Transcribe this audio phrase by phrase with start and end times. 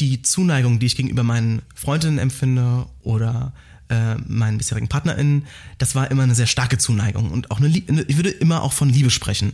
[0.00, 3.52] die Zuneigung, die ich gegenüber meinen Freundinnen empfinde oder
[3.88, 5.46] äh, meinen bisherigen PartnerInnen,
[5.78, 8.72] das war immer eine sehr starke Zuneigung und auch eine, eine, ich würde immer auch
[8.72, 9.52] von Liebe sprechen.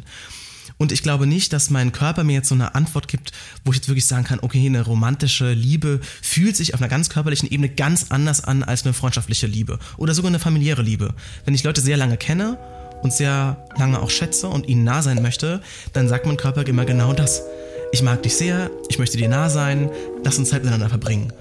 [0.79, 3.33] Und ich glaube nicht, dass mein Körper mir jetzt so eine Antwort gibt,
[3.65, 7.09] wo ich jetzt wirklich sagen kann, okay, eine romantische Liebe fühlt sich auf einer ganz
[7.09, 11.15] körperlichen Ebene ganz anders an als eine freundschaftliche Liebe oder sogar eine familiäre Liebe.
[11.45, 12.59] Wenn ich Leute sehr lange kenne
[13.03, 15.63] und sehr lange auch schätze und ihnen nah sein möchte,
[15.95, 17.43] dann sagt mein Körper immer genau das.
[17.97, 19.89] Ich mag dich sehr, ich möchte dir nah sein,
[20.23, 21.33] lass uns Zeit miteinander verbringen.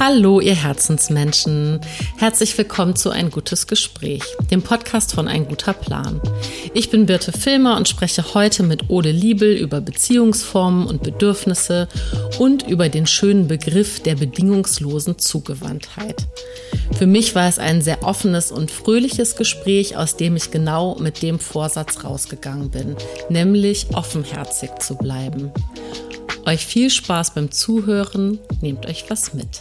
[0.00, 1.80] Hallo, ihr Herzensmenschen.
[2.18, 6.20] Herzlich willkommen zu Ein gutes Gespräch, dem Podcast von Ein guter Plan.
[6.72, 11.88] Ich bin Birte Filmer und spreche heute mit Ode Liebel über Beziehungsformen und Bedürfnisse
[12.38, 16.28] und über den schönen Begriff der bedingungslosen Zugewandtheit.
[16.96, 21.22] Für mich war es ein sehr offenes und fröhliches Gespräch, aus dem ich genau mit
[21.22, 22.94] dem Vorsatz rausgegangen bin,
[23.30, 25.50] nämlich offenherzig zu bleiben.
[26.46, 29.60] Euch viel Spaß beim Zuhören, nehmt euch was mit.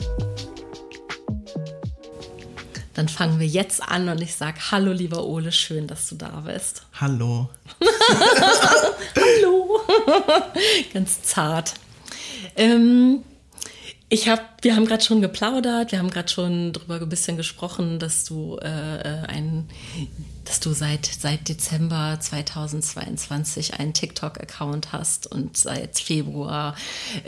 [2.94, 6.42] Dann fangen wir jetzt an und ich sage Hallo, lieber Ole, schön, dass du da
[6.46, 6.84] bist.
[7.00, 7.50] Hallo.
[9.16, 9.82] Hallo.
[10.94, 11.76] Ganz zart.
[12.56, 13.24] Ähm,
[14.10, 18.00] ich habe, wir haben gerade schon geplaudert, wir haben gerade schon darüber ein bisschen gesprochen,
[18.00, 19.68] dass du äh, äh, ein,
[20.46, 26.78] dass du seit seit Dezember 2022 einen TikTok-Account hast und seit Februar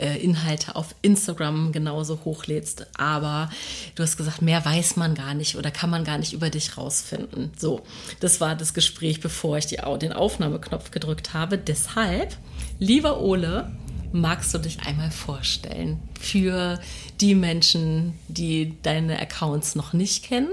[0.00, 2.86] äh, Inhalte auf Instagram genauso hochlädst.
[2.96, 3.50] Aber
[3.94, 6.78] du hast gesagt, mehr weiß man gar nicht oder kann man gar nicht über dich
[6.78, 7.50] rausfinden.
[7.58, 7.82] So,
[8.20, 11.58] das war das Gespräch, bevor ich die, den Aufnahmeknopf gedrückt habe.
[11.58, 12.38] Deshalb,
[12.78, 13.70] lieber Ole,
[14.12, 16.80] magst du dich einmal vorstellen für
[17.20, 20.48] die Menschen, die deine Accounts noch nicht kennen?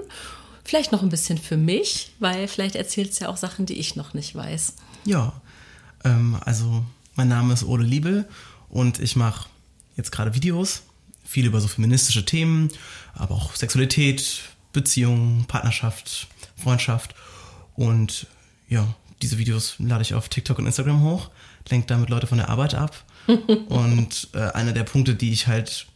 [0.64, 3.96] Vielleicht noch ein bisschen für mich, weil vielleicht erzählst du ja auch Sachen, die ich
[3.96, 4.74] noch nicht weiß.
[5.06, 5.42] Ja,
[6.04, 6.86] ähm, also
[7.16, 8.28] mein Name ist Ole Liebel
[8.70, 9.50] und ich mache
[9.96, 10.84] jetzt gerade Videos,
[11.24, 12.70] viel über so feministische Themen,
[13.14, 14.42] aber auch Sexualität,
[14.74, 17.16] Beziehung, Partnerschaft, Freundschaft
[17.76, 18.28] und
[18.70, 21.32] ja, diese Videos lade ich auf TikTok und Instagram hoch,
[21.70, 23.04] lenke damit Leute von der Arbeit ab
[23.70, 25.88] und äh, einer der Punkte, die ich halt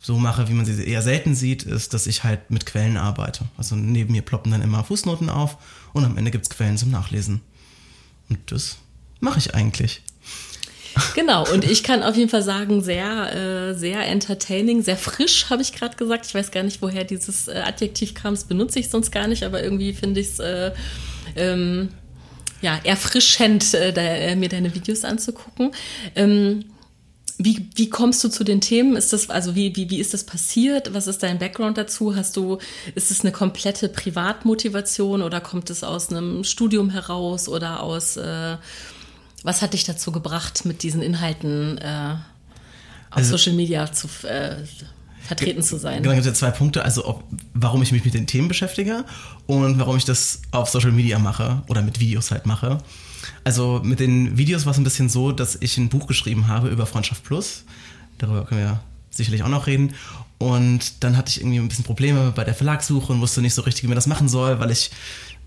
[0.00, 3.44] so mache, wie man sie eher selten sieht, ist, dass ich halt mit Quellen arbeite.
[3.56, 5.58] Also neben mir ploppen dann immer Fußnoten auf
[5.92, 7.40] und am Ende gibt es Quellen zum Nachlesen.
[8.28, 8.78] Und das
[9.20, 10.02] mache ich eigentlich.
[11.14, 15.62] Genau, und ich kann auf jeden Fall sagen, sehr, äh, sehr entertaining, sehr frisch, habe
[15.62, 16.26] ich gerade gesagt.
[16.26, 19.42] Ich weiß gar nicht, woher dieses äh, Adjektiv kam, das benutze ich sonst gar nicht,
[19.42, 20.72] aber irgendwie finde ich es äh,
[21.36, 21.88] ähm,
[22.60, 25.72] ja, erfrischend, äh, da, äh, mir deine Videos anzugucken.
[26.14, 26.64] Ähm,
[27.38, 28.96] wie, wie kommst du zu den Themen?
[28.96, 30.92] Ist das, also wie, wie, wie ist das passiert?
[30.92, 32.16] Was ist dein Background dazu?
[32.16, 32.58] Hast du,
[32.96, 38.56] ist es eine komplette Privatmotivation oder kommt es aus einem Studium heraus oder aus, äh,
[39.44, 42.16] was hat dich dazu gebracht, mit diesen Inhalten äh,
[43.10, 44.56] auf also, Social Media zu äh,
[45.22, 46.02] vertreten zu sein?
[46.02, 46.84] Genau, gibt es ja zwei Punkte.
[46.84, 47.22] Also, ob,
[47.54, 49.04] warum ich mich mit den Themen beschäftige
[49.46, 52.78] und warum ich das auf Social Media mache oder mit Videos halt mache.
[53.44, 56.68] Also mit den Videos war es ein bisschen so, dass ich ein Buch geschrieben habe
[56.68, 57.64] über Freundschaft Plus.
[58.18, 58.80] Darüber können wir
[59.10, 59.94] sicherlich auch noch reden.
[60.38, 63.62] Und dann hatte ich irgendwie ein bisschen Probleme bei der Verlagssuche und wusste nicht so
[63.62, 64.90] richtig, wie man das machen soll, weil ich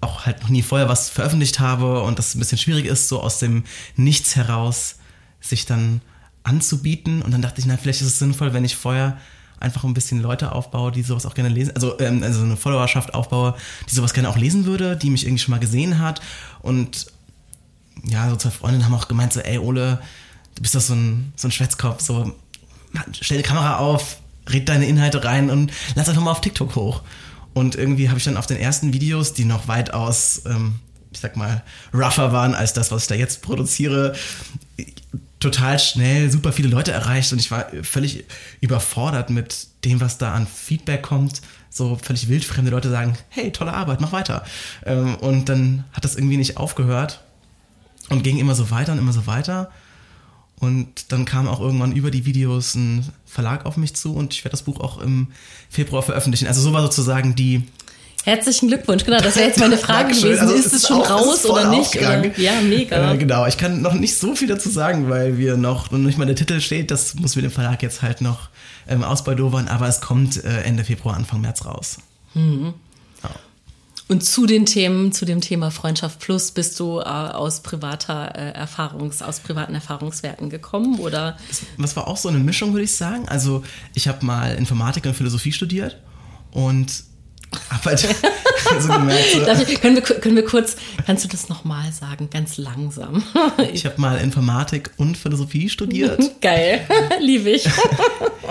[0.02, 3.22] auch halt noch nie vorher was veröffentlicht habe und das ein bisschen schwierig ist, so
[3.22, 3.64] aus dem
[3.96, 4.96] Nichts heraus
[5.40, 6.02] sich dann
[6.44, 7.22] anzubieten.
[7.22, 9.18] Und dann dachte ich, na, vielleicht ist es sinnvoll, wenn ich vorher
[9.60, 13.14] einfach ein bisschen Leute aufbaue, die sowas auch gerne lesen, also, ähm, also eine Followerschaft
[13.14, 13.56] aufbaue,
[13.90, 16.20] die sowas gerne auch lesen würde, die mich irgendwie schon mal gesehen hat
[16.62, 17.06] und
[18.04, 20.02] ja, so zwei Freundinnen haben auch gemeint, so, ey Ole,
[20.56, 22.36] du bist doch so ein, so ein Schwätzkopf, so,
[23.20, 24.18] stell die Kamera auf,
[24.50, 27.02] red deine Inhalte rein und lass einfach mal auf TikTok hoch.
[27.54, 30.80] Und irgendwie habe ich dann auf den ersten Videos, die noch weitaus, ähm,
[31.12, 31.64] ich sag mal,
[31.94, 34.16] rougher waren als das, was ich da jetzt produziere,
[35.42, 38.26] total schnell super viele Leute erreicht und ich war völlig
[38.62, 41.42] überfordert mit dem, was da an Feedback kommt.
[41.70, 44.46] So völlig wildfremde Leute sagen, hey, tolle Arbeit, mach weiter.
[44.86, 47.24] Ähm, und dann hat das irgendwie nicht aufgehört.
[48.12, 49.72] Und ging immer so weiter und immer so weiter.
[50.62, 54.44] Und dann kam auch irgendwann über die Videos ein Verlag auf mich zu und ich
[54.44, 55.30] werde das Buch auch im
[55.72, 56.48] Februar veröffentlichen.
[56.48, 57.64] Also so war sozusagen die.
[58.26, 60.40] Herzlichen Glückwunsch, genau, das wäre jetzt meine Frage gewesen.
[60.40, 61.96] Also ist es, schon auch, raus oder nicht?
[61.96, 62.38] Oder?
[62.38, 63.14] Ja, mega.
[63.14, 66.20] Äh, genau, ich kann noch nicht so viel dazu sagen, weil wir noch, noch nicht
[66.20, 68.50] mal der Titel steht, das muss mit dem Verlag jetzt halt noch
[68.88, 71.98] ähm, ausbaldowern, aber es kommt äh, Ende Februar, Anfang März raus.
[72.36, 72.76] Mhm.
[74.12, 78.52] Und zu den Themen, zu dem Thema Freundschaft Plus bist du äh, aus privater äh,
[78.52, 81.38] Erfahrungs, aus privaten Erfahrungswerten gekommen oder?
[81.48, 83.30] Das, das war auch so eine Mischung, würde ich sagen.
[83.30, 83.64] Also
[83.94, 85.96] ich habe mal Informatik und Philosophie studiert
[86.52, 87.06] und
[87.70, 88.00] habe halt
[88.80, 89.64] so gemerkt, so.
[89.72, 90.76] Ich, können, wir, können wir kurz,
[91.06, 93.24] kannst du das nochmal sagen, ganz langsam?
[93.74, 96.20] Ich habe mal Informatik und Philosophie studiert.
[96.42, 96.82] Geil,
[97.22, 97.70] liebe ich.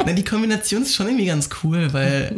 [0.07, 2.37] Na, die Kombination ist schon irgendwie ganz cool, weil,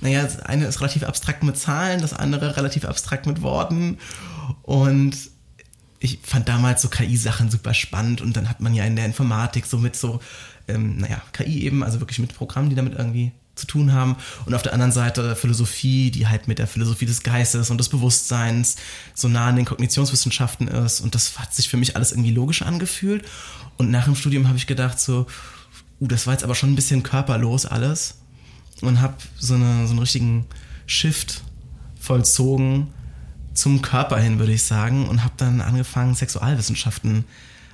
[0.00, 3.98] naja, das eine ist relativ abstrakt mit Zahlen, das andere relativ abstrakt mit Worten.
[4.62, 5.16] Und
[5.98, 9.66] ich fand damals so KI-Sachen super spannend und dann hat man ja in der Informatik
[9.66, 10.20] so mit so,
[10.66, 14.16] ähm, naja, KI eben, also wirklich mit Programmen, die damit irgendwie zu tun haben.
[14.46, 17.90] Und auf der anderen Seite Philosophie, die halt mit der Philosophie des Geistes und des
[17.90, 18.76] Bewusstseins
[19.14, 21.00] so nah an den Kognitionswissenschaften ist.
[21.00, 23.24] Und das hat sich für mich alles irgendwie logisch angefühlt.
[23.76, 25.26] Und nach dem Studium habe ich gedacht so,
[26.00, 28.19] uh, das war jetzt aber schon ein bisschen körperlos alles.
[28.82, 30.46] Und habe so, eine, so einen richtigen
[30.86, 31.42] Shift
[31.98, 32.88] vollzogen
[33.52, 35.08] zum Körper hin, würde ich sagen.
[35.08, 37.24] Und habe dann angefangen, Sexualwissenschaften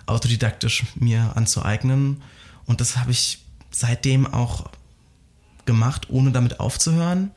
[0.06, 2.22] autodidaktisch mir anzueignen.
[2.66, 4.70] Und das habe ich seitdem auch
[5.64, 7.30] gemacht, ohne damit aufzuhören.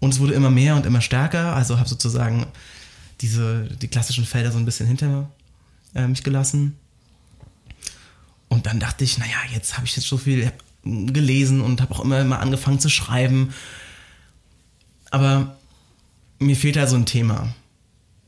[0.00, 1.54] Und es wurde immer mehr und immer stärker.
[1.54, 2.46] Also habe sozusagen
[3.20, 5.28] diese, die klassischen Felder so ein bisschen hinter
[5.94, 6.76] äh, mich gelassen.
[8.48, 10.50] Und dann dachte ich, naja, jetzt habe ich jetzt so viel
[10.82, 13.52] gelesen und habe auch immer mal angefangen zu schreiben.
[15.10, 15.56] Aber
[16.38, 17.54] mir fehlt da so ein Thema.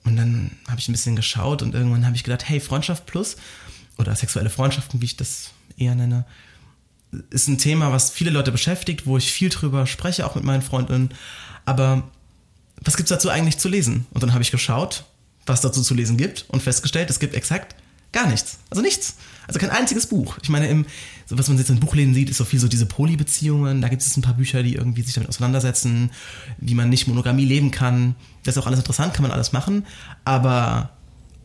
[0.05, 3.37] Und dann habe ich ein bisschen geschaut und irgendwann habe ich gedacht, hey, Freundschaft plus
[3.99, 6.25] oder sexuelle Freundschaften, wie ich das eher nenne,
[7.31, 10.63] ist ein Thema, was viele Leute beschäftigt, wo ich viel drüber spreche, auch mit meinen
[10.63, 11.11] Freundinnen.
[11.65, 12.11] Aber
[12.81, 14.07] was gibt es dazu eigentlich zu lesen?
[14.11, 15.05] Und dann habe ich geschaut,
[15.47, 17.77] was dazu zu lesen gibt und festgestellt, es gibt exakt
[18.13, 18.59] gar nichts.
[18.71, 19.17] Also nichts.
[19.47, 20.39] Also kein einziges Buch.
[20.43, 20.87] Ich meine, im,
[21.27, 23.81] so was man jetzt in Buchläden sieht, ist so viel so diese Polybeziehungen.
[23.81, 26.11] Da gibt es ein paar Bücher, die irgendwie sich damit auseinandersetzen,
[26.59, 28.15] wie man nicht Monogamie leben kann.
[28.45, 29.87] Das ist auch alles interessant, kann man alles machen.
[30.25, 30.91] Aber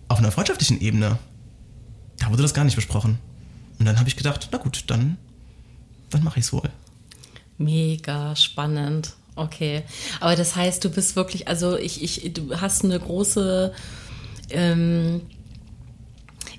[0.07, 1.17] auf einer freundschaftlichen Ebene,
[2.19, 3.17] da wurde das gar nicht besprochen.
[3.79, 5.17] Und dann habe ich gedacht, na gut, dann
[6.09, 6.69] dann mache ich es wohl.
[7.57, 9.15] Mega spannend.
[9.35, 9.83] Okay.
[10.19, 13.73] Aber das heißt, du bist wirklich, also ich, ich, du hast eine große
[14.49, 15.21] ähm,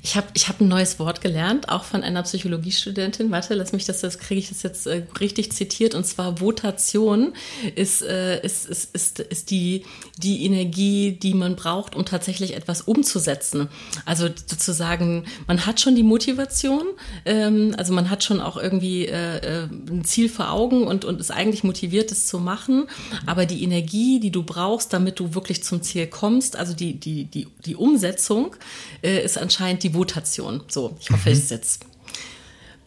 [0.09, 3.31] ich habe ich hab ein neues Wort gelernt, auch von einer Psychologiestudentin.
[3.31, 5.95] Warte, lass mich das, das kriege ich das jetzt äh, richtig zitiert.
[5.95, 7.35] Und zwar Votation
[7.75, 9.85] ist, äh, ist, ist, ist, ist die,
[10.17, 13.69] die Energie, die man braucht, um tatsächlich etwas umzusetzen.
[14.07, 16.87] Also sozusagen, man hat schon die Motivation,
[17.27, 21.21] ähm, also man hat schon auch irgendwie äh, äh, ein Ziel vor Augen und, und
[21.21, 22.89] ist eigentlich motiviert, es zu machen.
[23.27, 27.25] Aber die Energie, die du brauchst, damit du wirklich zum Ziel kommst, also die, die,
[27.25, 28.57] die, die Umsetzung,
[29.03, 30.63] äh, ist anscheinend die Votation.
[30.69, 31.33] So, ich hoffe, mhm.
[31.33, 31.81] es ist jetzt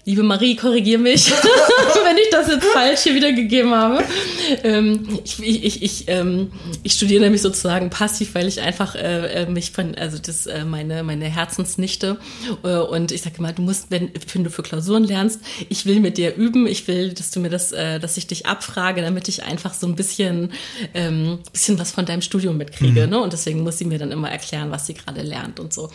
[0.03, 1.31] Liebe Marie, korrigier mich,
[2.03, 4.03] wenn ich das jetzt falsch hier wiedergegeben habe.
[4.63, 6.51] Ähm, ich, ich, ich, ähm,
[6.81, 10.65] ich studiere nämlich sozusagen passiv, weil ich einfach äh, äh mich von, also das äh,
[10.65, 12.17] meine meine Herzensnichte
[12.63, 15.39] äh, und ich sage immer, du musst, wenn, wenn du für Klausuren lernst,
[15.69, 18.47] ich will mit dir üben, ich will, dass du mir das, äh, dass ich dich
[18.47, 20.51] abfrage, damit ich einfach so ein bisschen,
[20.95, 23.09] ähm, bisschen was von deinem Studium mitkriege, mhm.
[23.11, 23.21] ne?
[23.21, 25.91] Und deswegen muss sie mir dann immer erklären, was sie gerade lernt und so.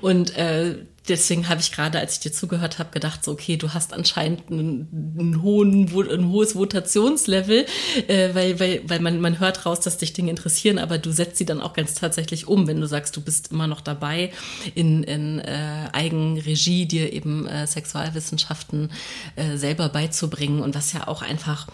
[0.00, 0.76] Und äh,
[1.08, 4.50] deswegen habe ich gerade, als ich dir zugehört habe, gedacht, so, okay, du hast anscheinend
[4.50, 7.66] einen, einen hohen, ein hohes Votationslevel,
[8.06, 11.36] äh, weil, weil, weil man, man hört raus, dass dich Dinge interessieren, aber du setzt
[11.36, 14.32] sie dann auch ganz tatsächlich um, wenn du sagst, du bist immer noch dabei,
[14.74, 18.90] in, in äh, Eigenregie dir eben äh, Sexualwissenschaften
[19.36, 21.66] äh, selber beizubringen und was ja auch einfach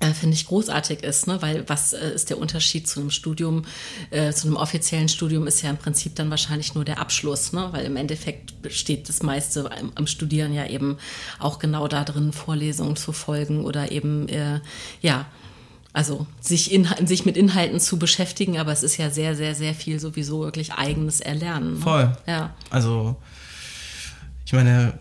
[0.00, 1.42] äh, finde ich großartig ist, ne?
[1.42, 3.64] weil was äh, ist der Unterschied zu einem Studium,
[4.10, 7.68] äh, zu einem offiziellen Studium ist ja im Prinzip dann wahrscheinlich nur der Abschluss, ne?
[7.72, 10.98] weil im Endeffekt steht das meiste am, am Studieren ja eben
[11.40, 14.60] auch genau da drin, Vorlesungen zu folgen oder eben, äh,
[15.00, 15.26] ja,
[15.92, 19.74] also sich, in, sich mit Inhalten zu beschäftigen, aber es ist ja sehr, sehr, sehr
[19.74, 21.74] viel sowieso wirklich eigenes Erlernen.
[21.74, 21.80] Ne?
[21.80, 22.16] Voll.
[22.26, 22.54] Ja.
[22.70, 23.16] Also,
[24.46, 24.96] ich meine,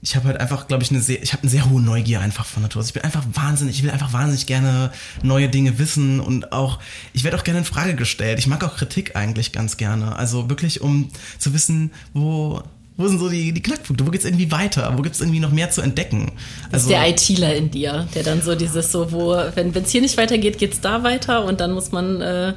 [0.00, 2.46] ich habe halt einfach, glaube ich, eine sehr, ich habe eine sehr hohe Neugier einfach
[2.46, 2.86] von Natur aus.
[2.86, 6.78] Ich bin einfach wahnsinnig, ich will einfach wahnsinnig gerne neue Dinge wissen und auch,
[7.12, 8.38] ich werde auch gerne in Frage gestellt.
[8.38, 10.14] Ich mag auch Kritik eigentlich ganz gerne.
[10.16, 12.62] Also wirklich, um zu wissen, wo,
[12.96, 14.06] wo sind so die, die Knackpunkte?
[14.06, 14.92] Wo geht's irgendwie weiter?
[14.96, 16.32] Wo gibt's irgendwie noch mehr zu entdecken?
[16.70, 19.90] Also, das ist der ITler in dir, der dann so dieses so, wo, wenn es
[19.90, 22.54] hier nicht weitergeht, geht's da weiter und dann muss man äh,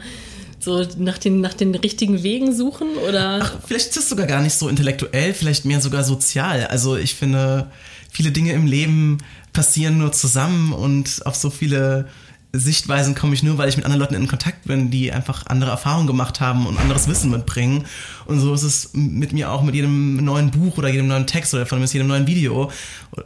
[0.63, 3.39] so nach den, nach den richtigen Wegen suchen oder?
[3.41, 6.67] Ach, vielleicht ist es sogar gar nicht so intellektuell, vielleicht mehr sogar sozial.
[6.67, 7.71] Also ich finde,
[8.09, 9.19] viele Dinge im Leben
[9.53, 12.07] passieren nur zusammen und auf so viele
[12.53, 15.71] Sichtweisen komme ich nur, weil ich mit anderen Leuten in Kontakt bin, die einfach andere
[15.71, 17.85] Erfahrungen gemacht haben und anderes Wissen mitbringen.
[18.25, 21.53] Und so ist es mit mir auch mit jedem neuen Buch oder jedem neuen Text
[21.53, 22.69] oder von jedem neuen Video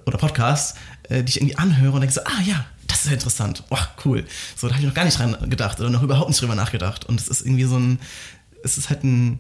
[0.06, 0.78] oder Podcast,
[1.10, 3.64] äh, die ich irgendwie anhöre und denke so, ah ja, das ist interessant.
[3.70, 4.26] Oh, cool.
[4.56, 7.06] So, da habe ich noch gar nicht dran gedacht oder noch überhaupt nicht drüber nachgedacht.
[7.06, 8.00] Und es ist irgendwie so ein,
[8.64, 9.40] es ist halt ein,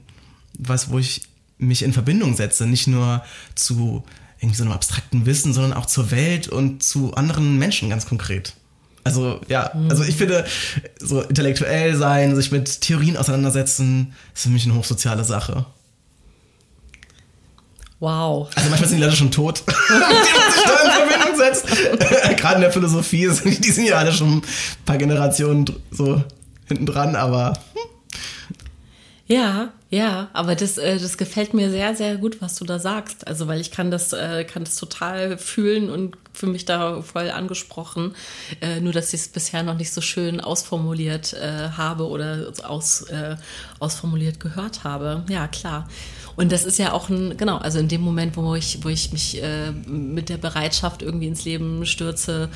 [0.57, 1.23] was, wo ich
[1.57, 3.23] mich in Verbindung setze, nicht nur
[3.55, 4.03] zu
[4.39, 8.53] irgendwie so einem abstrakten Wissen, sondern auch zur Welt und zu anderen Menschen ganz konkret.
[9.03, 10.45] Also ja, also ich finde,
[10.99, 15.65] so intellektuell sein, sich mit Theorien auseinandersetzen, ist für mich eine hochsoziale Sache.
[17.99, 18.49] Wow.
[18.55, 21.67] Also manchmal sind die Leute schon tot, die man sich da in Verbindung setzt.
[22.37, 24.41] Gerade in der Philosophie, sind, die sind ja alle schon ein
[24.85, 26.21] paar Generationen so
[26.67, 27.53] hinten dran, aber
[29.27, 33.25] Ja, ja, aber das, äh, das gefällt mir sehr, sehr gut, was du da sagst.
[33.27, 37.29] Also, weil ich kann das, äh, kann das total fühlen und für mich da voll
[37.29, 38.13] angesprochen.
[38.59, 41.33] Äh, nur, dass ich es bisher noch nicht so schön ausformuliert
[41.77, 43.05] habe oder aus,
[43.79, 45.23] ausformuliert gehört habe.
[45.29, 45.87] Ja, klar.
[46.35, 49.11] Und das ist ja auch ein, genau, also in dem Moment, wo ich, wo ich
[49.11, 52.49] mich äh, mit der Bereitschaft irgendwie ins Leben stürze,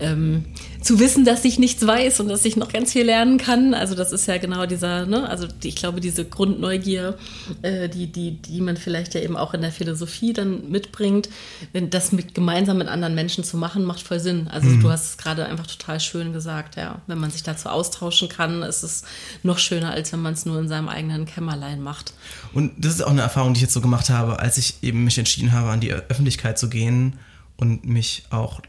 [0.00, 0.44] ähm,
[0.80, 3.74] zu wissen, dass ich nichts weiß und dass ich noch ganz viel lernen kann.
[3.74, 7.16] Also das ist ja genau dieser, ne, also ich glaube, diese Grundneugier,
[7.62, 11.28] äh, die, die, die man vielleicht ja eben auch in der Philosophie dann mitbringt,
[11.72, 14.48] wenn das mit gemeinsam mit anderen Menschen zu machen, macht voll Sinn.
[14.48, 17.00] Also du hast es gerade einfach total schön gesagt, ja.
[17.06, 19.04] Wenn man sich dazu austauschen kann, ist es
[19.42, 22.14] noch schöner, als wenn man es nur in seinem eigenen Kämmerlein macht.
[22.52, 25.04] Und das ist auch eine Erfahrung, die ich jetzt so gemacht habe, als ich eben
[25.04, 27.18] mich entschieden habe, an die Öffentlichkeit zu gehen
[27.56, 28.60] und mich auch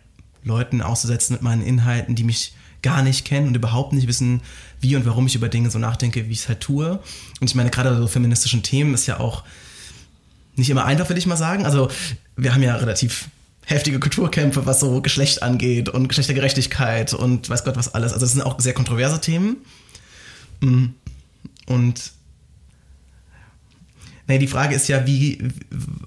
[0.46, 4.42] Leuten auszusetzen mit meinen Inhalten, die mich gar nicht kennen und überhaupt nicht wissen,
[4.80, 7.00] wie und warum ich über Dinge so nachdenke, wie ich es halt tue.
[7.42, 9.44] Und ich meine, gerade so feministischen Themen ist ja auch
[10.56, 11.66] nicht immer einfach, würde ich mal sagen.
[11.66, 11.90] Also
[12.38, 13.30] wir haben ja relativ
[13.66, 18.14] heftige Kulturkämpfe, was so Geschlecht angeht und Geschlechtergerechtigkeit und weiß Gott was alles.
[18.14, 19.58] Also das sind auch sehr kontroverse Themen.
[20.62, 20.86] Mm.
[21.66, 22.14] Und
[24.28, 25.38] Nee, die Frage ist ja, wie,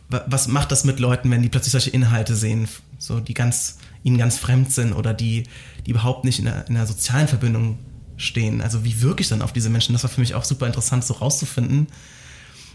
[0.09, 2.68] was macht das mit Leuten, wenn die plötzlich solche Inhalte sehen,
[2.99, 5.44] so die ganz, ihnen ganz fremd sind oder die,
[5.86, 7.78] die überhaupt nicht in einer, in einer sozialen Verbindung
[8.16, 8.60] stehen.
[8.60, 9.92] Also wie wirke ich dann auf diese Menschen?
[9.92, 11.86] Das war für mich auch super interessant, so rauszufinden.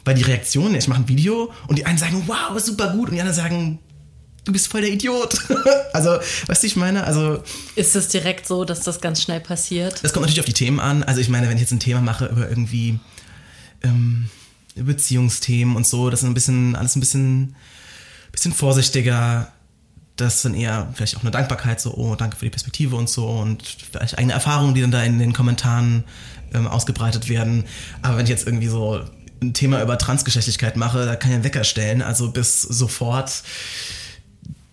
[0.06, 3.16] Weil die Reaktionen, ich mache ein Video und die einen sagen, wow, super gut und
[3.16, 3.80] die anderen sagen,
[4.44, 5.38] du bist voll der Idiot.
[5.94, 7.42] also, weißt du, ich meine, also.
[7.76, 10.04] Ist es direkt so, dass das ganz schnell passiert?
[10.04, 11.04] Das kommt natürlich auf die Themen an.
[11.04, 13.00] Also, ich meine, wenn ich jetzt ein Thema mache über irgendwie
[13.82, 14.30] ähm,
[14.76, 17.56] Beziehungsthemen und so, das ist ein bisschen, alles ein bisschen,
[18.32, 19.52] bisschen vorsichtiger.
[20.16, 23.28] Das sind eher vielleicht auch eine Dankbarkeit, so, oh, danke für die Perspektive und so
[23.28, 26.04] und vielleicht eigene Erfahrungen, die dann da in den Kommentaren
[26.54, 27.66] ähm, ausgebreitet werden.
[28.02, 29.02] Aber wenn ich jetzt irgendwie so
[29.42, 33.44] ein Thema über Transgeschlechtlichkeit mache, da kann ich einen Wecker stellen, also bis sofort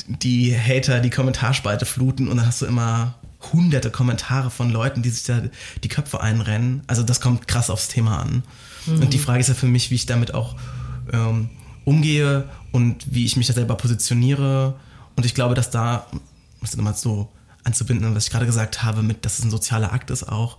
[0.06, 3.14] die Hater die Kommentarspalte fluten und dann hast du immer
[3.52, 5.42] hunderte Kommentare von Leuten, die sich da
[5.82, 6.82] die Köpfe einrennen.
[6.86, 8.42] Also das kommt krass aufs Thema an.
[8.86, 9.00] Mhm.
[9.00, 10.56] Und die Frage ist ja für mich, wie ich damit auch
[11.12, 11.48] ähm,
[11.84, 14.74] umgehe und wie ich mich da selber positioniere.
[15.16, 16.20] Und ich glaube, dass da, um
[16.60, 17.30] das nochmal so
[17.64, 20.58] anzubinden, was ich gerade gesagt habe, mit, dass es ein sozialer Akt ist auch,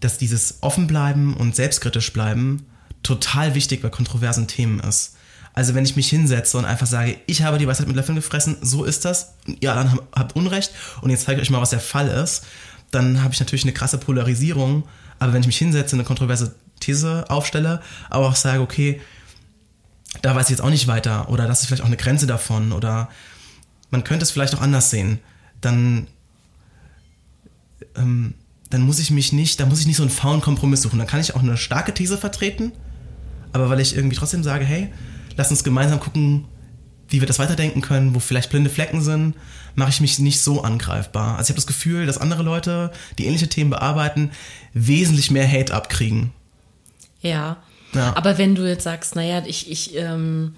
[0.00, 2.66] dass dieses Offenbleiben und selbstkritisch bleiben
[3.02, 5.14] total wichtig bei kontroversen Themen ist.
[5.54, 8.58] Also wenn ich mich hinsetze und einfach sage, ich habe die Weisheit mit Löffeln gefressen,
[8.60, 11.80] so ist das, ihr alle habt Unrecht und jetzt zeige ich euch mal, was der
[11.80, 12.44] Fall ist,
[12.90, 14.84] dann habe ich natürlich eine krasse Polarisierung.
[15.18, 17.80] Aber wenn ich mich hinsetze, eine kontroverse These aufstelle,
[18.10, 19.00] aber auch sage, okay,
[20.20, 22.72] da weiß ich jetzt auch nicht weiter oder das ist vielleicht auch eine Grenze davon
[22.72, 23.08] oder
[23.96, 25.20] man könnte es vielleicht auch anders sehen,
[25.62, 26.06] dann,
[27.96, 28.34] ähm,
[28.68, 30.98] dann muss ich mich nicht, da muss ich nicht so einen faulen Kompromiss suchen.
[30.98, 32.72] Dann kann ich auch eine starke These vertreten,
[33.54, 34.92] aber weil ich irgendwie trotzdem sage, hey,
[35.38, 36.44] lass uns gemeinsam gucken,
[37.08, 39.34] wie wir das weiterdenken können, wo vielleicht blinde Flecken sind,
[39.76, 41.38] mache ich mich nicht so angreifbar.
[41.38, 44.30] Also ich habe das Gefühl, dass andere Leute, die ähnliche Themen bearbeiten,
[44.74, 46.32] wesentlich mehr Hate abkriegen.
[47.22, 47.62] Ja.
[47.94, 48.14] ja.
[48.14, 50.54] Aber wenn du jetzt sagst, naja, ich, ich, ähm,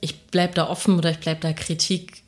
[0.00, 1.52] ich bleib da offen oder ich bleib da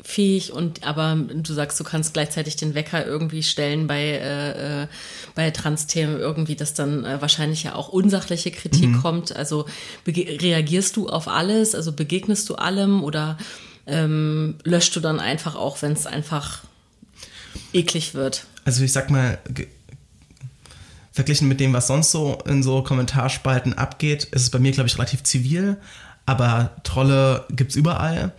[0.02, 4.86] kritikfähig und aber du sagst, du kannst gleichzeitig den Wecker irgendwie stellen bei, äh, äh
[5.34, 9.02] bei Trans-Themen irgendwie, dass dann äh, wahrscheinlich ja auch unsachliche Kritik mhm.
[9.02, 9.34] kommt.
[9.34, 9.66] Also
[10.06, 13.38] reagierst du auf alles, also begegnest du allem oder
[13.86, 16.62] ähm, löscht du dann einfach auch, wenn es einfach
[17.72, 18.46] eklig wird?
[18.64, 19.38] Also ich sag mal,
[21.12, 24.88] verglichen mit dem, was sonst so in so Kommentarspalten abgeht, ist es bei mir, glaube
[24.88, 25.78] ich, relativ zivil.
[26.24, 28.32] Aber Trolle gibt's überall.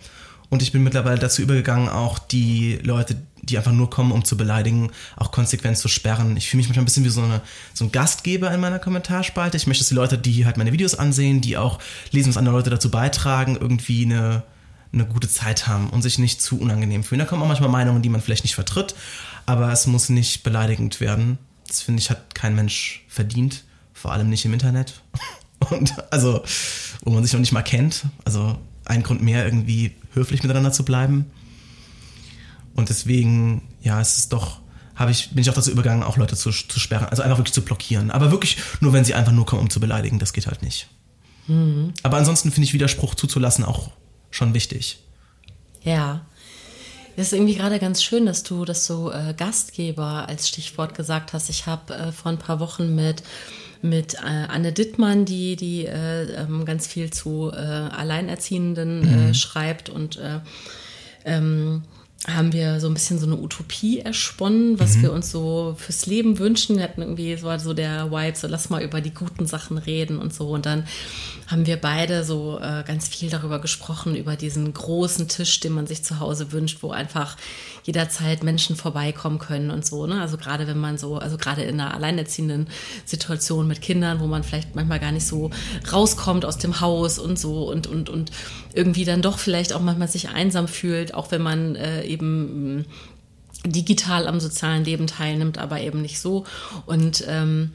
[0.50, 4.36] Und ich bin mittlerweile dazu übergegangen, auch die Leute, die einfach nur kommen, um zu
[4.36, 6.36] beleidigen, auch konsequent zu sperren.
[6.36, 7.40] Ich fühle mich manchmal ein bisschen wie so, eine,
[7.72, 9.56] so ein Gastgeber in meiner Kommentarspalte.
[9.56, 11.78] Ich möchte, dass die Leute, die halt meine Videos ansehen, die auch
[12.10, 14.42] lesen, was andere Leute dazu beitragen, irgendwie eine,
[14.92, 17.18] eine gute Zeit haben und sich nicht zu unangenehm fühlen.
[17.18, 18.94] Da kommen auch manchmal Meinungen, die man vielleicht nicht vertritt,
[19.46, 21.38] aber es muss nicht beleidigend werden.
[21.66, 25.02] Das finde ich, hat kein Mensch verdient, vor allem nicht im Internet.
[25.70, 26.42] Und also,
[27.02, 28.04] wo man sich noch nicht mal kennt.
[28.24, 31.26] Also ein Grund mehr, irgendwie höflich miteinander zu bleiben.
[32.74, 34.60] Und deswegen, ja, es ist doch,
[34.94, 37.54] habe ich, bin ich auch dazu übergegangen, auch Leute zu, zu sperren, also einfach wirklich
[37.54, 38.10] zu blockieren.
[38.10, 40.88] Aber wirklich nur, wenn sie einfach nur kommen, um zu beleidigen, das geht halt nicht.
[41.46, 41.92] Mhm.
[42.02, 43.90] Aber ansonsten finde ich Widerspruch zuzulassen auch
[44.30, 44.98] schon wichtig.
[45.82, 46.26] Ja.
[47.16, 51.32] Das ist irgendwie gerade ganz schön, dass du das so äh, Gastgeber als Stichwort gesagt
[51.32, 51.48] hast.
[51.48, 53.22] Ich habe äh, vor ein paar Wochen mit
[53.84, 59.34] mit äh, Anne Dittmann, die, die äh, ähm, ganz viel zu äh, Alleinerziehenden äh, mhm.
[59.34, 60.40] schreibt und äh,
[61.24, 61.82] ähm,
[62.26, 65.02] haben wir so ein bisschen so eine Utopie ersponnen, was mhm.
[65.02, 66.76] wir uns so fürs Leben wünschen.
[66.76, 69.76] Wir hatten irgendwie, es war so der Vibe, so lass mal über die guten Sachen
[69.76, 70.48] reden und so.
[70.48, 70.86] Und dann
[71.48, 75.86] haben wir beide so äh, ganz viel darüber gesprochen, über diesen großen Tisch, den man
[75.86, 77.36] sich zu Hause wünscht, wo einfach
[77.84, 80.06] jederzeit Menschen vorbeikommen können und so.
[80.06, 80.20] Ne?
[80.20, 82.66] Also gerade wenn man so, also gerade in einer alleinerziehenden
[83.04, 85.50] Situation mit Kindern, wo man vielleicht manchmal gar nicht so
[85.92, 88.32] rauskommt aus dem Haus und so und, und, und
[88.72, 92.84] irgendwie dann doch vielleicht auch manchmal sich einsam fühlt, auch wenn man äh, eben mm,
[93.66, 96.44] digital am sozialen Leben teilnimmt, aber eben nicht so.
[96.86, 97.72] Und ähm,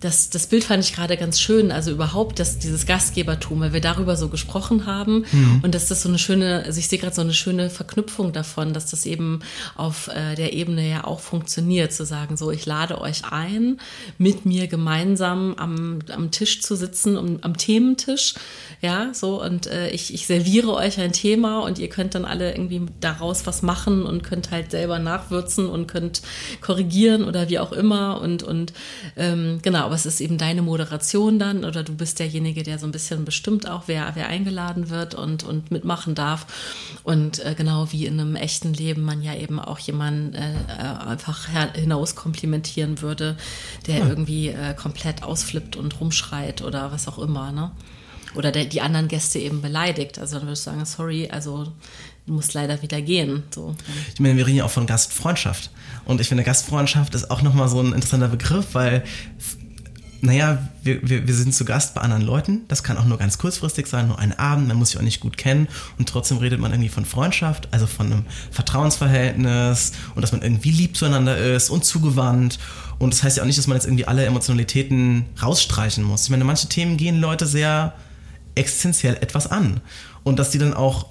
[0.00, 3.80] das, das Bild fand ich gerade ganz schön, also überhaupt dass dieses Gastgebertum, weil wir
[3.80, 5.60] darüber so gesprochen haben mhm.
[5.62, 8.72] und dass das so eine schöne, also ich sehe gerade so eine schöne Verknüpfung davon,
[8.72, 9.40] dass das eben
[9.76, 13.80] auf äh, der Ebene ja auch funktioniert, zu sagen, so ich lade euch ein,
[14.18, 18.34] mit mir gemeinsam am, am Tisch zu sitzen, um, am Thementisch,
[18.80, 22.52] ja, so und äh, ich, ich serviere euch ein Thema und ihr könnt dann alle
[22.52, 26.22] irgendwie daraus was machen und könnt halt selber nachwürzen und könnt
[26.60, 28.72] korrigieren oder wie auch immer und, und
[29.16, 32.84] ähm, genau, aber es ist eben deine Moderation dann oder du bist derjenige, der so
[32.84, 36.46] ein bisschen bestimmt auch, wer, wer eingeladen wird und, und mitmachen darf.
[37.04, 41.08] Und äh, genau wie in einem echten Leben man ja eben auch jemanden äh, äh
[41.08, 43.38] einfach hinaus komplimentieren würde,
[43.86, 44.08] der ja.
[44.08, 47.70] irgendwie äh, komplett ausflippt und rumschreit oder was auch immer, ne?
[48.34, 50.18] Oder der, die anderen Gäste eben beleidigt.
[50.18, 51.72] Also dann würdest du sagen, sorry, also
[52.26, 53.44] du musst leider wieder gehen.
[53.54, 53.74] So.
[54.12, 55.70] Ich meine, wir reden ja auch von Gastfreundschaft.
[56.04, 59.04] Und ich finde, Gastfreundschaft ist auch nochmal so ein interessanter Begriff, weil
[60.20, 62.62] naja, wir, wir, wir sind zu Gast bei anderen Leuten.
[62.68, 65.20] Das kann auch nur ganz kurzfristig sein, nur einen Abend, man muss sich auch nicht
[65.20, 70.32] gut kennen und trotzdem redet man irgendwie von Freundschaft, also von einem Vertrauensverhältnis und dass
[70.32, 72.58] man irgendwie lieb zueinander ist und zugewandt.
[72.98, 76.24] Und das heißt ja auch nicht, dass man jetzt irgendwie alle Emotionalitäten rausstreichen muss.
[76.24, 77.94] Ich meine, manche Themen gehen Leute sehr
[78.54, 79.80] existenziell etwas an
[80.24, 81.06] und dass die dann auch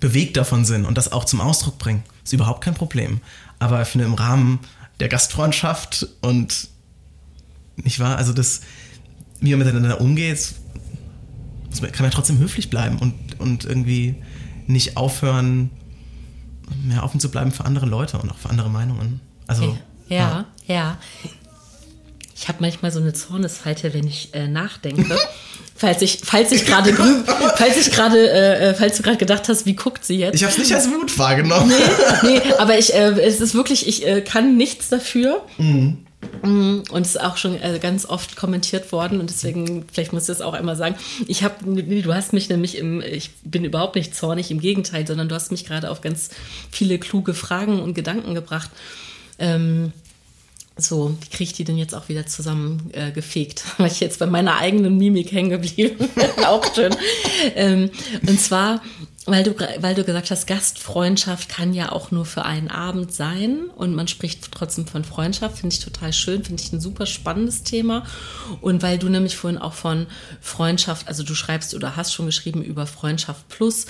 [0.00, 3.20] bewegt davon sind und das auch zum Ausdruck bringen, ist überhaupt kein Problem.
[3.58, 4.58] Aber ich finde im Rahmen
[5.00, 6.68] der Gastfreundschaft und
[7.76, 8.16] nicht wahr?
[8.16, 8.62] Also das,
[9.40, 10.54] wie man miteinander umgeht,
[11.80, 14.16] kann man ja trotzdem höflich bleiben und, und irgendwie
[14.66, 15.70] nicht aufhören,
[16.84, 19.20] mehr offen zu bleiben für andere Leute und auch für andere Meinungen.
[19.46, 19.76] Also,
[20.08, 20.44] ja, ja.
[20.66, 20.98] ja.
[22.34, 25.16] Ich habe manchmal so eine Zornesfalte, wenn ich äh, nachdenke.
[25.76, 26.92] falls ich, falls ich gerade
[27.56, 30.34] falls ich gerade, äh, äh, falls du gerade gedacht hast, wie guckt sie jetzt?
[30.34, 31.72] Ich habe es nicht als Wut wahrgenommen.
[32.22, 35.44] Nee, nee aber ich, äh, es ist wirklich, ich äh, kann nichts dafür.
[35.58, 36.05] Mhm.
[36.42, 40.24] Mm, und es ist auch schon äh, ganz oft kommentiert worden und deswegen, vielleicht muss
[40.24, 40.96] ich das auch einmal sagen.
[41.26, 45.28] Ich habe, du hast mich nämlich im, ich bin überhaupt nicht zornig, im Gegenteil, sondern
[45.28, 46.30] du hast mich gerade auf ganz
[46.70, 48.70] viele kluge Fragen und Gedanken gebracht.
[49.38, 49.92] Ähm,
[50.78, 53.60] so, wie kriege ich die denn jetzt auch wieder zusammengefegt?
[53.60, 56.08] Äh, Weil ich jetzt bei meiner eigenen Mimik hängen geblieben
[56.46, 56.94] auch schön.
[57.54, 57.90] Ähm,
[58.26, 58.82] und zwar
[59.26, 63.64] weil du, weil du gesagt hast, Gastfreundschaft kann ja auch nur für einen Abend sein
[63.74, 67.64] und man spricht trotzdem von Freundschaft, finde ich total schön, finde ich ein super spannendes
[67.64, 68.04] Thema.
[68.60, 70.06] Und weil du nämlich vorhin auch von
[70.40, 73.86] Freundschaft, also du schreibst oder hast schon geschrieben über Freundschaft Plus.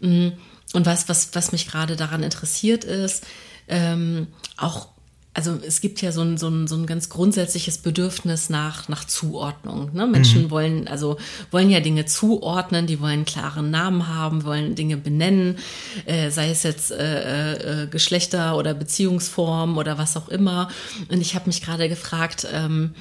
[0.00, 0.30] Mm,
[0.72, 3.24] und was, was, was mich gerade daran interessiert ist,
[3.68, 4.26] ähm,
[4.56, 4.88] auch
[5.32, 9.04] also es gibt ja so ein, so ein, so ein ganz grundsätzliches Bedürfnis nach, nach
[9.04, 9.90] Zuordnung.
[9.92, 10.06] Ne?
[10.06, 10.50] Menschen mhm.
[10.50, 11.18] wollen, also
[11.52, 15.58] wollen ja Dinge zuordnen, die wollen klaren Namen haben, wollen Dinge benennen,
[16.04, 20.68] äh, sei es jetzt äh, äh, Geschlechter oder Beziehungsform oder was auch immer.
[21.08, 22.94] Und ich habe mich gerade gefragt, ähm,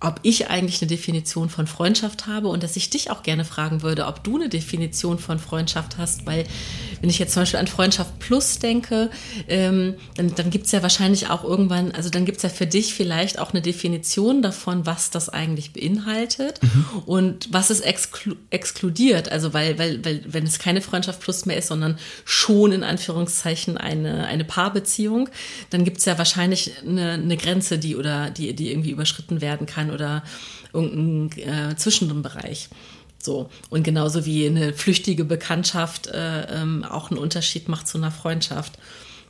[0.00, 3.82] ob ich eigentlich eine Definition von Freundschaft habe und dass ich dich auch gerne fragen
[3.82, 6.46] würde, ob du eine Definition von Freundschaft hast, weil
[7.00, 9.10] wenn ich jetzt zum Beispiel an Freundschaft Plus denke,
[9.48, 12.66] ähm, dann, dann gibt es ja wahrscheinlich auch irgendwann, also dann gibt es ja für
[12.66, 16.84] dich vielleicht auch eine Definition davon, was das eigentlich beinhaltet mhm.
[17.06, 19.30] und was es exklu exkludiert.
[19.30, 23.76] Also weil, weil, weil, wenn es keine Freundschaft Plus mehr ist, sondern schon in Anführungszeichen
[23.76, 25.28] eine, eine Paarbeziehung,
[25.70, 29.66] dann gibt es ja wahrscheinlich eine, eine Grenze, die oder die, die irgendwie überschritten werden
[29.66, 30.22] kann oder
[30.72, 32.68] irgendein äh, Zwischenbereich.
[33.18, 33.50] So.
[33.68, 38.78] Und genauso wie eine flüchtige Bekanntschaft äh, ähm, auch einen Unterschied macht zu einer Freundschaft.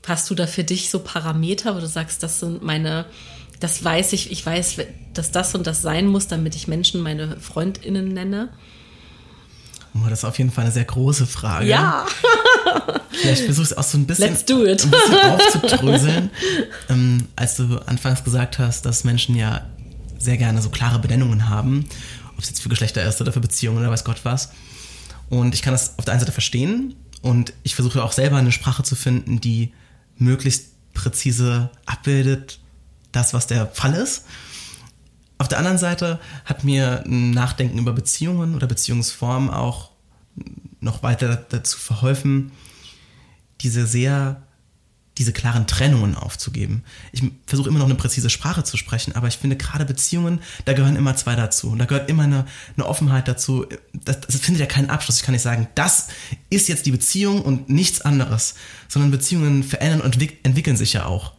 [0.07, 3.05] Hast du da für dich so Parameter, wo du sagst, das sind meine,
[3.61, 4.79] das weiß ich, ich weiß,
[5.12, 8.49] dass das und das sein muss, damit ich Menschen meine FreundInnen nenne?
[9.94, 11.66] Oh, das ist auf jeden Fall eine sehr große Frage.
[11.66, 12.07] Ja.
[13.11, 14.85] Vielleicht versuchst du auch so ein bisschen, Let's do it.
[14.85, 16.31] ein bisschen aufzudröseln.
[16.88, 19.66] ähm, als du anfangs gesagt hast, dass Menschen ja
[20.18, 21.87] sehr gerne so klare Benennungen haben
[22.38, 24.52] ob es jetzt für Geschlechter ist oder für Beziehungen oder weiß Gott was.
[25.28, 28.52] Und ich kann das auf der einen Seite verstehen, Und ich versuche auch selber eine
[28.52, 29.72] Sprache zu finden, die
[30.16, 32.61] möglichst präzise abbildet,
[33.11, 34.24] das, was der Fall ist.
[35.38, 39.90] Auf der anderen Seite hat mir ein Nachdenken über Beziehungen oder Beziehungsformen auch
[40.78, 42.52] noch weiter dazu verholfen,
[43.61, 44.42] diese sehr,
[45.18, 46.85] diese klaren Trennungen aufzugeben.
[47.12, 50.72] Ich versuche immer noch eine präzise Sprache zu sprechen, aber ich finde gerade Beziehungen, da
[50.72, 51.70] gehören immer zwei dazu.
[51.70, 53.66] Und da gehört immer eine, eine Offenheit dazu.
[53.92, 55.16] Das, das findet ja keinen Abschluss.
[55.16, 56.09] Ich kann nicht sagen, das
[56.50, 58.54] ist jetzt die Beziehung und nichts anderes,
[58.87, 61.33] sondern Beziehungen verändern und entwickeln sich ja auch.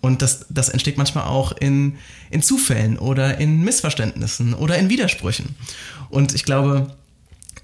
[0.00, 1.96] Und das, das entsteht manchmal auch in,
[2.30, 5.56] in Zufällen oder in Missverständnissen oder in Widersprüchen.
[6.10, 6.94] Und ich glaube,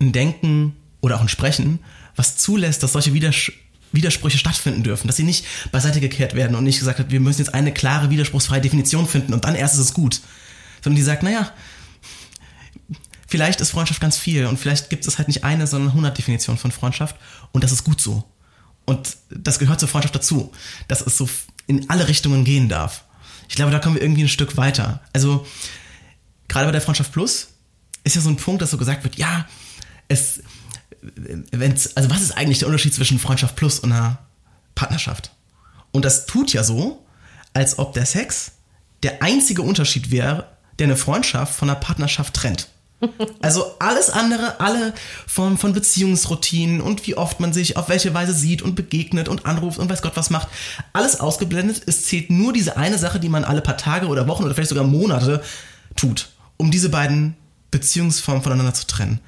[0.00, 1.80] ein Denken oder auch ein Sprechen,
[2.16, 3.52] was zulässt, dass solche Widers
[3.92, 7.40] Widersprüche stattfinden dürfen, dass sie nicht beiseite gekehrt werden und nicht gesagt hat, wir müssen
[7.40, 10.20] jetzt eine klare, widerspruchsfreie Definition finden und dann erst ist es gut.
[10.82, 11.52] Sondern die sagt, naja,
[13.26, 16.58] vielleicht ist Freundschaft ganz viel und vielleicht gibt es halt nicht eine, sondern 100 Definitionen
[16.58, 17.16] von Freundschaft
[17.52, 18.24] und das ist gut so.
[18.86, 20.52] Und das gehört zur Freundschaft dazu,
[20.88, 21.28] dass es so
[21.66, 23.04] in alle Richtungen gehen darf.
[23.48, 25.00] Ich glaube, da kommen wir irgendwie ein Stück weiter.
[25.12, 25.46] Also,
[26.48, 27.48] gerade bei der Freundschaft Plus
[28.04, 29.46] ist ja so ein Punkt, dass so gesagt wird, ja,
[30.08, 30.42] es,
[31.02, 34.18] wenn's, also was ist eigentlich der Unterschied zwischen Freundschaft Plus und einer
[34.74, 35.30] Partnerschaft?
[35.92, 37.04] Und das tut ja so,
[37.52, 38.52] als ob der Sex
[39.02, 40.46] der einzige Unterschied wäre,
[40.78, 42.68] der eine Freundschaft von einer Partnerschaft trennt.
[43.40, 44.92] Also alles andere, alle
[45.26, 49.46] Formen von Beziehungsroutinen und wie oft man sich auf welche Weise sieht und begegnet und
[49.46, 50.48] anruft und weiß Gott was macht,
[50.92, 51.82] alles ausgeblendet.
[51.86, 54.68] Es zählt nur diese eine Sache, die man alle paar Tage oder Wochen oder vielleicht
[54.68, 55.42] sogar Monate
[55.96, 57.36] tut, um diese beiden
[57.70, 59.20] Beziehungsformen voneinander zu trennen.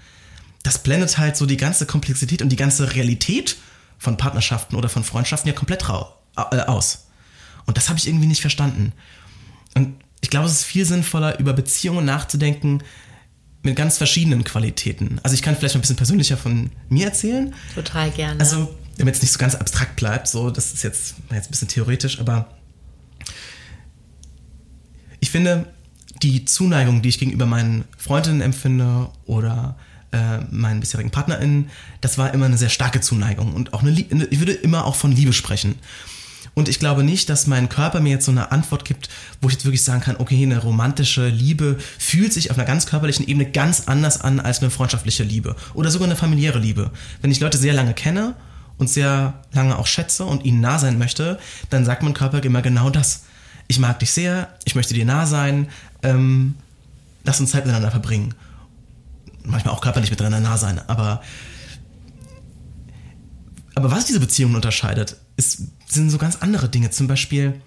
[0.62, 3.56] Das blendet halt so die ganze Komplexität und die ganze Realität
[3.98, 7.06] von Partnerschaften oder von Freundschaften ja komplett äh, aus.
[7.66, 8.92] Und das habe ich irgendwie nicht verstanden.
[9.74, 12.82] Und ich glaube, es ist viel sinnvoller, über Beziehungen nachzudenken,
[13.62, 15.20] mit ganz verschiedenen Qualitäten.
[15.22, 17.54] Also ich kann vielleicht noch ein bisschen persönlicher von mir erzählen.
[17.74, 18.40] Total gerne.
[18.40, 21.68] Also, damit es nicht so ganz abstrakt bleibt, so, das ist jetzt, jetzt ein bisschen
[21.68, 22.48] theoretisch, aber
[25.20, 25.72] ich finde,
[26.22, 29.76] die Zuneigung, die ich gegenüber meinen Freundinnen empfinde oder
[30.12, 31.70] äh, meinen bisherigen PartnerInnen,
[32.00, 35.12] das war immer eine sehr starke Zuneigung und auch eine, ich würde immer auch von
[35.12, 35.76] Liebe sprechen.
[36.54, 39.08] Und ich glaube nicht, dass mein Körper mir jetzt so eine Antwort gibt,
[39.40, 42.86] wo ich jetzt wirklich sagen kann, okay, eine romantische Liebe fühlt sich auf einer ganz
[42.86, 46.90] körperlichen Ebene ganz anders an als eine freundschaftliche Liebe oder sogar eine familiäre Liebe.
[47.22, 48.34] Wenn ich Leute sehr lange kenne
[48.76, 51.38] und sehr lange auch schätze und ihnen nah sein möchte,
[51.70, 53.24] dann sagt mein Körper immer genau das.
[53.68, 55.68] Ich mag dich sehr, ich möchte dir nah sein,
[56.02, 56.56] ähm,
[57.24, 58.34] lass uns Zeit miteinander verbringen.
[59.44, 61.22] Manchmal auch körperlich miteinander nah sein, aber
[63.74, 66.90] aber was diese Beziehungen unterscheidet, ist, sind so ganz andere Dinge.
[66.90, 67.60] Zum Beispiel,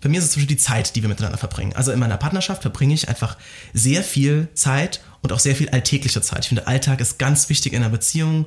[0.00, 1.72] bei mir ist es zum Beispiel die Zeit, die wir miteinander verbringen.
[1.74, 3.36] Also in meiner Partnerschaft verbringe ich einfach
[3.72, 6.44] sehr viel Zeit und auch sehr viel alltägliche Zeit.
[6.44, 8.46] Ich finde, Alltag ist ganz wichtig in einer Beziehung,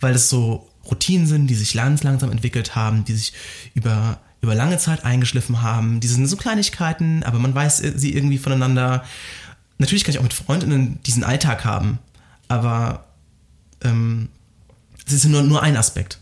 [0.00, 3.32] weil es so Routinen sind, die sich ganz langsam entwickelt haben, die sich
[3.74, 6.00] über, über lange Zeit eingeschliffen haben.
[6.00, 9.04] Die sind so Kleinigkeiten, aber man weiß sie irgendwie voneinander.
[9.78, 11.98] Natürlich kann ich auch mit Freundinnen diesen Alltag haben,
[12.48, 13.06] aber
[13.82, 14.28] ähm,
[15.06, 16.18] es ist nur, nur ein Aspekt.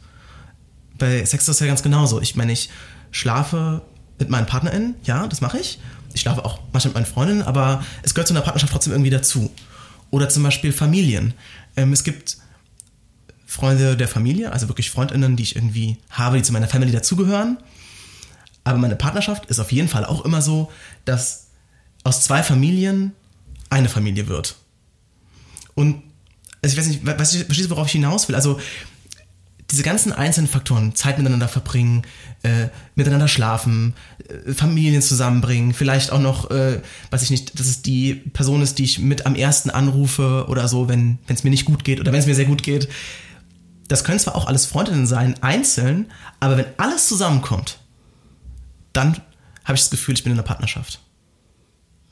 [0.99, 2.21] Bei Sex ist das ja ganz genauso.
[2.21, 2.71] Ich meine, ich
[3.11, 3.83] schlafe
[4.19, 5.79] mit meinen PartnerInnen, ja, das mache ich.
[6.14, 9.11] Ich schlafe auch manchmal mit meinen Freundinnen, aber es gehört zu einer Partnerschaft trotzdem irgendwie
[9.11, 9.51] dazu.
[10.11, 11.35] Oder zum Beispiel Familien.
[11.77, 12.38] Ähm, es gibt
[13.47, 17.59] Freunde der Familie, also wirklich FreundInnen, die ich irgendwie habe, die zu meiner Family dazugehören.
[18.64, 20.71] Aber meine Partnerschaft ist auf jeden Fall auch immer so,
[21.05, 21.49] dass
[22.05, 23.12] aus zwei Familien
[23.71, 24.57] eine Familie wird.
[25.75, 26.03] Und
[26.63, 28.35] also ich weiß nicht, ich, verstehst du, worauf ich hinaus will?
[28.35, 28.59] Also
[29.71, 32.03] diese ganzen einzelnen Faktoren, Zeit miteinander verbringen,
[32.43, 33.95] äh, miteinander schlafen,
[34.29, 38.79] äh, Familien zusammenbringen, vielleicht auch noch, äh, weiß ich nicht, dass es die Person ist,
[38.79, 42.13] die ich mit am ersten anrufe oder so, wenn es mir nicht gut geht oder
[42.13, 42.89] wenn es mir sehr gut geht.
[43.89, 47.79] Das können zwar auch alles Freundinnen sein, einzeln, aber wenn alles zusammenkommt,
[48.93, 49.21] dann
[49.65, 51.01] habe ich das Gefühl, ich bin in einer Partnerschaft.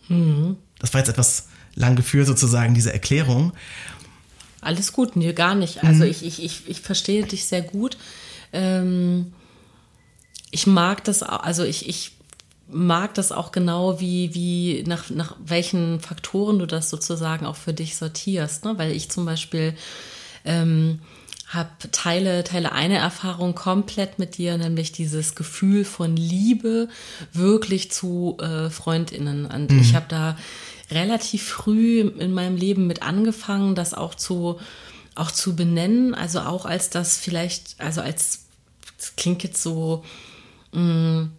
[0.09, 0.57] Mhm.
[0.85, 3.55] Das war jetzt etwas lang geführt sozusagen, diese Erklärung.
[4.61, 5.83] Alles gut, nee, gar nicht.
[5.83, 6.11] Also mhm.
[6.11, 7.97] ich, ich, ich, ich verstehe dich sehr gut.
[8.53, 9.33] Ähm,
[10.51, 12.12] ich mag das, also ich, ich
[12.68, 17.73] mag das auch genau, wie, wie nach, nach welchen Faktoren du das sozusagen auch für
[17.73, 18.66] dich sortierst.
[18.66, 18.77] Ne?
[18.77, 19.75] Weil ich zum Beispiel
[20.44, 20.99] ähm,
[21.47, 26.90] habe teile, teile eine Erfahrung komplett mit dir, nämlich dieses Gefühl von Liebe
[27.33, 29.47] wirklich zu äh, FreundInnen.
[29.47, 29.81] Und mhm.
[29.81, 30.37] ich habe da
[30.94, 34.59] relativ früh in meinem Leben mit angefangen, das auch zu,
[35.14, 36.14] auch zu benennen.
[36.14, 38.46] Also auch als das vielleicht, also als,
[38.96, 40.04] das klingt jetzt so,
[40.72, 41.33] mh, mm,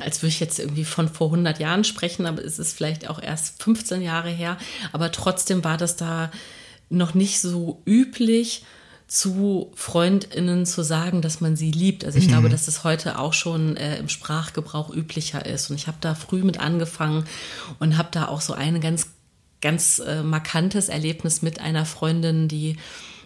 [0.00, 3.20] als würde ich jetzt irgendwie von vor 100 Jahren sprechen, aber es ist vielleicht auch
[3.20, 4.58] erst 15 Jahre her.
[4.92, 6.30] Aber trotzdem war das da
[6.88, 8.62] noch nicht so üblich,
[9.08, 12.04] zu Freundinnen zu sagen, dass man sie liebt.
[12.04, 12.32] Also ich mhm.
[12.32, 15.70] glaube, dass das heute auch schon äh, im Sprachgebrauch üblicher ist.
[15.70, 17.24] Und ich habe da früh mit angefangen
[17.78, 19.08] und habe da auch so ein ganz,
[19.62, 22.76] ganz äh, markantes Erlebnis mit einer Freundin, die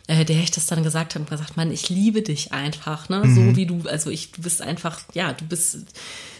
[0.06, 3.22] äh, der ich das dann gesagt habe und gesagt, Mann, ich liebe dich einfach, ne?
[3.24, 3.34] Mhm.
[3.34, 5.78] So wie du, also ich, du bist einfach, ja, du bist,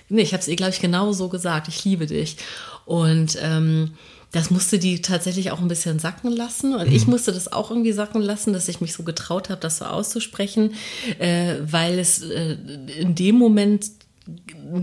[0.08, 2.36] nee, ich habe es ihr, glaube ich, genau so gesagt, ich liebe dich.
[2.84, 3.94] Und ähm,
[4.32, 6.74] das musste die tatsächlich auch ein bisschen sacken lassen.
[6.74, 6.94] Und mhm.
[6.94, 9.84] ich musste das auch irgendwie sacken lassen, dass ich mich so getraut habe, das so
[9.84, 10.74] auszusprechen,
[11.18, 12.56] äh, weil es äh,
[12.98, 13.86] in dem Moment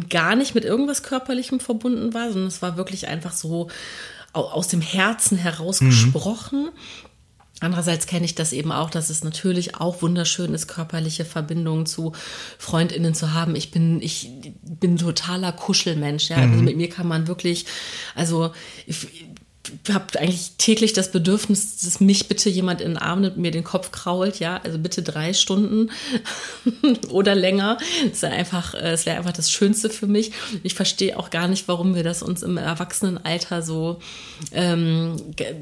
[0.09, 3.69] gar nicht mit irgendwas Körperlichem verbunden war, sondern es war wirklich einfach so
[4.33, 5.87] aus dem Herzen heraus mhm.
[5.87, 6.69] gesprochen.
[7.61, 12.13] Andererseits kenne ich das eben auch, dass es natürlich auch wunderschön ist, körperliche Verbindungen zu
[12.57, 13.55] Freundinnen zu haben.
[13.55, 14.29] Ich bin, ich
[14.61, 16.37] bin totaler Kuschelmensch, ja.
[16.37, 16.53] Also mhm.
[16.53, 17.65] Also mit mir kann man wirklich,
[18.15, 18.51] also
[18.85, 19.25] ich,
[19.91, 23.63] habe eigentlich täglich das Bedürfnis, dass mich bitte jemand in den Arm nimmt, mir den
[23.63, 25.91] Kopf krault, ja, also bitte drei Stunden
[27.09, 27.77] oder länger.
[28.11, 30.31] Es wäre einfach, äh, es wäre einfach das Schönste für mich.
[30.63, 33.99] Ich verstehe auch gar nicht, warum wir das uns im Erwachsenenalter so
[34.51, 35.15] ähm,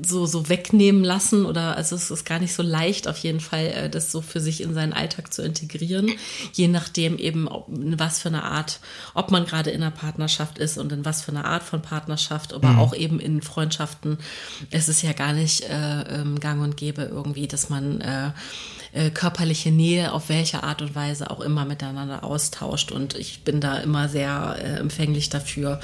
[0.06, 3.66] so so wegnehmen lassen oder also es ist gar nicht so leicht auf jeden Fall,
[3.66, 6.12] äh, das so für sich in seinen Alltag zu integrieren,
[6.54, 8.80] je nachdem eben ob, in was für eine Art,
[9.14, 12.54] ob man gerade in einer Partnerschaft ist und in was für eine Art von Partnerschaft,
[12.54, 12.80] aber mhm.
[12.80, 13.42] auch eben in
[14.72, 18.32] Es ist ja gar nicht äh, ähm, gang und gäbe irgendwie, dass man äh,
[18.94, 22.92] äh, körperliche Nähe auf welche Art und Weise auch immer miteinander austauscht.
[22.92, 25.80] Und ich bin da immer sehr äh, empfänglich dafür,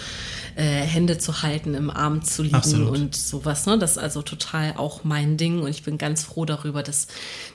[0.55, 2.89] äh, Hände zu halten, im Arm zu liegen Absolut.
[2.89, 3.65] und sowas.
[3.65, 3.77] Ne?
[3.77, 5.61] Das ist also total auch mein Ding.
[5.61, 7.07] Und ich bin ganz froh darüber, dass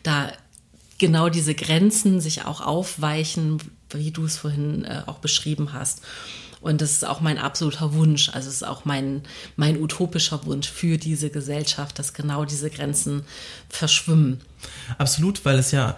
[0.03, 0.31] da
[0.99, 3.59] genau diese Grenzen sich auch aufweichen,
[3.91, 6.03] wie du es vorhin äh, auch beschrieben hast.
[6.61, 8.31] Und das ist auch mein absoluter Wunsch.
[8.31, 9.23] Also es ist auch mein,
[9.57, 13.23] mein utopischer Wunsch für diese Gesellschaft, dass genau diese Grenzen
[13.69, 14.41] verschwimmen.
[14.99, 15.97] Absolut, weil es ja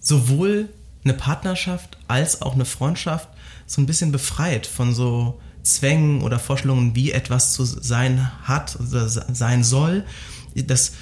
[0.00, 0.68] sowohl
[1.04, 3.28] eine Partnerschaft als auch eine Freundschaft
[3.66, 9.08] so ein bisschen befreit von so Zwängen oder Vorstellungen, wie etwas zu sein hat oder
[9.08, 10.04] sein soll.
[10.54, 10.92] Das,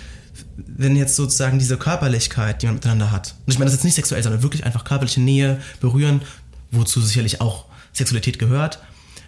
[0.57, 3.95] wenn jetzt sozusagen diese Körperlichkeit, die man miteinander hat, und ich meine das jetzt nicht
[3.95, 6.23] sexuell, sondern wirklich einfach körperliche Nähe, berühren,
[6.73, 8.81] wozu sicherlich auch Sexualität gehört,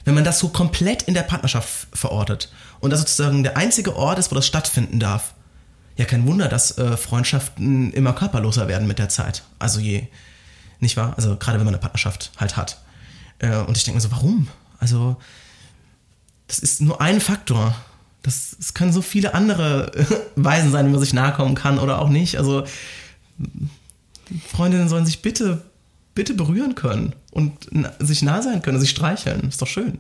[0.05, 4.18] wenn man das so komplett in der Partnerschaft verortet und das sozusagen der einzige Ort
[4.18, 5.35] ist, wo das stattfinden darf,
[5.96, 9.42] ja, kein Wunder, dass äh, Freundschaften immer körperloser werden mit der Zeit.
[9.59, 10.07] Also je,
[10.79, 11.12] nicht wahr?
[11.16, 12.81] Also gerade wenn man eine Partnerschaft halt hat.
[13.38, 14.49] Äh, und ich denke mir so, warum?
[14.79, 15.16] Also,
[16.46, 17.75] das ist nur ein Faktor.
[18.23, 19.92] Das, es können so viele andere
[20.37, 22.38] Weisen sein, wie man sich nahe kommen kann oder auch nicht.
[22.38, 22.64] Also,
[24.49, 25.70] Freundinnen sollen sich bitte
[26.14, 27.53] bitte berühren können und
[27.99, 29.49] sich nah sein können, sich streicheln.
[29.49, 29.99] Ist doch schön.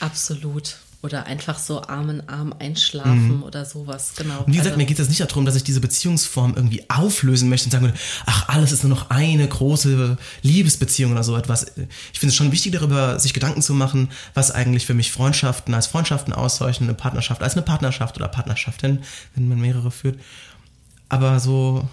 [0.00, 0.76] Absolut.
[1.02, 3.42] Oder einfach so Arm in Arm einschlafen mhm.
[3.42, 4.40] oder sowas, genau.
[4.40, 7.48] Und wie gesagt, also, mir geht es nicht darum, dass ich diese Beziehungsform irgendwie auflösen
[7.48, 11.72] möchte und sagen würde, ach, alles ist nur noch eine große Liebesbeziehung oder so etwas.
[12.12, 15.72] Ich finde es schon wichtig, darüber sich Gedanken zu machen, was eigentlich für mich Freundschaften
[15.72, 18.98] als Freundschaften auszeichnen, eine Partnerschaft als eine Partnerschaft oder Partnerschaftin,
[19.34, 20.20] wenn man mehrere führt.
[21.08, 21.88] Aber so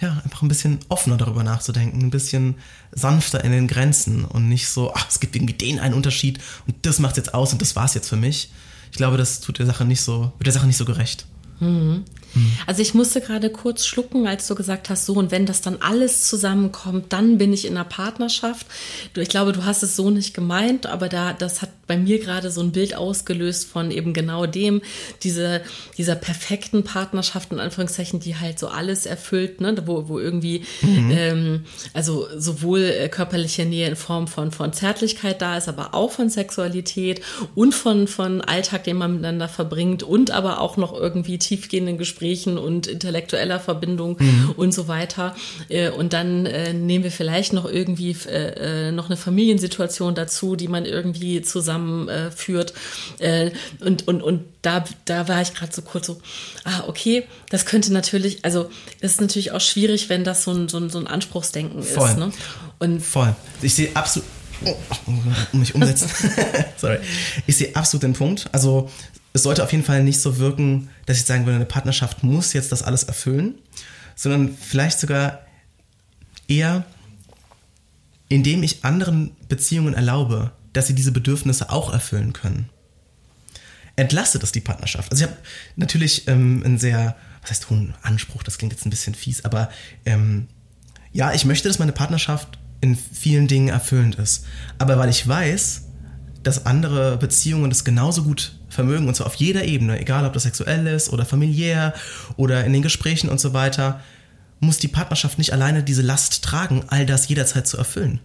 [0.00, 2.56] ja, einfach ein bisschen offener darüber nachzudenken, ein bisschen
[2.92, 6.74] sanfter in den Grenzen und nicht so, ach, es gibt irgendwie den einen Unterschied und
[6.86, 8.50] das macht jetzt aus und das war's jetzt für mich.
[8.90, 11.26] Ich glaube, das tut der Sache nicht so, wird der Sache nicht so gerecht.
[11.60, 12.04] Mhm.
[12.34, 12.52] Mhm.
[12.66, 15.78] Also ich musste gerade kurz schlucken, als du gesagt hast, so und wenn das dann
[15.80, 18.66] alles zusammenkommt, dann bin ich in einer Partnerschaft.
[19.16, 22.50] Ich glaube, du hast es so nicht gemeint, aber da das hat bei mir gerade
[22.52, 24.80] so ein Bild ausgelöst von eben genau dem,
[25.24, 25.60] diese,
[25.98, 31.10] dieser perfekten Partnerschaft in Anführungszeichen, die halt so alles erfüllt, ne, wo, wo irgendwie mhm.
[31.12, 36.12] ähm, also sowohl äh, körperliche Nähe in Form von von Zärtlichkeit da ist, aber auch
[36.12, 37.22] von Sexualität
[37.54, 42.19] und von von Alltag, den man miteinander verbringt und aber auch noch irgendwie tiefgehenden Gesprächen
[42.20, 44.54] Gesprächen und intellektueller Verbindung mhm.
[44.56, 45.34] und so weiter.
[45.68, 50.68] Äh, und dann äh, nehmen wir vielleicht noch irgendwie äh, noch eine Familiensituation dazu, die
[50.68, 52.74] man irgendwie zusammenführt.
[53.80, 56.20] und, und, und da, da war ich gerade so kurz so,
[56.64, 60.68] ah, okay, das könnte natürlich, also das ist natürlich auch schwierig, wenn das so ein,
[60.68, 62.08] so ein, so ein Anspruchsdenken Voll.
[62.08, 62.18] ist.
[62.18, 62.32] Ne?
[62.78, 63.34] Und Voll.
[63.62, 64.28] Ich sehe absolut.
[64.66, 64.76] Oh,
[65.52, 66.10] mich umsetzen.
[66.76, 66.98] Sorry.
[67.46, 68.44] Ich sehe absolut den Punkt.
[68.52, 68.90] Also
[69.32, 72.52] es sollte auf jeden Fall nicht so wirken, dass ich sagen würde, eine Partnerschaft muss
[72.52, 73.54] jetzt das alles erfüllen,
[74.16, 75.40] sondern vielleicht sogar
[76.48, 76.84] eher,
[78.28, 82.68] indem ich anderen Beziehungen erlaube, dass sie diese Bedürfnisse auch erfüllen können.
[83.96, 85.10] Entlastet das die Partnerschaft.
[85.10, 85.40] Also ich habe
[85.76, 89.70] natürlich ähm, einen sehr, was heißt hohen Anspruch, das klingt jetzt ein bisschen fies, aber
[90.06, 90.48] ähm,
[91.12, 94.46] ja, ich möchte, dass meine Partnerschaft in vielen Dingen erfüllend ist.
[94.78, 95.82] Aber weil ich weiß,
[96.42, 100.44] dass andere Beziehungen das genauso gut vermögen und zwar auf jeder Ebene, egal ob das
[100.44, 101.92] sexuell ist oder familiär
[102.36, 104.00] oder in den Gesprächen und so weiter.
[104.60, 108.20] muss die Partnerschaft nicht alleine diese Last tragen, all das jederzeit zu erfüllen.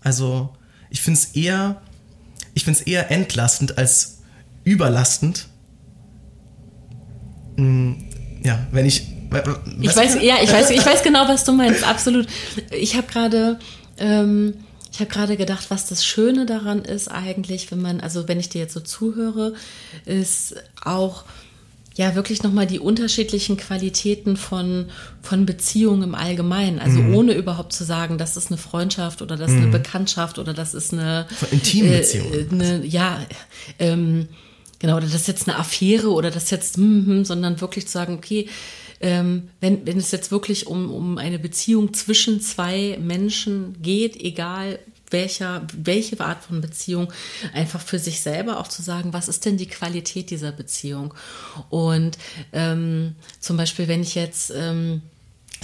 [0.00, 0.50] Also
[0.90, 1.82] ich finde es eher,
[2.54, 4.22] ich finde es eher entlastend als
[4.62, 5.48] überlastend.
[7.56, 8.04] Hm,
[8.42, 9.08] ja, wenn ich.
[9.80, 11.82] Ich weiß, ja, ich weiß, ich weiß genau, was du meinst.
[11.86, 12.26] Absolut.
[12.70, 13.58] Ich habe gerade.
[13.98, 14.54] Ähm,
[14.94, 18.48] ich habe gerade gedacht, was das Schöne daran ist eigentlich, wenn man, also wenn ich
[18.48, 19.54] dir jetzt so zuhöre,
[20.04, 20.54] ist
[20.84, 21.24] auch
[21.96, 24.86] ja wirklich nochmal die unterschiedlichen Qualitäten von,
[25.20, 26.78] von Beziehungen im Allgemeinen.
[26.78, 27.16] Also mhm.
[27.16, 29.62] ohne überhaupt zu sagen, das ist eine Freundschaft oder das ist mhm.
[29.64, 32.32] eine Bekanntschaft oder das ist eine intime Beziehung.
[32.32, 33.18] Äh, eine, ja,
[33.80, 34.28] ähm,
[34.78, 37.92] genau, oder das ist jetzt eine Affäre oder das ist jetzt, mm, sondern wirklich zu
[37.94, 38.48] sagen, okay,
[39.04, 44.78] ähm, wenn, wenn es jetzt wirklich um, um eine Beziehung zwischen zwei Menschen geht, egal
[45.10, 47.12] welcher, welche Art von Beziehung,
[47.52, 51.12] einfach für sich selber auch zu sagen, was ist denn die Qualität dieser Beziehung?
[51.68, 52.16] Und
[52.54, 55.02] ähm, zum Beispiel, wenn ich jetzt ähm,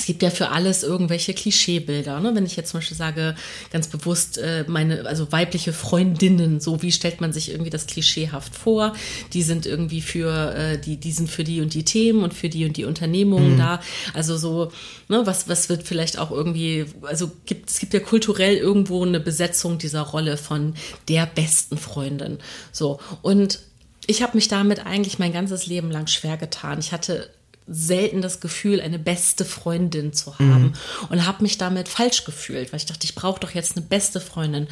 [0.01, 2.21] es gibt ja für alles irgendwelche Klischeebilder.
[2.21, 2.35] Ne?
[2.35, 3.35] Wenn ich jetzt zum Beispiel sage,
[3.71, 8.55] ganz bewusst, äh, meine, also weibliche Freundinnen, so wie stellt man sich irgendwie das klischeehaft
[8.55, 8.95] vor?
[9.35, 12.49] Die sind irgendwie für, äh, die, die sind für die und die Themen und für
[12.49, 13.59] die und die Unternehmungen mhm.
[13.59, 13.81] da.
[14.15, 14.73] Also so,
[15.09, 19.21] ne, was, was wird vielleicht auch irgendwie, also gibt, es gibt ja kulturell irgendwo eine
[19.21, 20.75] Besetzung dieser Rolle von
[21.09, 22.39] der besten Freundin.
[22.73, 23.01] So.
[23.21, 23.61] Und
[24.07, 26.79] ich habe mich damit eigentlich mein ganzes Leben lang schwer getan.
[26.79, 27.29] Ich hatte
[27.71, 30.73] selten das Gefühl, eine beste Freundin zu haben mhm.
[31.09, 34.21] und habe mich damit falsch gefühlt, weil ich dachte, ich brauche doch jetzt eine beste
[34.21, 34.67] Freundin.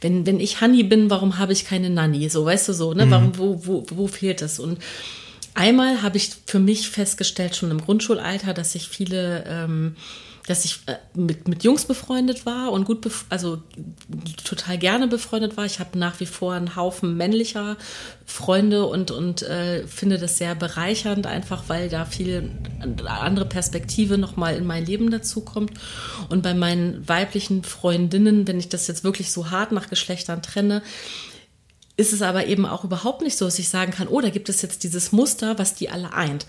[0.00, 2.28] Wenn, wenn ich Honey bin, warum habe ich keine Nanny?
[2.28, 3.06] So, weißt du so, ne?
[3.06, 3.10] Mhm.
[3.10, 4.60] Warum, wo, wo, wo fehlt es?
[4.60, 4.78] Und
[5.54, 9.96] einmal habe ich für mich festgestellt, schon im Grundschulalter, dass ich viele ähm,
[10.46, 13.62] dass ich äh, mit, mit Jungs befreundet war und gut, also
[14.44, 15.64] total gerne befreundet war.
[15.64, 17.76] Ich habe nach wie vor einen Haufen männlicher
[18.26, 22.50] Freunde und, und äh, finde das sehr bereichernd, einfach weil da viel
[23.06, 25.72] andere Perspektive nochmal in mein Leben dazu kommt.
[26.28, 30.82] Und bei meinen weiblichen Freundinnen, wenn ich das jetzt wirklich so hart nach Geschlechtern trenne,
[31.96, 34.48] ist es aber eben auch überhaupt nicht so, dass ich sagen kann, oh, da gibt
[34.48, 36.44] es jetzt dieses Muster, was die alle eint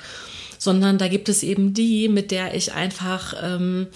[0.58, 3.88] sondern da gibt es eben die, mit der ich einfach ähm,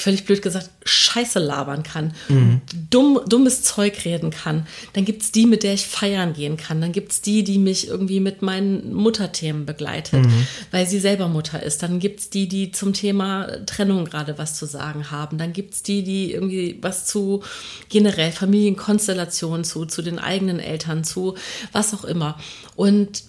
[0.00, 2.62] völlig blöd gesagt, Scheiße labern kann, mhm.
[2.88, 4.66] dumm, dummes Zeug reden kann.
[4.94, 6.80] Dann gibt es die, mit der ich feiern gehen kann.
[6.80, 10.46] Dann gibt es die, die mich irgendwie mit meinen Mutterthemen begleitet, mhm.
[10.70, 11.82] weil sie selber Mutter ist.
[11.82, 15.38] Dann gibt es die, die zum Thema Trennung gerade was zu sagen haben.
[15.38, 17.42] Dann gibt es die, die irgendwie was zu
[17.88, 21.36] generell Familienkonstellationen zu, zu den eigenen Eltern zu,
[21.72, 22.38] was auch immer.
[22.74, 23.22] Und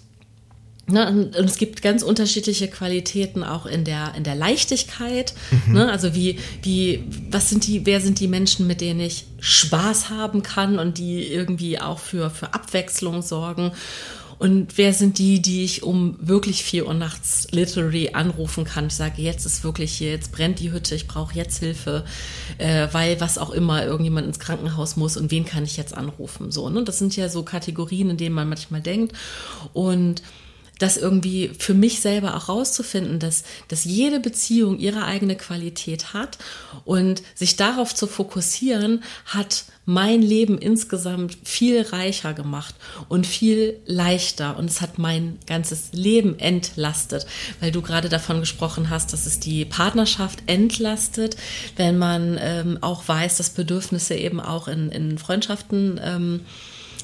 [0.88, 5.32] Ne, und, es gibt ganz unterschiedliche Qualitäten auch in der, in der Leichtigkeit.
[5.66, 5.74] Mhm.
[5.74, 10.10] Ne, also wie, wie, was sind die, wer sind die Menschen, mit denen ich Spaß
[10.10, 13.72] haben kann und die irgendwie auch für, für Abwechslung sorgen?
[14.42, 18.88] Und wer sind die, die ich um wirklich vier Uhr nachts literally anrufen kann?
[18.88, 22.04] Ich sage, jetzt ist wirklich hier, jetzt brennt die Hütte, ich brauche jetzt Hilfe,
[22.58, 26.50] äh, weil was auch immer, irgendjemand ins Krankenhaus muss und wen kann ich jetzt anrufen?
[26.50, 26.82] So, ne?
[26.82, 29.16] Das sind ja so Kategorien, in denen man manchmal denkt.
[29.74, 30.22] Und
[30.82, 36.38] das irgendwie für mich selber auch rauszufinden, dass, dass jede Beziehung ihre eigene Qualität hat
[36.84, 42.74] und sich darauf zu fokussieren, hat mein Leben insgesamt viel reicher gemacht
[43.08, 47.26] und viel leichter und es hat mein ganzes Leben entlastet,
[47.60, 51.36] weil du gerade davon gesprochen hast, dass es die Partnerschaft entlastet,
[51.76, 56.40] wenn man ähm, auch weiß, dass Bedürfnisse eben auch in, in Freundschaften ähm,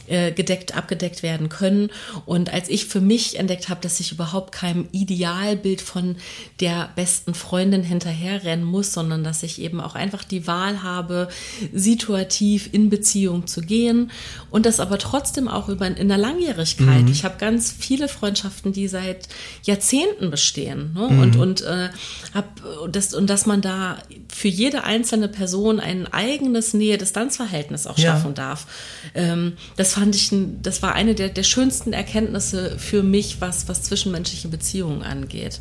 [0.08, 1.90] äh, gedeckt, abgedeckt werden können.
[2.26, 6.16] Und als ich für mich entdeckt habe, dass ich überhaupt keinem Idealbild von
[6.60, 11.28] der besten Freundin hinterherrennen muss, sondern dass ich eben auch einfach die Wahl habe,
[11.72, 14.10] situativ in Beziehung zu gehen
[14.50, 17.02] und das aber trotzdem auch über in der Langjährigkeit.
[17.02, 17.12] Mhm.
[17.12, 19.28] Ich habe ganz viele Freundschaften, die seit
[19.64, 21.08] Jahrzehnten bestehen ne?
[21.08, 21.20] mhm.
[21.20, 21.88] und und äh,
[22.34, 28.28] hab das und dass man da für jede einzelne Person ein eigenes Nähe-Distanz-Verhältnis auch schaffen
[28.28, 28.34] ja.
[28.34, 28.66] darf.
[29.14, 30.30] Ähm, das fand ich,
[30.62, 35.60] das war eine der, der schönsten Erkenntnisse für mich, was, was zwischenmenschliche Beziehungen angeht.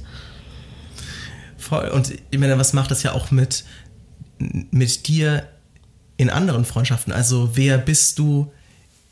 [1.57, 1.89] Voll.
[1.89, 3.65] Und ich meine, was macht das ja auch mit,
[4.39, 5.47] mit dir
[6.17, 7.11] in anderen Freundschaften?
[7.11, 8.51] Also, wer bist du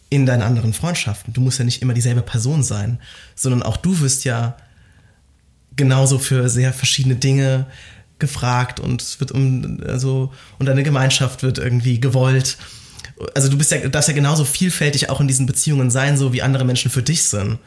[0.09, 1.33] in deinen anderen Freundschaften?
[1.33, 2.99] Du musst ja nicht immer dieselbe Person sein,
[3.35, 4.55] sondern auch du wirst ja
[5.75, 7.65] genauso für sehr verschiedene Dinge
[8.19, 12.57] gefragt und wird um, also, und deine Gemeinschaft wird irgendwie gewollt
[13.33, 16.41] also du bist ja, darfst ja genauso vielfältig auch in diesen Beziehungen sein, so wie
[16.41, 17.59] andere Menschen für dich sind.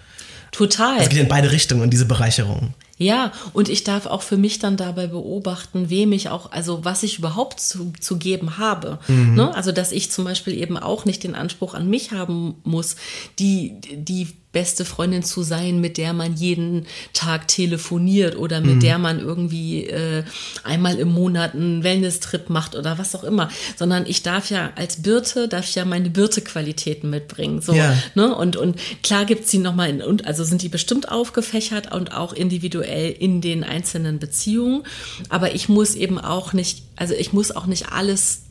[0.51, 0.93] Total.
[0.93, 2.75] Also es geht in beide Richtungen, diese Bereicherung.
[2.99, 7.05] Ja, und ich darf auch für mich dann dabei beobachten, wem ich auch, also was
[7.05, 8.99] ich überhaupt zu, zu geben habe.
[9.07, 9.35] Mhm.
[9.35, 9.55] Ne?
[9.55, 12.97] Also, dass ich zum Beispiel eben auch nicht den Anspruch an mich haben muss,
[13.39, 18.81] die, die beste Freundin zu sein, mit der man jeden Tag telefoniert oder mit mhm.
[18.81, 20.25] der man irgendwie äh,
[20.65, 25.03] einmal im Monat einen Wellness-Trip macht oder was auch immer, sondern ich darf ja als
[25.03, 27.61] Birte, darf ich ja meine Birte-Qualitäten mitbringen.
[27.61, 27.95] So, ja.
[28.15, 28.35] ne?
[28.35, 32.33] Und, und klar gibt's die nochmal, in, und also sind die bestimmt aufgefächert und auch
[32.33, 34.83] individuell in den einzelnen Beziehungen,
[35.29, 38.43] aber ich muss eben auch nicht, also ich muss auch nicht alles,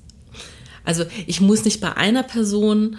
[0.84, 2.98] also ich muss nicht bei einer Person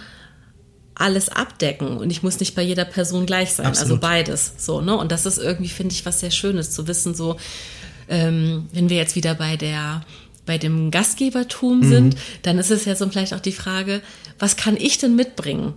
[0.95, 3.67] alles abdecken und ich muss nicht bei jeder Person gleich sein.
[3.67, 4.03] Also Absolut.
[4.03, 4.53] Also beides.
[4.59, 4.97] So, ne?
[4.97, 7.37] Und das ist irgendwie, finde ich, was sehr Schönes zu wissen, so,
[8.09, 10.03] ähm, wenn wir jetzt wieder bei der
[10.49, 11.89] bei dem Gastgebertum mhm.
[11.89, 14.01] sind, dann ist es ja so vielleicht auch die Frage,
[14.39, 15.75] was kann ich denn mitbringen?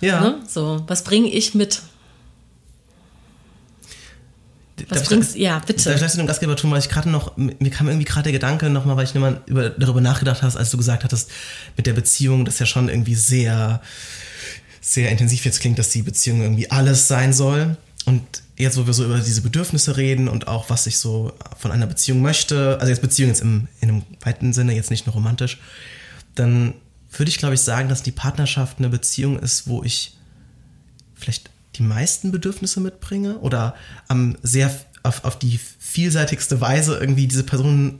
[0.00, 0.20] Ja.
[0.20, 0.38] Ne?
[0.48, 1.82] So, was bringe ich mit?
[4.88, 5.90] Was darf bringst, ich, ja, bitte.
[5.90, 8.68] Darf ich zu dem Gastgebertum, weil ich gerade noch, mir kam irgendwie gerade der Gedanke
[8.70, 11.30] nochmal, weil ich nochmal über, darüber nachgedacht hast, als du gesagt hattest,
[11.76, 13.80] mit der Beziehung, das ja schon irgendwie sehr,
[14.80, 17.76] sehr intensiv jetzt klingt, dass die Beziehung irgendwie alles sein soll.
[18.04, 18.22] Und
[18.56, 21.86] jetzt, wo wir so über diese Bedürfnisse reden und auch was ich so von einer
[21.86, 25.60] Beziehung möchte, also jetzt Beziehung jetzt im, in einem weiten Sinne, jetzt nicht nur romantisch,
[26.34, 26.74] dann
[27.12, 30.16] würde ich, glaube ich, sagen, dass die Partnerschaft eine Beziehung ist, wo ich
[31.14, 33.74] vielleicht die meisten Bedürfnisse mitbringe oder
[34.08, 37.98] am sehr auf, auf die vielseitigste Weise irgendwie diese Person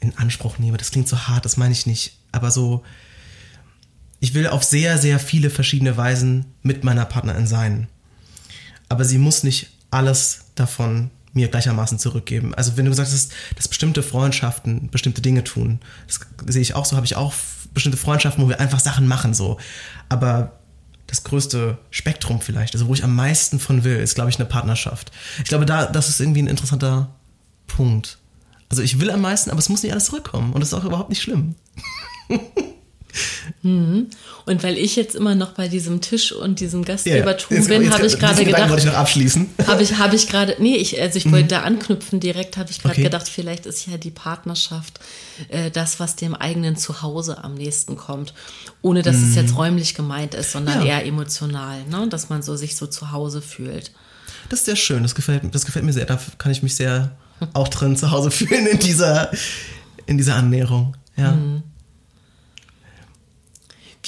[0.00, 0.78] in Anspruch nehme.
[0.78, 2.16] Das klingt so hart, das meine ich nicht.
[2.32, 2.82] Aber so
[4.20, 7.88] ich will auf sehr, sehr viele verschiedene Weisen mit meiner Partnerin sein.
[8.88, 12.54] Aber sie muss nicht alles davon mir gleichermaßen zurückgeben.
[12.54, 16.20] Also wenn du gesagt hast, dass bestimmte Freundschaften bestimmte Dinge tun, das
[16.52, 17.32] sehe ich auch so, habe ich auch
[17.72, 19.58] bestimmte Freundschaften, wo wir einfach Sachen machen so.
[20.08, 20.59] Aber
[21.10, 24.48] das größte Spektrum vielleicht, also wo ich am meisten von will, ist, glaube ich, eine
[24.48, 25.10] Partnerschaft.
[25.38, 27.14] Ich glaube, da, das ist irgendwie ein interessanter
[27.66, 28.18] Punkt.
[28.68, 30.84] Also ich will am meisten, aber es muss nicht alles zurückkommen und das ist auch
[30.84, 31.56] überhaupt nicht schlimm.
[33.62, 34.06] Mhm.
[34.46, 37.66] Und weil ich jetzt immer noch bei diesem Tisch und diesem Gastgebertum yeah.
[37.68, 38.70] bin, habe ich gerade gedacht.
[38.70, 39.50] wollte ich noch abschließen.
[39.66, 41.32] Habe ich, habe ich gerade, nee, ich, also ich mhm.
[41.32, 43.02] wollte da anknüpfen direkt, habe ich gerade okay.
[43.02, 45.00] gedacht, vielleicht ist ja die Partnerschaft
[45.48, 48.32] äh, das, was dem eigenen Zuhause am nächsten kommt.
[48.80, 49.28] Ohne dass mhm.
[49.28, 50.98] es jetzt räumlich gemeint ist, sondern ja.
[50.98, 52.08] eher emotional, ne?
[52.08, 53.92] dass man so sich so zu Hause fühlt.
[54.48, 56.06] Das ist sehr schön, das gefällt, das gefällt mir sehr.
[56.06, 57.12] Da kann ich mich sehr
[57.52, 59.30] auch drin zu Hause fühlen in dieser,
[60.06, 60.96] in dieser Annäherung.
[61.16, 61.32] Ja.
[61.32, 61.62] Mhm.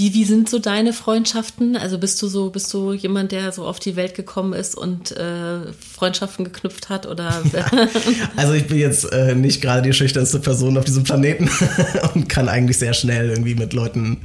[0.02, 1.76] Wie, wie sind so deine Freundschaften?
[1.76, 5.12] Also bist du so, bist du jemand, der so auf die Welt gekommen ist und
[5.12, 7.06] äh, Freundschaften geknüpft hat?
[7.06, 7.40] Oder?
[7.52, 7.70] Ja,
[8.36, 11.48] also ich bin jetzt äh, nicht gerade die schüchternste Person auf diesem Planeten
[12.14, 14.22] und kann eigentlich sehr schnell irgendwie mit Leuten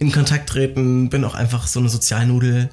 [0.00, 1.08] in Kontakt treten.
[1.08, 2.68] Bin auch einfach so eine Sozialnudel.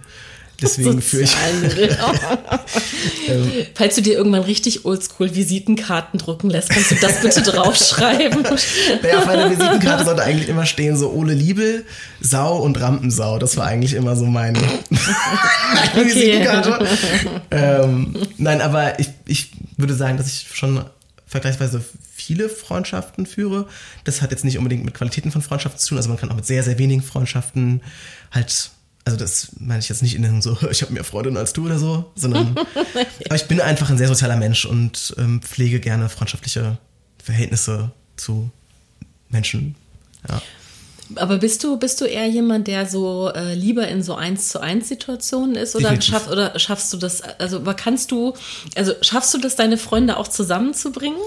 [0.62, 1.36] Deswegen führe ich.
[3.28, 8.43] ähm, Falls du dir irgendwann richtig oldschool Visitenkarten drucken lässt, kannst du das bitte draufschreiben.
[9.01, 11.86] naja, auf meiner Visitenkarte sollte eigentlich immer stehen so Ole Liebel,
[12.20, 13.39] Sau und Rampensau.
[13.39, 16.88] Das war eigentlich immer so meine, meine Visitenkarte.
[17.51, 20.84] Ähm, nein, aber ich, ich würde sagen, dass ich schon
[21.26, 21.82] vergleichsweise
[22.16, 23.68] viele Freundschaften führe.
[24.03, 25.97] Das hat jetzt nicht unbedingt mit Qualitäten von Freundschaften zu tun.
[25.97, 27.82] Also man kann auch mit sehr, sehr wenigen Freundschaften
[28.32, 28.72] halt
[29.06, 31.66] also das meine ich jetzt nicht in einem so, ich habe mehr Freundinnen als du
[31.66, 32.56] oder so, sondern
[33.26, 36.78] aber ich bin einfach ein sehr sozialer Mensch und ähm, pflege gerne freundschaftliche
[37.24, 38.50] Verhältnisse zu
[39.30, 39.76] Menschen.
[40.28, 40.41] Ja.
[41.16, 44.60] Aber bist du, bist du eher jemand, der so äh, lieber in so eins zu
[44.60, 48.36] eins Situationen ist oder, schaff, oder schaffst du das, also kannst du,
[48.76, 51.20] also schaffst du das, deine Freunde auch zusammenzubringen?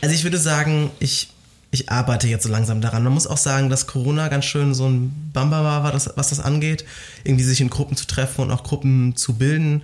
[0.00, 1.28] Also ich würde sagen, ich
[1.70, 3.04] ich arbeite jetzt so langsam daran.
[3.04, 6.84] Man muss auch sagen, dass Corona ganz schön so ein Bamba war, was das angeht.
[7.24, 9.82] Irgendwie sich in Gruppen zu treffen und auch Gruppen zu bilden.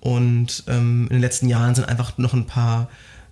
[0.00, 2.90] Und ähm, in den letzten Jahren sind einfach noch ein paar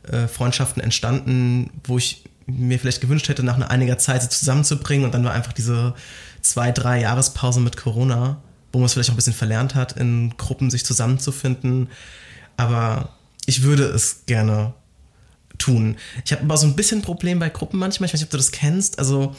[0.09, 5.05] äh, Freundschaften entstanden, wo ich mir vielleicht gewünscht hätte, nach einiger Zeit sie zusammenzubringen.
[5.05, 5.95] Und dann war einfach diese
[6.41, 8.41] zwei, drei Jahrespause mit Corona,
[8.73, 11.89] wo man es vielleicht auch ein bisschen verlernt hat, in Gruppen sich zusammenzufinden.
[12.57, 13.11] Aber
[13.45, 14.73] ich würde es gerne
[15.61, 15.97] tun.
[16.25, 18.07] Ich habe aber so ein bisschen ein Problem bei Gruppen manchmal.
[18.07, 18.99] Ich weiß nicht, ob du das kennst.
[18.99, 19.35] Also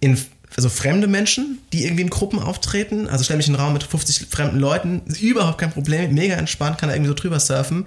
[0.00, 0.18] in
[0.56, 3.08] also fremde Menschen, die irgendwie in Gruppen auftreten.
[3.08, 6.34] Also stell mich in einen Raum mit 50 fremden Leuten, ist überhaupt kein Problem, mega
[6.34, 7.86] entspannt, kann da irgendwie so drüber surfen.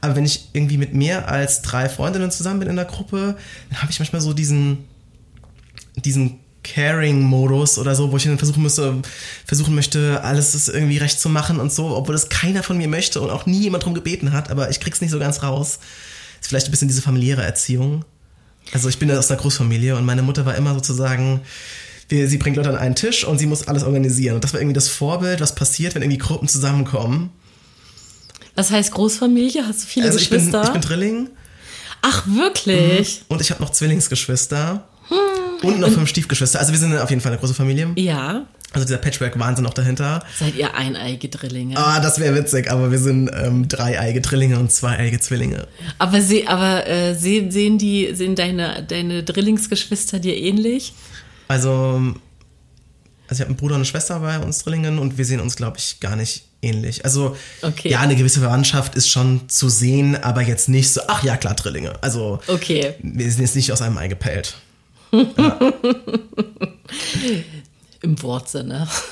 [0.00, 3.36] Aber wenn ich irgendwie mit mehr als drei Freundinnen zusammen bin in der Gruppe,
[3.68, 4.78] dann habe ich manchmal so diesen,
[5.96, 9.00] diesen Caring-Modus oder so, wo ich dann versuchen müsste,
[9.46, 12.88] versuchen möchte, alles das irgendwie recht zu machen und so, obwohl das keiner von mir
[12.88, 15.78] möchte und auch nie jemand drum gebeten hat, aber ich krieg's nicht so ganz raus
[16.40, 18.04] ist vielleicht ein bisschen diese familiäre Erziehung.
[18.72, 21.40] Also ich bin ja aus einer Großfamilie und meine Mutter war immer sozusagen,
[22.08, 24.34] sie bringt Leute an einen Tisch und sie muss alles organisieren.
[24.36, 27.30] Und das war irgendwie das Vorbild, was passiert, wenn irgendwie Gruppen zusammenkommen.
[28.54, 29.66] Was heißt Großfamilie?
[29.66, 30.62] Hast du viele Also ich bin, Geschwister?
[30.64, 31.28] ich bin Drilling
[32.02, 33.22] Ach, wirklich?
[33.28, 34.84] und ich habe noch Zwillingsgeschwister
[35.62, 36.58] und noch fünf Stiefgeschwister.
[36.60, 37.90] Also wir sind auf jeden Fall eine große Familie.
[37.96, 38.46] Ja.
[38.72, 40.24] Also dieser Patchwork-Wahnsinn noch dahinter.
[40.38, 41.76] Seid ihr eineige Drillinge?
[41.76, 45.66] Ah, das wäre witzig, aber wir sind ähm, dreieige Drillinge und zweieige Zwillinge.
[45.98, 50.92] Aber, sie, aber äh, sehen, sehen, die, sehen deine, deine Drillingsgeschwister dir ähnlich?
[51.48, 52.00] Also,
[53.26, 55.56] also ich habe einen Bruder und eine Schwester bei uns Drillingen und wir sehen uns,
[55.56, 57.04] glaube ich, gar nicht ähnlich.
[57.04, 57.88] Also, Okay.
[57.90, 61.54] ja, eine gewisse Verwandtschaft ist schon zu sehen, aber jetzt nicht so, ach ja, klar,
[61.54, 61.94] Drillinge.
[62.02, 62.94] Also, Okay.
[63.02, 64.58] wir sind jetzt nicht aus einem Ei gepellt.
[68.02, 68.88] Im Wortsinne.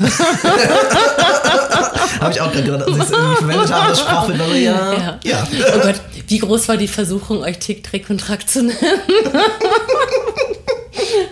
[2.21, 4.41] Habe ich auch gerade gedacht, als ich es irgendwie verwendet habe, das Sprachbild.
[4.63, 4.95] Ja.
[4.95, 5.19] Ja.
[5.25, 5.47] ja.
[5.75, 8.79] Oh Gott, wie groß war die Versuchung, euch Tick, Trick und Track zu nennen?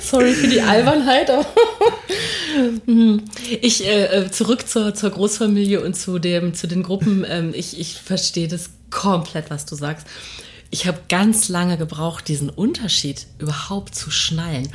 [0.01, 1.47] Sorry für die Albernheit, aber
[2.87, 3.23] Hm.
[3.61, 7.25] ich äh, äh, zurück zur, zur Großfamilie und zu dem zu den Gruppen.
[7.29, 10.07] Ähm, ich ich verstehe das komplett, was du sagst.
[10.71, 14.69] Ich habe ganz lange gebraucht, diesen Unterschied überhaupt zu schnallen,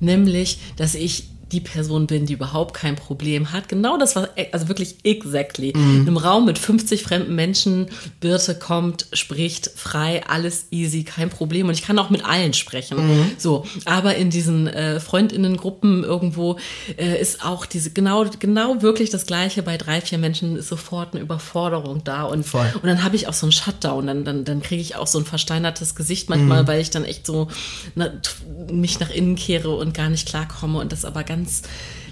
[0.00, 3.68] nämlich, dass ich die Person bin, die überhaupt kein Problem hat.
[3.68, 5.70] Genau das war, also wirklich exactly.
[5.70, 7.86] In einem Raum mit 50 fremden Menschen,
[8.18, 11.68] Birte kommt, spricht frei, alles easy, kein Problem.
[11.68, 12.96] Und ich kann auch mit allen sprechen.
[13.38, 16.56] So, aber in diesen äh, Freundinnengruppen irgendwo
[16.96, 19.62] äh, ist auch diese, genau, genau wirklich das Gleiche.
[19.62, 22.24] Bei drei, vier Menschen ist sofort eine Überforderung da.
[22.24, 22.68] Und, Voll.
[22.74, 24.06] und dann habe ich auch so einen Shutdown.
[24.08, 27.24] Dann, dann, dann kriege ich auch so ein versteinertes Gesicht manchmal, weil ich dann echt
[27.24, 27.46] so
[27.94, 31.35] na, t- mich nach innen kehre und gar nicht klarkomme und das aber ganz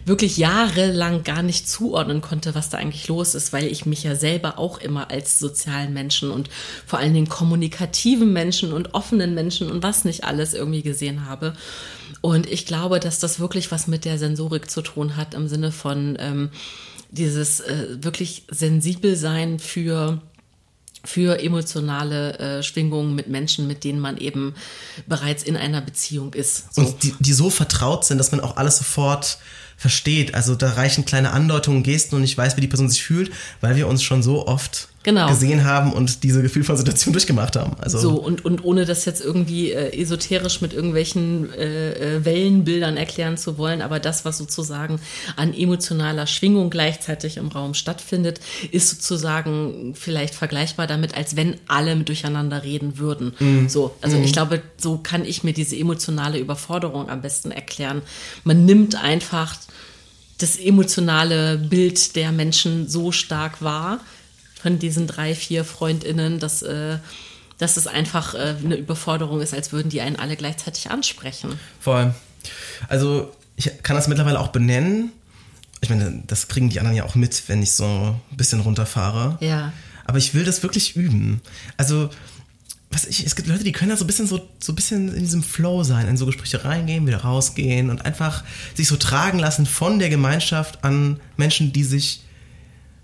[0.06, 4.14] wirklich jahrelang gar nicht zuordnen konnte, was da eigentlich los ist, weil ich mich ja
[4.14, 6.50] selber auch immer als sozialen Menschen und
[6.86, 11.54] vor allen Dingen kommunikativen Menschen und offenen Menschen und was nicht alles irgendwie gesehen habe.
[12.20, 15.72] Und ich glaube, dass das wirklich was mit der Sensorik zu tun hat im Sinne
[15.72, 16.50] von ähm,
[17.10, 20.20] dieses äh, wirklich sensibel sein für
[21.04, 24.54] für emotionale äh, Schwingungen mit Menschen, mit denen man eben
[25.06, 26.74] bereits in einer Beziehung ist.
[26.74, 26.82] So.
[26.82, 29.38] Und die, die so vertraut sind, dass man auch alles sofort
[29.76, 30.34] versteht.
[30.34, 33.30] Also da reichen kleine Andeutungen, Gesten und ich weiß, wie die Person sich fühlt,
[33.60, 35.28] weil wir uns schon so oft Genau.
[35.28, 37.76] gesehen haben und diese gefühlvolle Situation durchgemacht haben.
[37.78, 42.96] Also So, und, und ohne das jetzt irgendwie äh, esoterisch mit irgendwelchen äh, äh, Wellenbildern
[42.96, 44.98] erklären zu wollen, aber das, was sozusagen
[45.36, 48.40] an emotionaler Schwingung gleichzeitig im Raum stattfindet,
[48.72, 53.34] ist sozusagen vielleicht vergleichbar damit, als wenn alle durcheinander reden würden.
[53.68, 58.02] So, also ich glaube, so kann ich mir diese emotionale Überforderung am besten erklären.
[58.42, 59.54] Man nimmt einfach
[60.38, 64.00] das emotionale Bild der Menschen so stark wahr,
[64.64, 66.96] von diesen drei, vier FreundInnen, dass, äh,
[67.58, 71.60] dass es einfach äh, eine Überforderung ist, als würden die einen alle gleichzeitig ansprechen.
[71.80, 72.14] Voll.
[72.88, 75.12] Also ich kann das mittlerweile auch benennen.
[75.82, 79.36] Ich meine, das kriegen die anderen ja auch mit, wenn ich so ein bisschen runterfahre.
[79.40, 79.74] Ja.
[80.06, 81.42] Aber ich will das wirklich üben.
[81.76, 82.08] Also,
[82.90, 85.14] was ich, es gibt Leute, die können da so ein bisschen so, so ein bisschen
[85.14, 89.38] in diesem Flow sein, in so Gespräche reingehen, wieder rausgehen und einfach sich so tragen
[89.38, 92.22] lassen von der Gemeinschaft an Menschen, die sich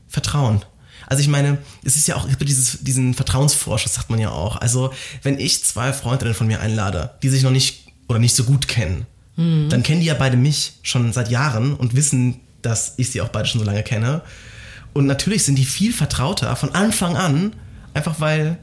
[0.09, 0.65] vertrauen.
[1.11, 4.31] Also ich meine, es ist ja auch es gibt dieses, diesen Vertrauensvorschuss, sagt man ja
[4.31, 4.57] auch.
[4.57, 4.93] Also
[5.23, 8.69] wenn ich zwei Freundinnen von mir einlade, die sich noch nicht oder nicht so gut
[8.69, 9.07] kennen,
[9.71, 13.29] dann kennen die ja beide mich schon seit Jahren und wissen, dass ich sie auch
[13.29, 14.23] beide schon so lange kenne.
[14.93, 17.55] Und natürlich sind die viel vertrauter von Anfang an,
[17.95, 18.59] einfach weil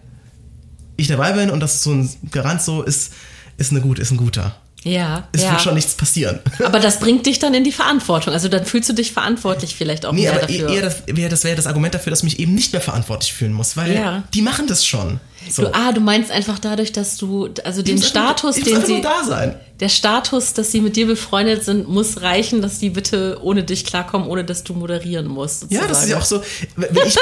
[0.95, 3.13] ich dabei bin und das ist so ein Garant so ist,
[3.57, 4.55] ist eine gut, ist ein guter.
[4.87, 5.51] Ja, Es ja.
[5.51, 6.39] wird schon nichts passieren.
[6.63, 8.33] aber das bringt dich dann in die Verantwortung.
[8.33, 10.69] Also dann fühlst du dich verantwortlich vielleicht auch Nee, mehr aber dafür.
[10.69, 13.33] eher das wäre das, wäre das Argument dafür, dass ich mich eben nicht mehr verantwortlich
[13.33, 14.23] fühlen muss, weil Ja.
[14.33, 15.19] die machen das schon.
[15.49, 15.63] So.
[15.63, 18.87] Du, ah, du meinst einfach dadurch, dass du, also den einfach- Status, muss den einfach
[18.87, 19.55] sie, da sein.
[19.79, 23.85] der Status, dass sie mit dir befreundet sind, muss reichen, dass die bitte ohne dich
[23.85, 25.67] klarkommen, ohne dass du moderieren musst.
[25.69, 26.41] Ja, das ist ja auch so.
[26.75, 27.15] Wenn ich,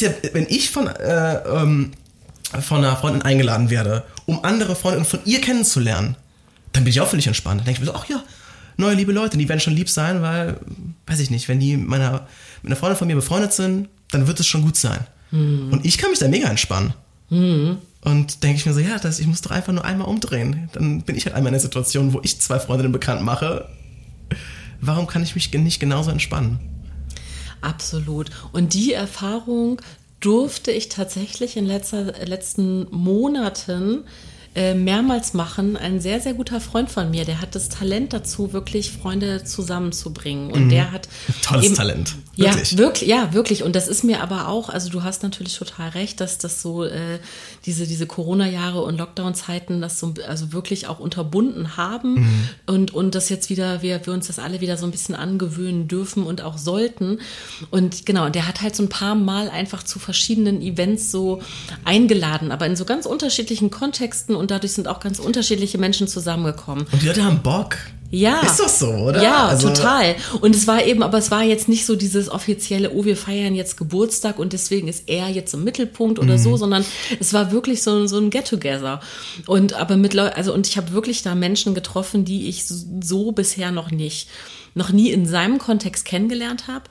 [0.00, 1.92] ja, wenn ich von, äh, ähm,
[2.60, 6.16] von einer Freundin eingeladen werde, um andere Freundinnen von ihr kennenzulernen,
[6.72, 7.60] dann bin ich auch völlig entspannt.
[7.60, 8.22] Dann denke ich mir so, ach ja,
[8.76, 10.58] neue liebe Leute, die werden schon lieb sein, weil,
[11.06, 12.26] weiß ich nicht, wenn die meiner,
[12.62, 15.06] mit einer Freundin von mir befreundet sind, dann wird es schon gut sein.
[15.32, 16.92] Und ich kann mich da mega entspannen.
[18.02, 20.68] Und denke ich mir so, ja, das, ich muss doch einfach nur einmal umdrehen.
[20.72, 23.68] Dann bin ich halt einmal in der Situation, wo ich zwei Freundinnen bekannt mache.
[24.82, 26.58] Warum kann ich mich nicht genauso entspannen?
[27.62, 28.30] Absolut.
[28.52, 29.80] Und die Erfahrung
[30.20, 34.04] durfte ich tatsächlich in letzter, letzten Monaten
[34.54, 35.76] äh, mehrmals machen.
[35.76, 40.50] Ein sehr, sehr guter Freund von mir, der hat das Talent dazu, wirklich Freunde zusammenzubringen.
[40.50, 40.68] Und mhm.
[40.68, 41.08] der hat.
[41.42, 42.16] Tolles eben, Talent.
[42.36, 42.72] Wirklich.
[42.72, 43.62] Ja, wirklich, ja, wirklich.
[43.62, 46.84] Und das ist mir aber auch, also du hast natürlich total recht, dass das so
[46.84, 47.18] äh,
[47.66, 52.48] diese, diese Corona-Jahre und Lockdown-Zeiten das so also wirklich auch unterbunden haben mhm.
[52.66, 55.88] und, und das jetzt wieder, wir, wir uns das alle wieder so ein bisschen angewöhnen
[55.88, 57.20] dürfen und auch sollten.
[57.70, 61.40] Und genau, der hat halt so ein paar Mal einfach zu verschiedenen Events so
[61.84, 66.84] eingeladen, aber in so ganz unterschiedlichen Kontexten und dadurch sind auch ganz unterschiedliche Menschen zusammengekommen.
[66.90, 67.76] Und die Leute haben Bock.
[68.10, 68.40] Ja.
[68.40, 69.22] Ist doch so, oder?
[69.22, 70.16] Ja, also, total.
[70.40, 73.54] Und es war eben, aber es war jetzt nicht so dieses offizielle, oh, wir feiern
[73.54, 76.38] jetzt Geburtstag und deswegen ist er jetzt im Mittelpunkt oder mhm.
[76.38, 76.84] so, sondern
[77.20, 79.00] es war wirklich so, so ein Get-Together.
[79.46, 83.30] Und aber mit Leuten, also und ich habe wirklich da Menschen getroffen, die ich so
[83.32, 84.28] bisher noch nicht,
[84.74, 86.84] noch nie in seinem Kontext kennengelernt habe.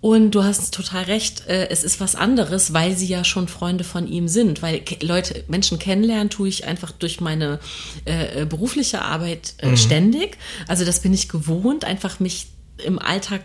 [0.00, 3.84] Und du hast total recht, äh, es ist was anderes, weil sie ja schon Freunde
[3.84, 4.62] von ihm sind.
[4.62, 7.58] Weil Leute, Menschen kennenlernen tue ich einfach durch meine
[8.04, 9.76] äh, äh, berufliche Arbeit äh, mhm.
[9.76, 10.38] ständig.
[10.68, 12.48] Also das bin ich gewohnt, einfach mich
[12.84, 13.42] im Alltag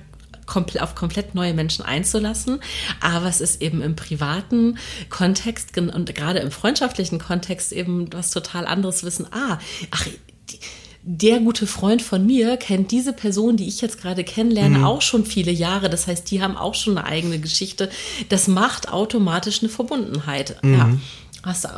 [0.79, 2.59] auf komplett neue Menschen einzulassen.
[2.99, 4.77] Aber es ist eben im privaten
[5.09, 9.27] Kontext und gerade im freundschaftlichen Kontext eben was total anderes wissen.
[9.31, 9.59] Ah,
[9.91, 10.05] ach,
[10.49, 10.59] die,
[11.03, 14.83] der gute Freund von mir kennt diese Person, die ich jetzt gerade kennenlerne, mhm.
[14.83, 15.89] auch schon viele Jahre.
[15.89, 17.89] Das heißt, die haben auch schon eine eigene Geschichte.
[18.29, 20.57] Das macht automatisch eine Verbundenheit.
[20.61, 20.73] Mhm.
[20.73, 20.89] Ja.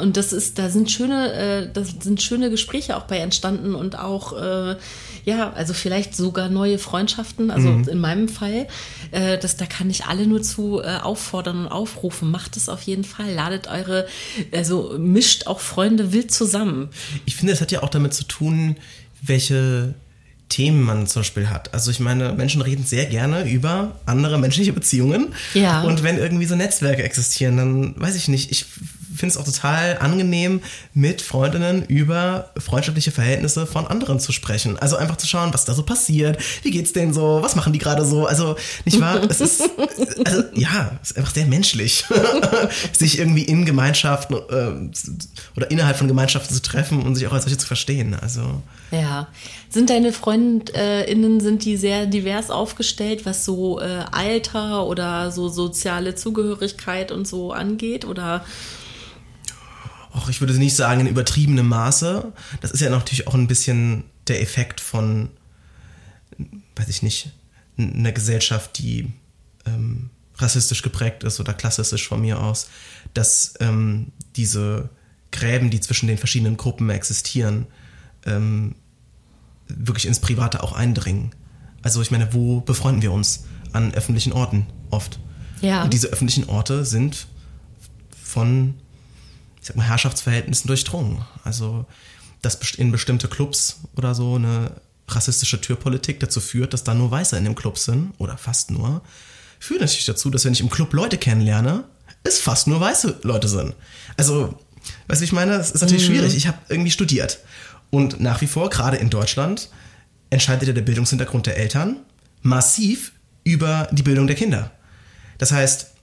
[0.01, 3.97] Und das ist, da sind schöne, äh, das sind schöne Gespräche auch bei entstanden und
[3.97, 4.75] auch, äh,
[5.23, 7.49] ja, also vielleicht sogar neue Freundschaften.
[7.49, 7.87] Also mhm.
[7.87, 8.67] in meinem Fall,
[9.11, 12.29] äh, das, da kann ich alle nur zu äh, auffordern und aufrufen.
[12.29, 13.31] Macht es auf jeden Fall.
[13.33, 14.05] Ladet eure,
[14.51, 16.89] also mischt auch Freunde wild zusammen.
[17.23, 18.75] Ich finde, es hat ja auch damit zu tun,
[19.23, 19.95] welche
[20.49, 21.73] Themen man zum Beispiel hat.
[21.73, 25.33] Also ich meine, Menschen reden sehr gerne über andere menschliche Beziehungen.
[25.53, 25.81] Ja.
[25.81, 28.65] Und wenn irgendwie so Netzwerke existieren, dann weiß ich nicht, ich
[29.15, 30.61] finde es auch total angenehm,
[30.93, 34.77] mit Freundinnen über freundschaftliche Verhältnisse von anderen zu sprechen.
[34.79, 37.79] Also einfach zu schauen, was da so passiert, wie geht's denen so, was machen die
[37.79, 38.25] gerade so.
[38.25, 38.55] Also,
[38.85, 39.21] nicht wahr?
[39.29, 39.61] Es ist,
[40.25, 42.05] also, ja, es ist einfach sehr menschlich,
[42.91, 47.43] sich irgendwie in Gemeinschaften äh, oder innerhalb von Gemeinschaften zu treffen und sich auch als
[47.43, 48.15] solche zu verstehen.
[48.19, 48.61] Also.
[48.91, 49.27] Ja.
[49.69, 56.13] Sind deine FreundInnen, sind die sehr divers aufgestellt, was so äh, Alter oder so soziale
[56.13, 58.05] Zugehörigkeit und so angeht?
[58.05, 58.45] Oder
[60.13, 62.31] auch ich würde nicht sagen in übertriebenem Maße.
[62.61, 65.29] Das ist ja natürlich auch ein bisschen der Effekt von,
[66.75, 67.31] weiß ich nicht,
[67.77, 69.11] einer Gesellschaft, die
[69.65, 72.69] ähm, rassistisch geprägt ist oder klassistisch von mir aus,
[73.13, 74.89] dass ähm, diese
[75.31, 77.65] Gräben, die zwischen den verschiedenen Gruppen existieren,
[78.25, 78.75] ähm,
[79.67, 81.31] wirklich ins Private auch eindringen.
[81.81, 83.45] Also ich meine, wo befreunden wir uns?
[83.71, 85.19] An öffentlichen Orten oft.
[85.61, 85.83] Ja.
[85.83, 87.25] Und diese öffentlichen Orte sind
[88.23, 88.75] von
[89.63, 91.23] ich sag mal, Herrschaftsverhältnissen durchdrungen.
[91.45, 91.85] Also,
[92.41, 94.73] dass in bestimmte Clubs oder so eine
[95.07, 99.01] rassistische Türpolitik dazu führt, dass da nur Weiße in dem Club sind, oder fast nur,
[99.59, 101.85] führt natürlich dazu, dass wenn ich im Club Leute kennenlerne,
[102.25, 103.73] es fast nur weiße Leute sind.
[104.17, 104.59] Also,
[105.07, 106.13] weißt du, ich meine, es ist natürlich mhm.
[106.13, 106.35] schwierig.
[106.35, 107.39] Ich habe irgendwie studiert.
[107.89, 109.69] Und nach wie vor, gerade in Deutschland,
[110.29, 112.01] entscheidet ja der Bildungshintergrund der Eltern
[112.41, 113.13] massiv
[113.45, 114.71] über die Bildung der Kinder.
[115.37, 115.93] Das heißt,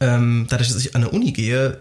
[0.00, 1.80] ähm, dadurch, dass ich an eine Uni gehe,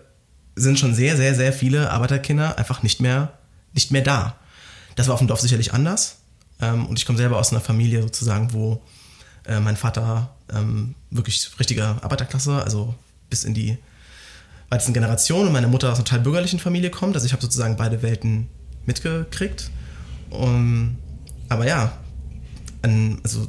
[0.56, 3.34] sind schon sehr, sehr, sehr viele Arbeiterkinder einfach nicht mehr,
[3.74, 4.36] nicht mehr da.
[4.96, 6.18] Das war auf dem Dorf sicherlich anders.
[6.62, 8.82] Ähm, und ich komme selber aus einer Familie sozusagen, wo
[9.46, 12.94] äh, mein Vater ähm, wirklich richtiger Arbeiterklasse, also
[13.30, 13.78] bis in die
[14.70, 17.16] weitesten Generationen und meine Mutter aus einer total bürgerlichen Familie kommt.
[17.16, 18.50] Also ich habe sozusagen beide Welten
[18.86, 19.70] mitgekriegt.
[20.30, 20.98] Um,
[21.50, 21.94] aber ja,
[22.82, 23.48] also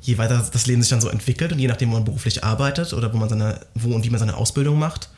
[0.00, 2.92] je weiter das Leben sich dann so entwickelt und je nachdem, wo man beruflich arbeitet
[2.92, 5.10] oder wo man seine, wo und wie man seine Ausbildung macht,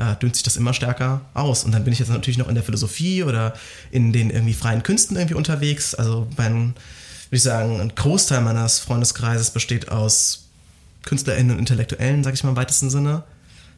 [0.00, 1.62] ja, dünnt sich das immer stärker aus.
[1.62, 3.52] Und dann bin ich jetzt natürlich noch in der Philosophie oder
[3.90, 5.94] in den irgendwie freien Künsten irgendwie unterwegs.
[5.94, 10.46] Also mein, würde ich sagen, ein Großteil meines Freundeskreises besteht aus
[11.02, 13.24] KünstlerInnen und Intellektuellen, sag ich mal im weitesten Sinne.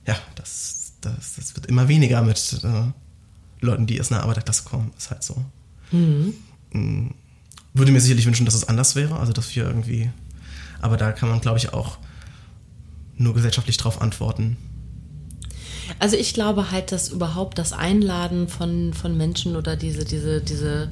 [0.06, 2.92] Ja, das, das, das wird immer weniger mit äh,
[3.60, 4.92] Leuten, die aus einer Arbeiterklasse kommen.
[4.96, 5.44] Ist halt so.
[5.90, 6.34] Mhm.
[6.72, 7.10] Mm,
[7.74, 9.18] würde mir sicherlich wünschen, dass es anders wäre.
[9.18, 10.08] Also, dass wir irgendwie.
[10.80, 11.98] Aber da kann man, glaube ich, auch
[13.16, 14.56] nur gesellschaftlich drauf antworten.
[15.98, 20.88] Also ich glaube halt, dass überhaupt das Einladen von, von Menschen oder diese, diese, diese,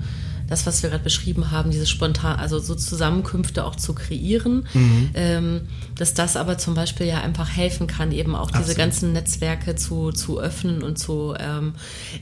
[0.49, 5.11] das, was wir gerade beschrieben haben, diese spontan, also so Zusammenkünfte auch zu kreieren, mhm.
[5.15, 5.61] ähm,
[5.97, 8.67] dass das aber zum Beispiel ja einfach helfen kann, eben auch Absolut.
[8.67, 11.75] diese ganzen Netzwerke zu, zu öffnen und zu ähm,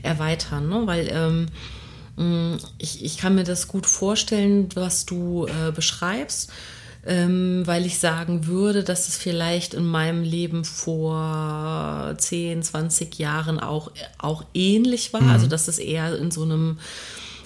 [0.03, 0.69] erweitern.
[0.69, 0.81] Ne?
[0.85, 6.51] Weil ähm, mm, ich, ich kann mir das gut vorstellen, was du äh, beschreibst
[7.05, 13.59] ähm, weil ich sagen würde, dass es vielleicht in meinem Leben vor 10, 20 Jahren
[13.59, 15.21] auch, auch ähnlich war.
[15.21, 15.29] Mhm.
[15.29, 16.79] Also dass es eher in so einem,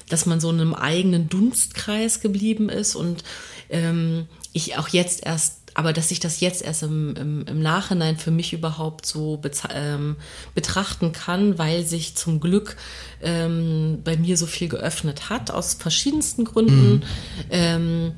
[0.09, 3.23] dass man so in einem eigenen Dunstkreis geblieben ist und
[3.69, 8.17] ähm, ich auch jetzt erst aber dass ich das jetzt erst im, im, im Nachhinein
[8.17, 9.41] für mich überhaupt so
[9.73, 10.17] ähm,
[10.53, 12.75] betrachten kann, weil sich zum Glück
[13.21, 16.97] ähm, bei mir so viel geöffnet hat, aus verschiedensten Gründen.
[16.97, 17.03] Mhm.
[17.49, 18.11] Ähm,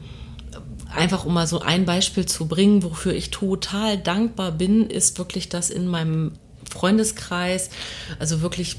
[0.96, 5.50] einfach um mal so ein Beispiel zu bringen, wofür ich total dankbar bin, ist wirklich,
[5.50, 6.34] dass in meinem
[6.70, 7.70] Freundeskreis,
[8.20, 8.78] also wirklich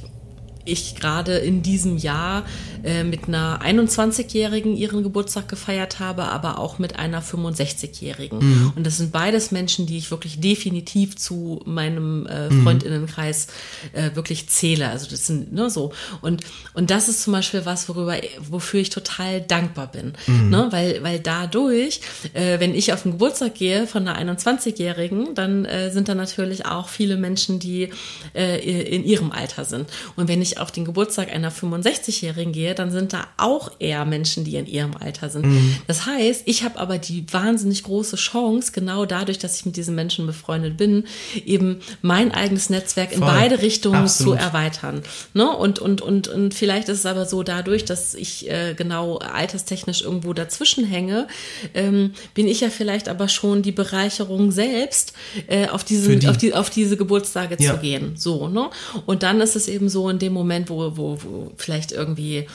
[0.66, 2.44] ich gerade in diesem Jahr
[2.82, 8.38] äh, mit einer 21-Jährigen ihren Geburtstag gefeiert habe, aber auch mit einer 65-Jährigen.
[8.38, 8.72] Mhm.
[8.76, 12.62] Und das sind beides Menschen, die ich wirklich definitiv zu meinem äh, mhm.
[12.62, 13.48] Freundinnenkreis
[13.92, 14.88] äh, wirklich zähle.
[14.88, 15.92] Also das sind ne, so.
[16.20, 16.42] Und,
[16.74, 20.12] und das ist zum Beispiel was, worüber, wofür ich total dankbar bin.
[20.26, 20.50] Mhm.
[20.50, 20.68] Ne?
[20.70, 22.00] Weil, weil dadurch,
[22.34, 26.66] äh, wenn ich auf den Geburtstag gehe von einer 21-Jährigen, dann äh, sind da natürlich
[26.66, 27.90] auch viele Menschen, die
[28.34, 29.88] äh, in ihrem Alter sind.
[30.16, 34.44] Und wenn ich auf den Geburtstag einer 65-Jährigen gehe, dann sind da auch eher Menschen,
[34.44, 35.46] die in ihrem Alter sind.
[35.46, 35.76] Mhm.
[35.86, 39.94] Das heißt, ich habe aber die wahnsinnig große Chance, genau dadurch, dass ich mit diesen
[39.94, 41.04] Menschen befreundet bin,
[41.44, 43.18] eben mein eigenes Netzwerk Voll.
[43.18, 44.38] in beide Richtungen Absolut.
[44.38, 45.02] zu erweitern.
[45.34, 45.48] Ne?
[45.48, 50.02] Und, und, und, und vielleicht ist es aber so dadurch, dass ich äh, genau alterstechnisch
[50.02, 51.28] irgendwo dazwischen hänge,
[51.74, 55.12] ähm, bin ich ja vielleicht aber schon die Bereicherung selbst,
[55.46, 56.28] äh, auf, diese, die.
[56.28, 57.74] auf, die, auf diese Geburtstage ja.
[57.74, 58.12] zu gehen.
[58.16, 58.70] So, ne?
[59.04, 62.46] Und dann ist es eben so in dem Moment, Moment, wo, wo, wo vielleicht irgendwie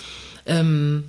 [0.45, 1.05] ähm,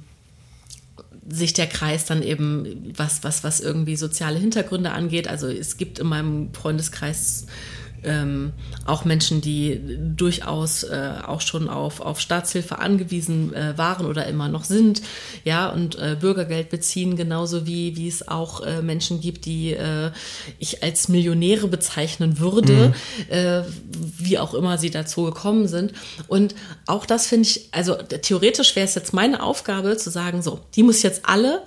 [1.29, 5.29] sich der Kreis dann eben was, was, was irgendwie soziale Hintergründe angeht.
[5.29, 7.47] Also es gibt in meinem Freundeskreis
[8.05, 8.53] ähm,
[8.85, 9.81] auch Menschen, die
[10.17, 15.03] durchaus äh, auch schon auf, auf Staatshilfe angewiesen äh, waren oder immer noch sind,
[15.45, 20.11] ja, und äh, Bürgergeld beziehen, genauso wie, wie es auch äh, Menschen gibt, die äh,
[20.59, 22.93] ich als Millionäre bezeichnen würde, mhm.
[23.29, 23.63] Äh,
[24.19, 25.93] wie auch immer sie dazu gekommen sind.
[26.29, 26.55] Und
[26.87, 30.83] auch das finde ich, also theoretisch wäre es jetzt meine Aufgabe zu sagen, so, die
[30.83, 31.63] muss jetzt alle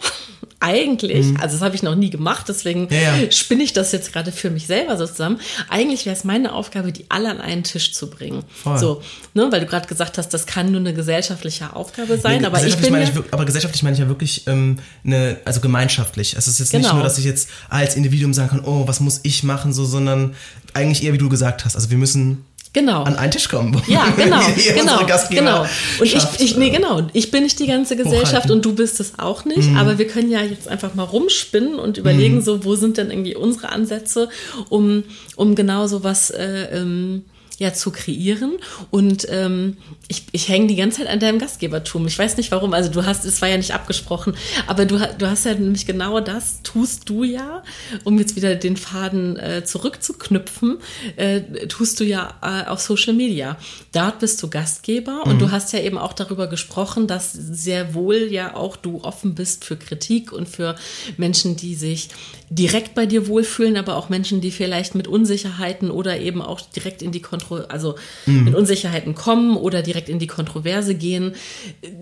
[0.65, 1.37] eigentlich, mhm.
[1.39, 3.31] also das habe ich noch nie gemacht, deswegen ja, ja.
[3.31, 5.39] spinne ich das jetzt gerade für mich selber so zusammen.
[5.69, 8.43] Eigentlich wäre es meine Aufgabe, die alle an einen Tisch zu bringen.
[8.63, 8.79] Voll.
[8.79, 9.01] So,
[9.35, 12.65] ne, weil du gerade gesagt hast, das kann nur eine gesellschaftliche Aufgabe sein, nee, aber
[12.65, 16.35] ich bin meine ich, aber gesellschaftlich meine ich ja wirklich ähm, eine, also gemeinschaftlich.
[16.35, 16.87] Es ist jetzt genau.
[16.87, 19.85] nicht nur, dass ich jetzt als Individuum sagen kann, oh, was muss ich machen, so,
[19.85, 20.33] sondern
[20.73, 21.75] eigentlich eher, wie du gesagt hast.
[21.75, 22.43] Also wir müssen
[22.75, 23.03] genau.
[23.03, 23.81] an einen Tisch kommen.
[23.87, 24.41] Ja, genau,
[24.75, 24.99] genau,
[25.29, 25.61] genau.
[25.99, 28.51] Und ich, ich, nee, genau, ich bin nicht die ganze Gesellschaft Hochhalten.
[28.51, 29.77] und du bist es auch nicht, mhm.
[29.77, 32.41] aber wir können ja jetzt einfach mal rumspinnen und überlegen, mhm.
[32.41, 34.29] so, wo sind denn irgendwie unsere Ansätze,
[34.69, 35.03] um,
[35.35, 37.23] um genau so was äh, ähm,
[37.57, 38.57] ja zu kreieren.
[38.91, 39.77] Und ähm,
[40.07, 42.07] ich, ich hänge die ganze Zeit an deinem Gastgebertum.
[42.07, 42.73] Ich weiß nicht warum.
[42.73, 44.35] Also du hast, es war ja nicht abgesprochen,
[44.67, 47.63] aber du, du hast ja nämlich genau das, tust du ja,
[48.03, 50.79] um jetzt wieder den Faden äh, zurückzuknüpfen,
[51.15, 53.57] äh, tust du ja äh, auf Social Media.
[53.91, 55.31] Dort bist du Gastgeber mhm.
[55.31, 59.35] und du hast ja eben auch darüber gesprochen, dass sehr wohl ja auch du offen
[59.35, 60.75] bist für Kritik und für
[61.17, 62.09] Menschen, die sich
[62.57, 67.01] direkt bei dir wohlfühlen, aber auch Menschen, die vielleicht mit Unsicherheiten oder eben auch direkt
[67.01, 67.95] in die Kontro also
[68.25, 68.45] mhm.
[68.45, 71.35] mit Unsicherheiten kommen oder direkt in die Kontroverse gehen.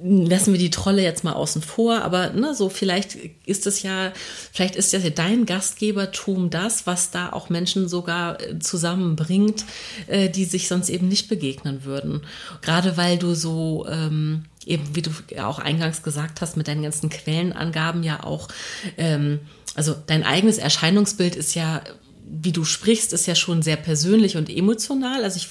[0.03, 4.13] Lassen wir die Trolle jetzt mal außen vor, aber ne, so vielleicht ist es ja,
[4.51, 9.65] vielleicht ist ja dein Gastgebertum das, was da auch Menschen sogar äh, zusammenbringt,
[10.05, 12.21] äh, die sich sonst eben nicht begegnen würden.
[12.61, 15.09] Gerade weil du so ähm, eben, wie du
[15.41, 18.49] auch eingangs gesagt hast, mit deinen ganzen Quellenangaben ja auch
[18.97, 19.39] ähm,
[19.75, 21.81] also dein eigenes Erscheinungsbild ist ja,
[22.25, 25.23] wie du sprichst, ist ja schon sehr persönlich und emotional.
[25.23, 25.49] Also ich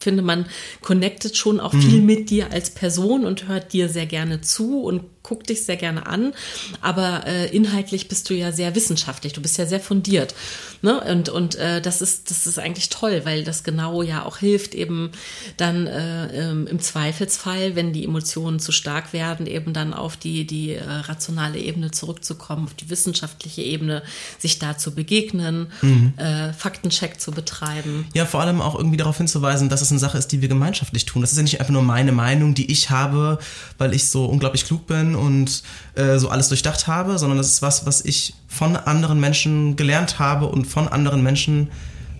[0.00, 0.46] finde, man
[0.80, 1.82] connectet schon auch mhm.
[1.82, 5.76] viel mit dir als Person und hört dir sehr gerne zu und guck dich sehr
[5.76, 6.32] gerne an,
[6.80, 10.34] aber äh, inhaltlich bist du ja sehr wissenschaftlich, du bist ja sehr fundiert.
[10.82, 11.00] Ne?
[11.00, 14.74] Und, und äh, das, ist, das ist eigentlich toll, weil das genau ja auch hilft,
[14.74, 15.10] eben
[15.58, 20.46] dann äh, ähm, im Zweifelsfall, wenn die Emotionen zu stark werden, eben dann auf die,
[20.46, 24.02] die äh, rationale Ebene zurückzukommen, auf die wissenschaftliche Ebene,
[24.38, 26.14] sich da zu begegnen, mhm.
[26.16, 28.06] äh, Faktencheck zu betreiben.
[28.14, 31.04] Ja, vor allem auch irgendwie darauf hinzuweisen, dass es eine Sache ist, die wir gemeinschaftlich
[31.04, 31.20] tun.
[31.20, 33.38] Das ist ja nicht einfach nur meine Meinung, die ich habe,
[33.76, 35.62] weil ich so unglaublich klug bin und
[35.94, 40.18] äh, so alles durchdacht habe, sondern das ist was, was ich von anderen Menschen gelernt
[40.18, 41.70] habe und von anderen Menschen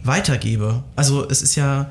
[0.03, 0.83] weitergebe.
[0.97, 1.91] Also es ist ja,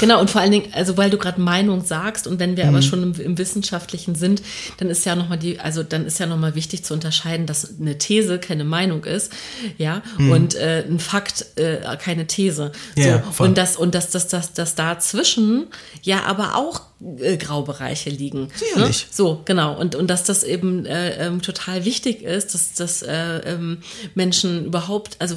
[0.00, 2.82] Genau, und vor allen Dingen, also weil du gerade Meinung sagst und wenn wir aber
[2.82, 4.42] schon im, im Wissenschaftlichen sind,
[4.78, 7.98] dann ist ja nochmal die, also dann ist ja nochmal wichtig zu unterscheiden, dass eine
[7.98, 9.32] These keine Meinung ist,
[9.78, 12.72] ja, und äh, ein Fakt äh, keine These.
[12.96, 13.48] So, Ja, voll.
[13.48, 15.66] und das, und dass das, das, das dazwischen
[16.02, 16.82] ja aber auch
[17.18, 18.48] äh, Graubereiche liegen.
[18.54, 19.02] Sicherlich.
[19.02, 19.08] Ne?
[19.10, 19.78] So, genau.
[19.78, 23.78] Und, und dass das eben äh, ähm, total wichtig ist, dass, dass äh, ähm,
[24.14, 25.36] Menschen überhaupt, also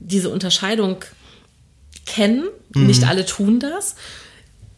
[0.00, 0.96] diese Unterscheidung
[2.06, 2.48] kennen.
[2.74, 3.94] Nicht alle tun das.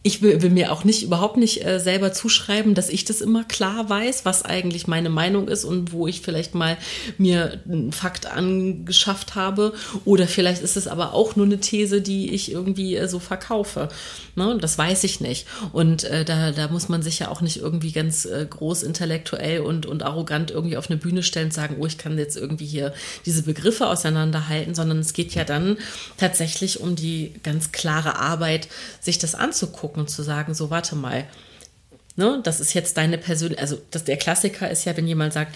[0.07, 3.43] Ich will, will mir auch nicht überhaupt nicht äh, selber zuschreiben, dass ich das immer
[3.43, 6.77] klar weiß, was eigentlich meine Meinung ist und wo ich vielleicht mal
[7.17, 9.73] mir einen Fakt angeschafft habe.
[10.05, 13.89] Oder vielleicht ist es aber auch nur eine These, die ich irgendwie äh, so verkaufe.
[14.37, 14.57] Ne?
[14.61, 15.45] Das weiß ich nicht.
[15.73, 19.59] Und äh, da, da muss man sich ja auch nicht irgendwie ganz äh, groß intellektuell
[19.59, 22.65] und, und arrogant irgendwie auf eine Bühne stellen und sagen, oh, ich kann jetzt irgendwie
[22.65, 22.93] hier
[23.25, 25.77] diese Begriffe auseinanderhalten, sondern es geht ja dann
[26.15, 28.69] tatsächlich um die ganz klare Arbeit,
[29.01, 31.25] sich das anzugucken und zu sagen, so warte mal,
[32.15, 35.55] ne, das ist jetzt deine persönliche, also das, der Klassiker ist ja, wenn jemand sagt,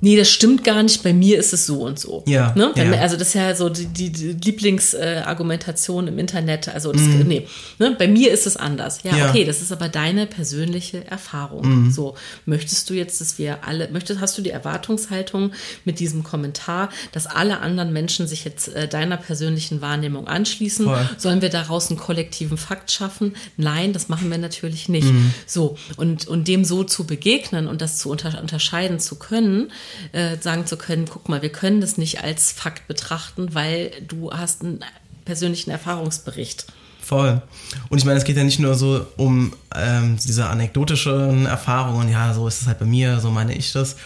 [0.00, 2.22] nee, das stimmt gar nicht, bei mir ist es so und so.
[2.26, 2.72] Ja, Ne?
[2.76, 2.92] Ja.
[3.00, 6.68] Also das ist ja so die, die, die Lieblingsargumentation im Internet.
[6.68, 7.24] Also das, Mhm.
[7.26, 7.46] nee,
[7.78, 7.94] ne?
[7.98, 9.00] bei mir ist es anders.
[9.04, 9.28] Ja, Ja.
[9.30, 11.84] okay, das ist aber deine persönliche Erfahrung.
[11.86, 11.90] Mhm.
[11.90, 12.14] So,
[12.46, 15.52] möchtest du jetzt, dass wir alle, möchtest, hast du die Erwartungshaltung
[15.84, 20.86] mit diesem Kommentar, dass alle anderen Menschen sich jetzt äh, deiner persönlichen Wahrnehmung anschließen?
[20.86, 21.08] Voll.
[21.18, 23.34] Sollen wir daraus einen kollektiven Fakt schaffen?
[23.56, 25.06] Nein, das machen wir natürlich nicht.
[25.08, 25.32] Mhm.
[25.46, 29.70] So, und, und dem so zu begegnen und das zu unter, unterscheiden zu können,
[30.12, 34.32] äh, sagen zu können, guck mal, wir können das nicht als Fakt betrachten, weil du
[34.32, 34.84] hast einen
[35.24, 36.66] persönlichen Erfahrungsbericht.
[37.00, 37.40] Voll.
[37.88, 42.34] Und ich meine, es geht ja nicht nur so um ähm, diese anekdotischen Erfahrungen, ja,
[42.34, 43.96] so ist es halt bei mir, so meine ich das,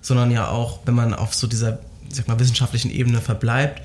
[0.00, 3.82] sondern ja auch, wenn man auf so dieser, sag mal, wissenschaftlichen Ebene verbleibt,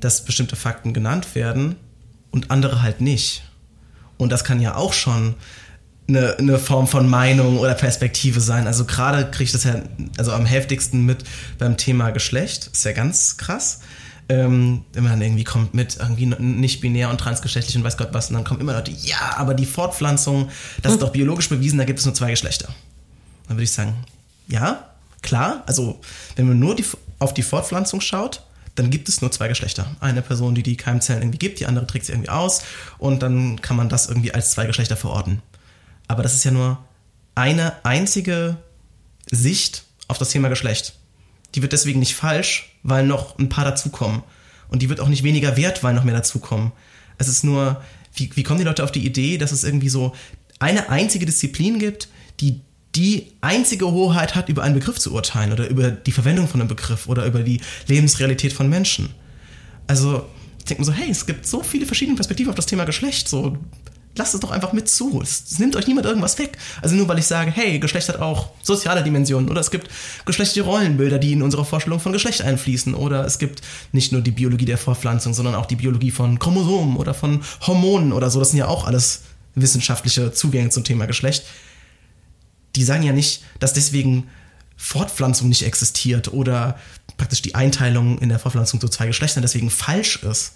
[0.00, 1.76] dass bestimmte Fakten genannt werden
[2.30, 3.44] und andere halt nicht.
[4.16, 5.34] Und das kann ja auch schon
[6.08, 8.66] eine, eine Form von Meinung oder Perspektive sein.
[8.66, 9.82] Also gerade kriege ich das ja
[10.16, 11.24] also am heftigsten mit
[11.58, 12.70] beim Thema Geschlecht.
[12.72, 13.80] Ist ja ganz krass.
[14.30, 18.10] Ähm, wenn man dann irgendwie kommt mit irgendwie nicht binär und transgeschlechtlich und weiß Gott
[18.12, 20.50] was, und dann kommen immer Leute, ja, aber die Fortpflanzung,
[20.82, 22.68] das ist doch biologisch bewiesen, da gibt es nur zwei Geschlechter.
[23.46, 23.94] Dann würde ich sagen,
[24.46, 24.84] ja,
[25.22, 25.62] klar.
[25.66, 26.00] Also
[26.36, 26.84] wenn man nur die,
[27.18, 28.42] auf die Fortpflanzung schaut,
[28.74, 29.86] dann gibt es nur zwei Geschlechter.
[30.00, 32.62] Eine Person, die die Keimzellen irgendwie gibt, die andere trägt sie irgendwie aus
[32.98, 35.42] und dann kann man das irgendwie als zwei Geschlechter verorten.
[36.08, 36.78] Aber das ist ja nur
[37.34, 38.56] eine einzige
[39.30, 40.94] Sicht auf das Thema Geschlecht.
[41.54, 44.22] Die wird deswegen nicht falsch, weil noch ein paar dazukommen.
[44.68, 46.72] Und die wird auch nicht weniger wert, weil noch mehr dazukommen.
[47.18, 47.82] Es ist nur,
[48.14, 50.14] wie, wie kommen die Leute auf die Idee, dass es irgendwie so
[50.58, 52.08] eine einzige Disziplin gibt,
[52.40, 52.60] die
[52.94, 56.68] die einzige Hoheit hat, über einen Begriff zu urteilen oder über die Verwendung von einem
[56.68, 59.10] Begriff oder über die Lebensrealität von Menschen.
[59.86, 60.26] Also,
[60.58, 63.28] ich denke mir so, hey, es gibt so viele verschiedene Perspektiven auf das Thema Geschlecht.
[63.28, 63.58] So,
[64.18, 65.20] lasst es doch einfach mit zu.
[65.22, 66.58] Es, nimmt euch niemand irgendwas weg.
[66.82, 69.88] Also nur weil ich sage, hey, Geschlecht hat auch soziale Dimensionen oder es gibt
[70.26, 73.62] geschlechtliche Rollenbilder, die in unsere Vorstellung von Geschlecht einfließen oder es gibt
[73.92, 78.12] nicht nur die Biologie der Fortpflanzung, sondern auch die Biologie von Chromosomen oder von Hormonen
[78.12, 78.40] oder so.
[78.40, 79.22] Das sind ja auch alles
[79.54, 81.44] wissenschaftliche Zugänge zum Thema Geschlecht.
[82.76, 84.28] Die sagen ja nicht, dass deswegen
[84.76, 86.78] Fortpflanzung nicht existiert oder
[87.16, 90.52] praktisch die Einteilung in der Fortpflanzung zu zwei Geschlechtern deswegen falsch ist.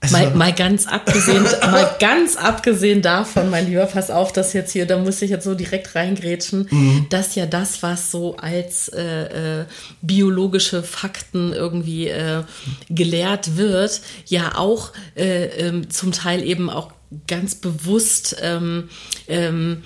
[0.00, 4.72] Also, Mal, mal ganz abgesehen, mal ganz abgesehen davon, mein Lieber, pass auf, dass jetzt
[4.72, 7.06] hier, da muss ich jetzt so direkt reingrätschen, Mhm.
[7.10, 9.64] dass ja das, was so als äh, äh,
[10.00, 12.44] biologische Fakten irgendwie äh,
[12.88, 16.92] gelehrt wird, ja auch äh, ähm, zum Teil eben auch
[17.26, 18.90] ganz bewusst ähm,
[19.26, 19.82] ähm,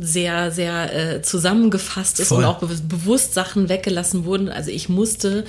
[0.00, 2.38] sehr, sehr äh, zusammengefasst ist Voll.
[2.38, 4.48] und auch be bewusst Sachen weggelassen wurden.
[4.48, 5.44] Also ich musste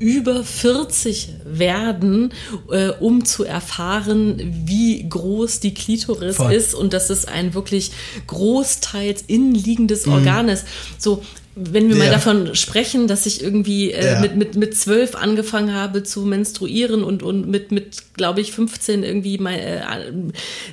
[0.00, 2.32] über 40 werden,
[2.70, 6.52] äh, um zu erfahren, wie groß die Klitoris Voll.
[6.52, 7.92] ist und dass es ein wirklich
[8.26, 10.12] großteils innenliegendes Mhm.
[10.14, 10.64] Organ ist.
[10.98, 11.22] So,
[11.56, 12.12] wenn wir mal Ja.
[12.12, 14.20] davon sprechen, dass ich irgendwie äh, Ja.
[14.20, 19.02] mit, mit, mit zwölf angefangen habe zu menstruieren und, und mit, mit glaube ich, 15
[19.02, 19.82] irgendwie mal äh,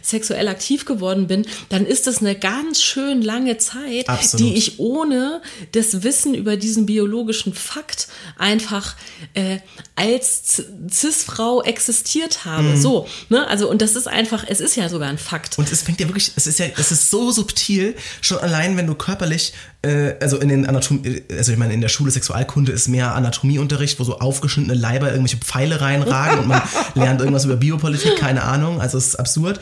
[0.04, 4.46] sexuell aktiv geworden bin, dann ist das eine ganz schön lange Zeit, Absolut.
[4.46, 8.08] die ich ohne das Wissen über diesen biologischen Fakt
[8.38, 8.96] einfach
[9.34, 9.60] äh,
[9.96, 12.64] als Cis-Frau existiert habe.
[12.64, 12.82] Mhm.
[12.82, 13.48] So, ne?
[13.48, 15.58] Also, und das ist einfach, es ist ja sogar ein Fakt.
[15.58, 18.88] Und es fängt ja wirklich, es ist ja, es ist so subtil, schon allein, wenn
[18.88, 22.88] du körperlich, äh, also in den Anatomie, also ich meine, in der Schule Sexualkunde ist
[22.88, 26.62] mehr Anatomieunterricht, wo so aufgeschnittene Leiber irgendwelche Pfeile reinragen und man
[26.96, 29.60] lernt irgendwas über Biopolitik, keine Ahnung, also es ist absurd.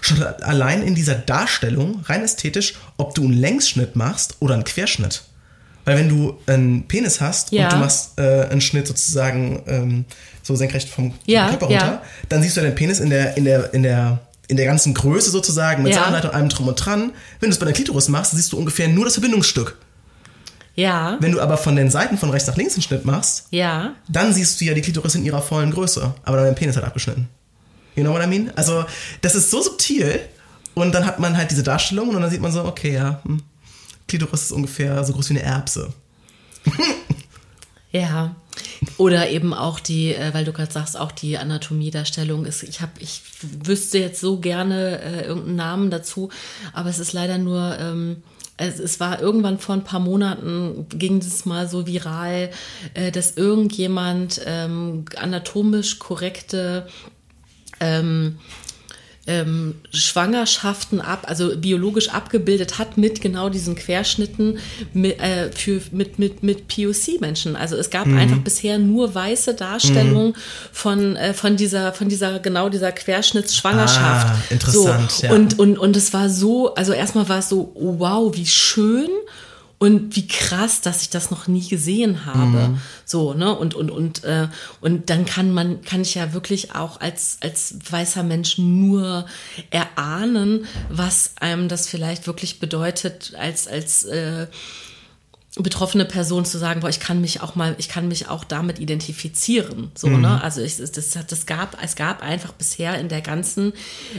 [0.00, 5.22] Schon allein in dieser Darstellung, rein ästhetisch, ob du einen Längsschnitt machst oder einen Querschnitt.
[5.86, 7.64] Weil wenn du einen Penis hast Ja.
[7.64, 10.04] und du machst äh, einen Schnitt sozusagen ähm,
[10.42, 12.02] so senkrecht vom Ja, Körper runter, ja.
[12.28, 14.18] dann siehst du den Penis in der, in der, in der
[14.48, 16.00] in der ganzen Größe sozusagen, mit Ja.
[16.00, 17.12] Samenleiter und allem drum und dran.
[17.40, 19.76] Wenn du es bei der Klitoris machst, siehst du ungefähr nur das Verbindungsstück.
[20.76, 23.94] Ja, Wenn du aber von den Seiten von rechts nach links einen Schnitt machst, ja.
[24.08, 26.12] dann siehst du ja die Klitoris in ihrer vollen Größe.
[26.22, 27.28] Aber dann dein Penis halt abgeschnitten.
[27.94, 28.52] You know what I mean?
[28.56, 28.84] Also,
[29.22, 30.20] das ist so subtil.
[30.74, 33.40] Und dann hat man halt diese Darstellung und dann sieht man so, okay, ja, hm,
[34.08, 35.92] Klitoris ist ungefähr so groß wie eine Erbse.
[37.96, 38.36] Ja.
[38.98, 42.92] Oder eben auch die, äh, weil du gerade sagst, auch die Anatomiedarstellung ist, ich habe,
[42.98, 43.22] ich
[43.64, 46.30] wüsste jetzt so gerne äh, irgendeinen Namen dazu,
[46.72, 48.22] aber es ist leider nur, ähm,
[48.56, 52.50] es, es war irgendwann vor ein paar Monaten, ging es mal so viral,
[52.94, 56.86] äh, dass irgendjemand ähm, anatomisch korrekte
[57.80, 58.38] ähm,
[59.26, 64.58] ähm, Schwangerschaften ab, also biologisch abgebildet hat mit genau diesen Querschnitten
[64.92, 67.56] mit, äh, für, mit, mit, mit POC-Menschen.
[67.56, 70.34] Also es gab einfach bisher nur weiße Darstellungen
[70.72, 74.28] von, äh, von dieser, von dieser, genau dieser Querschnittsschwangerschaft.
[74.28, 75.26] Ah, interessant, so.
[75.26, 75.32] ja.
[75.32, 79.08] Und, und, und es war so, also erstmal war es so, wow, wie schön.
[79.78, 82.78] Und wie krass, dass ich das noch nie gesehen habe.
[83.04, 83.54] So, ne?
[83.54, 84.48] Und, und, und, äh,
[84.80, 89.26] und dann kann man, kann ich ja wirklich auch als, als weißer Mensch nur
[89.68, 94.46] erahnen, was einem das vielleicht wirklich bedeutet, als, als äh,
[95.58, 98.78] betroffene Person zu sagen, boah, ich kann mich auch mal, ich kann mich auch damit
[98.78, 103.72] identifizieren, so ne, also ich, das, das gab, es gab einfach bisher in der ganzen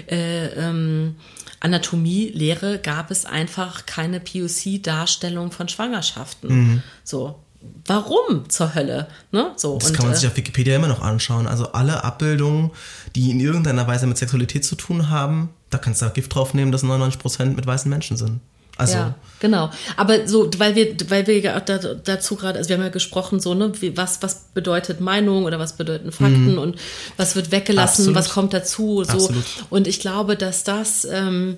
[0.10, 1.16] äh, ähm,
[1.60, 7.40] Anatomie-Lehre gab es einfach keine POC-Darstellung von Schwangerschaften, so.
[7.86, 9.08] Warum zur Hölle?
[9.32, 9.52] Ne?
[9.56, 11.48] So, Das und, kann man äh, sich auf Wikipedia immer noch anschauen.
[11.48, 12.72] Also alle Abbildungen,
[13.16, 16.72] die in irgendeiner Weise mit Sexualität zu tun haben, da kannst du auch Gift draufnehmen,
[16.72, 18.42] dass 99% mit weißen Menschen sind.
[18.78, 19.72] Also, Ja, genau.
[19.96, 23.40] Aber so, weil wir, weil wir ja da, dazu gerade, also wir haben ja gesprochen,
[23.40, 26.78] so, ne, wie, was, was bedeutet Meinung oder was bedeuten Fakten und
[27.18, 28.16] was wird weggelassen, Absolut.
[28.16, 29.14] was kommt dazu, so.
[29.14, 29.46] Absolut.
[29.70, 31.58] Und ich glaube, dass das, ähm,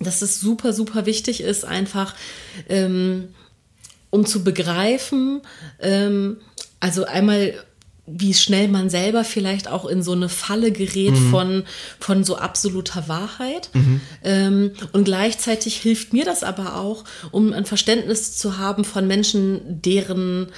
[0.00, 2.14] dass es super, super wichtig ist, einfach,
[2.68, 3.28] ähm,
[4.10, 5.42] um zu begreifen,
[5.80, 6.38] ähm,
[6.80, 7.54] also einmal,
[8.12, 11.64] wie schnell man selber vielleicht auch in so eine Falle gerät von,
[11.98, 13.70] von so absoluter Wahrheit.
[14.24, 19.60] Ähm, und gleichzeitig hilft mir das aber auch, um ein Verständnis zu haben von Menschen,
[19.82, 20.48] deren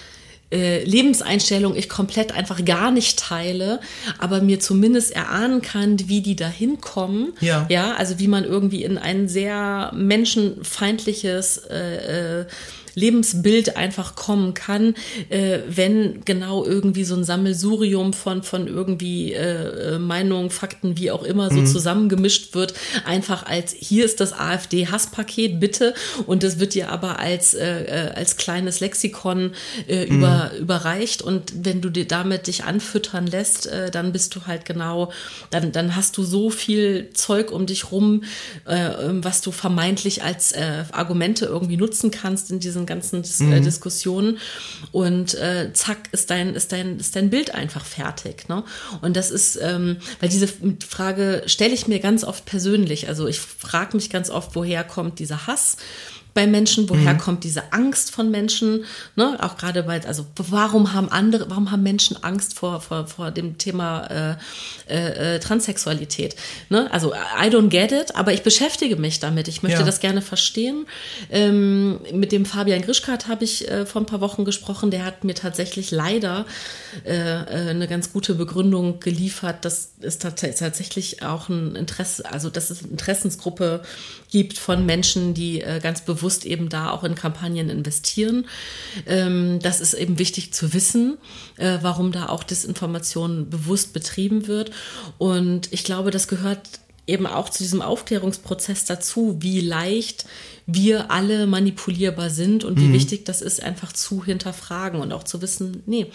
[0.52, 3.80] äh, Lebenseinstellung ich komplett einfach gar nicht teile,
[4.18, 7.32] aber mir zumindest erahnen kann, wie die da hinkommen.
[7.40, 7.66] Ja.
[7.70, 12.46] ja, also wie man irgendwie in ein sehr menschenfeindliches äh, äh,
[12.94, 14.94] Lebensbild einfach kommen kann,
[15.28, 21.10] äh, wenn genau irgendwie so ein Sammelsurium von, von irgendwie äh, äh, Meinungen, Fakten, wie
[21.10, 22.74] auch immer so zusammengemischt wird,
[23.04, 25.94] einfach als hier ist das AfD-Hasspaket, bitte.
[26.26, 29.52] Und das wird dir aber als, äh, äh, als kleines Lexikon
[29.86, 31.22] äh, über, überreicht.
[31.22, 35.12] Und wenn du dir damit dich anfüttern lässt, äh, dann bist du halt genau,
[35.50, 38.24] dann, dann hast du so viel Zeug um dich rum,
[38.66, 43.40] äh, ähm, was du vermeintlich als äh, Argumente irgendwie nutzen kannst in diesen ganzen Dis
[43.40, 44.38] äh, Diskussionen.
[44.90, 48.48] Und äh, zack, ist dein, ist dein, ist dein Bild einfach fertig.
[48.48, 48.64] Ne?
[49.00, 50.48] Und das ist, ähm, weil diese
[50.86, 53.08] Frage stelle ich mir ganz oft persönlich.
[53.08, 55.76] Also ich frage mich ganz oft, woher kommt dieser Hass?
[56.34, 58.84] Bei Menschen, woher kommt diese Angst von Menschen,
[59.16, 59.36] ne?
[59.40, 63.58] auch gerade bei, also warum haben andere, warum haben Menschen Angst vor, vor, vor dem
[63.58, 64.38] Thema
[64.88, 66.36] äh, äh, äh, Transsexualität?
[66.70, 66.90] Ne?
[66.92, 69.48] Also I don't get it, aber ich beschäftige mich damit.
[69.48, 69.84] Ich möchte Ja.
[69.86, 70.86] das gerne verstehen.
[71.30, 74.90] Ähm, mit dem Fabian Grischkat habe ich äh, vor ein paar Wochen gesprochen.
[74.90, 76.46] Der hat mir tatsächlich leider
[77.04, 82.50] äh, äh, eine ganz gute Begründung geliefert, dass es tats tatsächlich auch ein Interesse, also
[82.50, 83.82] dass es eine Interessensgruppe
[84.30, 88.46] gibt von Menschen, die ganz bewusst eben da auch in Kampagnen investieren.
[89.06, 91.18] Ähm, das ist eben wichtig zu wissen,
[91.56, 94.70] äh, warum da auch Desinformation bewusst betrieben wird.
[95.18, 100.24] Und ich glaube, das gehört eben auch zu diesem Aufklärungsprozess dazu, wie leicht
[100.66, 105.42] wir alle manipulierbar sind und wie wichtig das ist, einfach zu hinterfragen und auch zu
[105.42, 106.06] wissen, nee,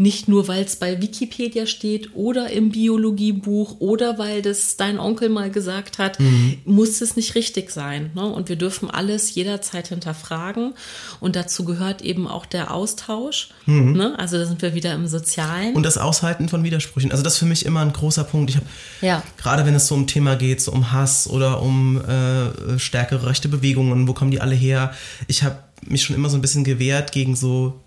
[0.00, 5.28] nicht nur, weil es bei Wikipedia steht oder im Biologiebuch oder weil das dein Onkel
[5.28, 6.18] mal gesagt hat,
[6.64, 8.10] muss es nicht richtig sein.
[8.14, 8.24] Ne?
[8.24, 10.74] Und wir dürfen alles jederzeit hinterfragen.
[11.18, 13.48] Und dazu gehört eben auch der Austausch.
[13.66, 14.16] Ne?
[14.18, 15.74] Also da sind wir wieder im Sozialen.
[15.74, 17.10] Und das Aushalten von Widersprüchen.
[17.10, 18.50] Also das ist für mich immer ein großer Punkt.
[18.50, 18.66] Ich habe
[19.00, 19.24] Ja.
[19.36, 23.48] gerade wenn es so um Thema geht, so um Hass oder um äh, stärkere rechte
[23.48, 24.92] Bewegungen, wo kommen die alle her?
[25.26, 27.80] Ich habe mich schon immer so ein bisschen gewehrt gegen so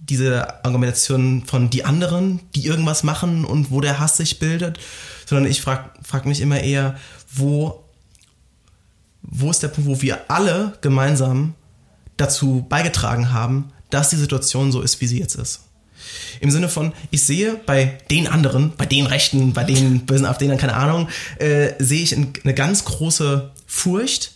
[0.00, 4.78] diese Argumentation von die anderen, die irgendwas machen und wo der Hass sich bildet,
[5.26, 6.96] sondern ich frage frag mich immer eher,
[7.32, 7.84] wo,
[9.22, 11.54] wo ist der Punkt, wo wir alle gemeinsam
[12.16, 15.60] dazu beigetragen haben, dass die Situation so ist, wie sie jetzt ist.
[16.40, 20.48] Im Sinne von, ich sehe bei den anderen, bei den Rechten, bei den bösen AfD,
[20.56, 24.32] keine Ahnung, äh, sehe ich eine ganz große Furcht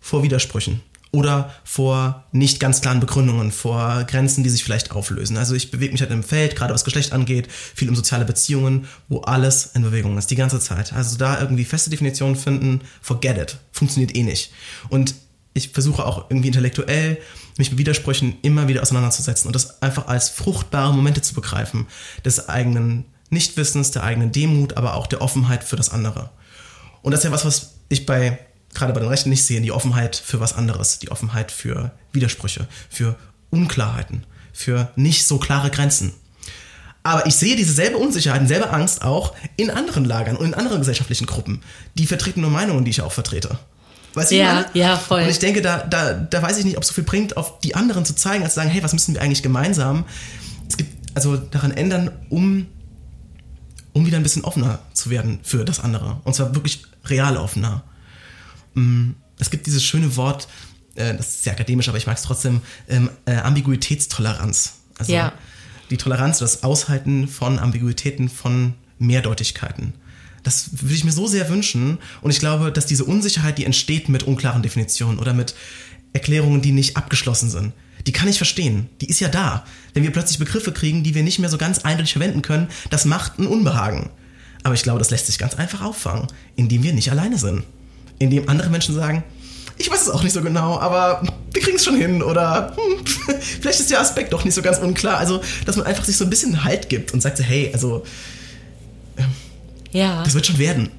[0.00, 5.36] vor Widersprüchen oder vor nicht ganz klaren Begründungen, vor Grenzen, die sich vielleicht auflösen.
[5.36, 8.86] Also ich bewege mich halt im Feld, gerade was Geschlecht angeht, viel um soziale Beziehungen,
[9.08, 10.92] wo alles in Bewegung ist, die ganze Zeit.
[10.92, 14.52] Also da irgendwie feste Definitionen finden, forget it, funktioniert eh nicht.
[14.90, 15.14] Und
[15.54, 17.18] ich versuche auch irgendwie intellektuell
[17.56, 21.86] mich mit Widersprüchen immer wieder auseinanderzusetzen und das einfach als fruchtbare Momente zu begreifen,
[22.24, 26.30] des eigenen Nichtwissens, der eigenen Demut, aber auch der Offenheit für das andere.
[27.02, 28.38] Und das ist ja was, was ich bei
[28.74, 32.66] gerade bei den Rechten nicht sehen, die Offenheit für was anderes, die Offenheit für Widersprüche,
[32.88, 33.16] für
[33.50, 36.12] Unklarheiten, für nicht so klare Grenzen.
[37.02, 40.80] Aber ich sehe diese selbe Unsicherheit, dieselbe Angst auch in anderen Lagern und in anderen
[40.80, 41.62] gesellschaftlichen Gruppen.
[41.94, 43.58] Die vertreten nur Meinungen, die ich auch vertrete.
[44.14, 45.22] Weißt du, ja, ja, voll.
[45.22, 47.60] Und ich denke, da, da, da weiß ich nicht, ob es so viel bringt, auf
[47.60, 50.04] die anderen zu zeigen, als zu sagen, hey, was müssen wir eigentlich gemeinsam?
[50.68, 52.66] Es gibt also daran ändern, um,
[53.92, 56.20] um wieder ein bisschen offener zu werden für das andere.
[56.24, 57.84] Und zwar wirklich real offener.
[58.78, 60.48] Mm, es gibt dieses schöne Wort,
[60.94, 64.74] äh, das ist sehr akademisch, aber ich mag es trotzdem, ähm, äh, Ambiguitätstoleranz.
[64.98, 65.32] Also ja.
[65.90, 69.94] die Toleranz, das Aushalten von Ambiguitäten, von Mehrdeutigkeiten.
[70.42, 71.98] Das würde ich mir so sehr wünschen.
[72.20, 75.54] Und ich glaube, dass diese Unsicherheit, die entsteht mit unklaren Definitionen oder mit
[76.12, 77.72] Erklärungen, die nicht abgeschlossen sind,
[78.06, 78.88] die kann ich verstehen.
[79.00, 79.66] Die ist ja da.
[79.92, 83.04] Wenn wir plötzlich Begriffe kriegen, die wir nicht mehr so ganz eindeutig verwenden können, das
[83.04, 84.10] macht ein Unbehagen.
[84.62, 86.26] Aber ich glaube, das lässt sich ganz einfach auffangen,
[86.56, 87.64] indem wir nicht alleine sind
[88.18, 89.24] in dem andere Menschen sagen,
[89.78, 93.04] ich weiß es auch nicht so genau, aber wir kriegen es schon hin oder hm,
[93.60, 95.18] vielleicht ist der Aspekt doch nicht so ganz unklar.
[95.18, 98.02] Also, dass man einfach sich so ein bisschen Halt gibt und sagt so, hey, also
[99.16, 100.22] äh, ja.
[100.24, 100.90] das wird schon werden.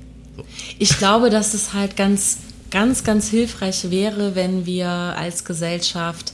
[0.78, 2.38] Ich glaube, dass es halt ganz,
[2.72, 6.32] ganz, ganz hilfreich wäre, wenn wir als Gesellschaft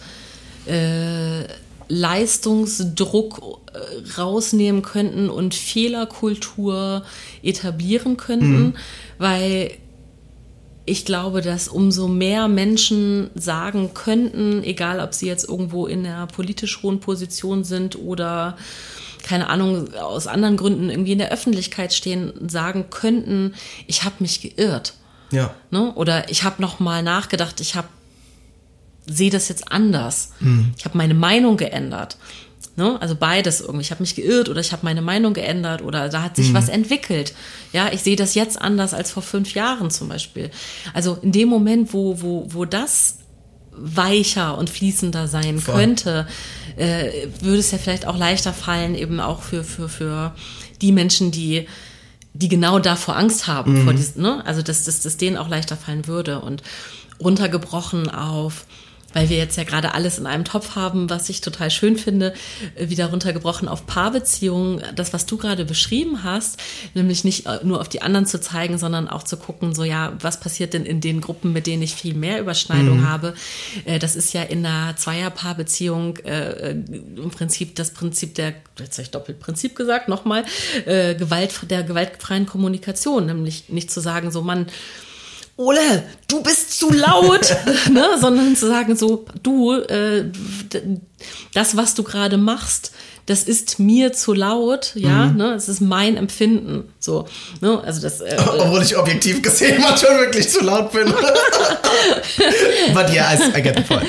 [0.68, 1.46] äh,
[1.88, 7.04] Leistungsdruck äh, rausnehmen könnten und Fehlerkultur
[7.44, 8.74] etablieren könnten, mhm.
[9.18, 9.72] weil
[10.86, 16.28] ich glaube, dass umso mehr Menschen sagen könnten, egal ob sie jetzt irgendwo in einer
[16.28, 18.58] politisch hohen Position sind oder
[19.24, 23.56] keine Ahnung, aus anderen Gründen irgendwie in der Öffentlichkeit stehen, sagen könnten,
[23.88, 24.94] ich habe mich geirrt.
[25.32, 25.56] Ja.
[25.72, 25.92] Ne?
[25.96, 27.88] Oder ich habe noch mal nachgedacht, ich habe
[29.08, 30.34] sehe das jetzt anders.
[30.40, 30.74] Mhm.
[30.78, 32.18] Ich habe meine Meinung geändert.
[32.78, 33.02] Ne?
[33.02, 33.82] Also beides irgendwie.
[33.82, 36.56] Ich habe mich geirrt oder ich habe meine Meinung geändert oder da hat sich mhm.
[36.56, 37.34] was entwickelt.
[37.72, 40.52] Ja, ich sehe das jetzt anders als vor fünf Jahren zum Beispiel.
[40.94, 43.20] Also in dem Moment, wo, wo, wo das
[43.72, 45.76] weicher und fließender sein Voll.
[45.76, 46.28] könnte,
[46.78, 50.36] äh, würde es ja vielleicht auch leichter fallen, eben auch für, für, für
[50.82, 51.68] die Menschen, die
[52.38, 53.84] die genau davor Angst haben, mhm.
[53.86, 54.46] vor diesen, ne?
[54.46, 56.64] also dass, dass, dass denen auch leichter fallen würde und
[57.22, 58.66] runtergebrochen auf
[59.16, 62.34] weil wir jetzt ja gerade alles in einem Topf haben, was ich total schön finde,
[62.76, 64.84] äh, wieder runtergebrochen auf Paarbeziehungen.
[64.94, 66.60] Das, was du gerade beschrieben hast,
[66.94, 70.14] nämlich nicht äh, nur auf die anderen zu zeigen, sondern auch zu gucken, so ja,
[70.20, 73.10] was passiert denn in den Gruppen, mit denen ich viel mehr Überschneidung mhm.
[73.10, 73.34] habe.
[73.86, 79.04] Äh, das ist ja in einer Zweierpaarbeziehung äh, im Prinzip das Prinzip der, jetzt habe
[79.04, 80.44] ich doppelt Prinzip gesagt, nochmal,
[80.86, 84.68] äh, Gewalt, der gewaltfreien Kommunikation, nämlich nicht zu sagen, so man,
[85.58, 87.56] Ole, du bist zu laut,
[87.90, 88.18] ne?
[88.20, 90.30] sondern zu sagen so, du, äh,
[91.54, 92.92] das, was du gerade machst,
[93.26, 95.38] das ist mir zu laut, ja, mhm.
[95.38, 97.28] ne, es ist mein Empfinden, so,
[97.60, 98.22] ne, also das.
[98.22, 101.06] Äh, Obwohl ich objektiv gesehen manchmal wirklich zu laut bin.
[102.94, 104.06] But yeah, I, I get the point.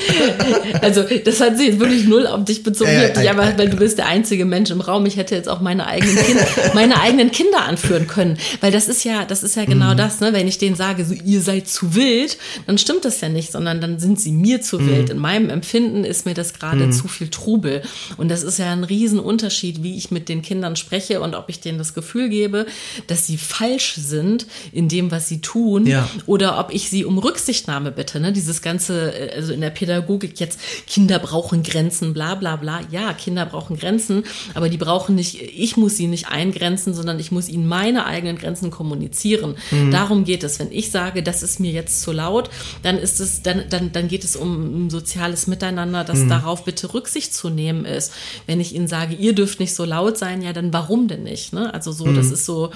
[0.81, 3.77] also das hat sich jetzt wirklich null auf dich bezogen, äh, dich einfach, weil du
[3.77, 5.05] bist der einzige Mensch im Raum.
[5.07, 6.45] Ich hätte jetzt auch meine eigenen Kinder,
[6.75, 9.97] meine eigenen Kinder anführen können, weil das ist ja, das ist ja genau mhm.
[9.97, 12.37] das, ne, wenn ich denen sage, so ihr seid zu wild,
[12.67, 14.89] dann stimmt das ja nicht, sondern dann sind sie mir zu mhm.
[14.89, 15.09] wild.
[15.09, 16.91] In meinem Empfinden ist mir das gerade mhm.
[16.91, 17.81] zu viel Trubel
[18.17, 21.49] und das ist ja ein riesen Unterschied, wie ich mit den Kindern spreche und ob
[21.49, 22.65] ich denen das Gefühl gebe,
[23.07, 26.09] dass sie falsch sind in dem, was sie tun, ja.
[26.25, 28.19] oder ob ich sie um Rücksichtnahme bitte.
[28.19, 28.33] Ne?
[28.33, 32.81] Dieses ganze, äh, also in der Pädagogik jetzt, Kinder brauchen Grenzen, bla bla bla.
[32.91, 37.31] Ja, Kinder brauchen Grenzen, aber die brauchen nicht, ich muss sie nicht eingrenzen, sondern ich
[37.31, 39.55] muss ihnen meine eigenen Grenzen kommunizieren.
[39.71, 39.91] Mhm.
[39.91, 40.59] Darum geht es.
[40.59, 42.49] Wenn ich sage, das ist mir jetzt zu laut,
[42.83, 46.29] dann ist es, dann, dann, dann geht es um ein soziales Miteinander, das mhm.
[46.29, 48.11] darauf bitte Rücksicht zu nehmen ist.
[48.45, 51.53] Wenn ich ihnen sage, ihr dürft nicht so laut sein, ja, dann warum denn nicht?
[51.53, 51.73] Ne?
[51.73, 52.15] Also so, mhm.
[52.15, 52.71] das ist so,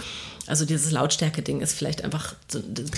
[0.47, 2.35] also dieses Lautstärke-Ding ist vielleicht einfach,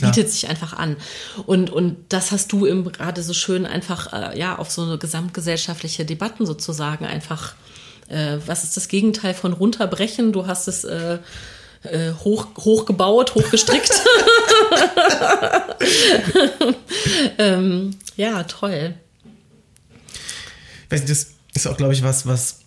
[0.01, 0.97] bietet sich einfach an.
[1.45, 4.97] Und, und das hast du im, gerade so schön einfach, äh, ja, auf so eine
[4.97, 7.55] gesamtgesellschaftliche Debatten sozusagen einfach,
[8.07, 10.33] äh, was ist das Gegenteil von runterbrechen?
[10.33, 11.19] Du hast es, äh,
[11.83, 13.91] äh hoch, hochgebaut, hochgestrickt.
[17.37, 18.95] ähm, ja, toll.
[20.89, 21.03] Das
[21.53, 22.62] ist auch, glaube ich, was, was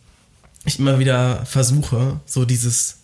[0.66, 2.98] ich immer wieder versuche, so dieses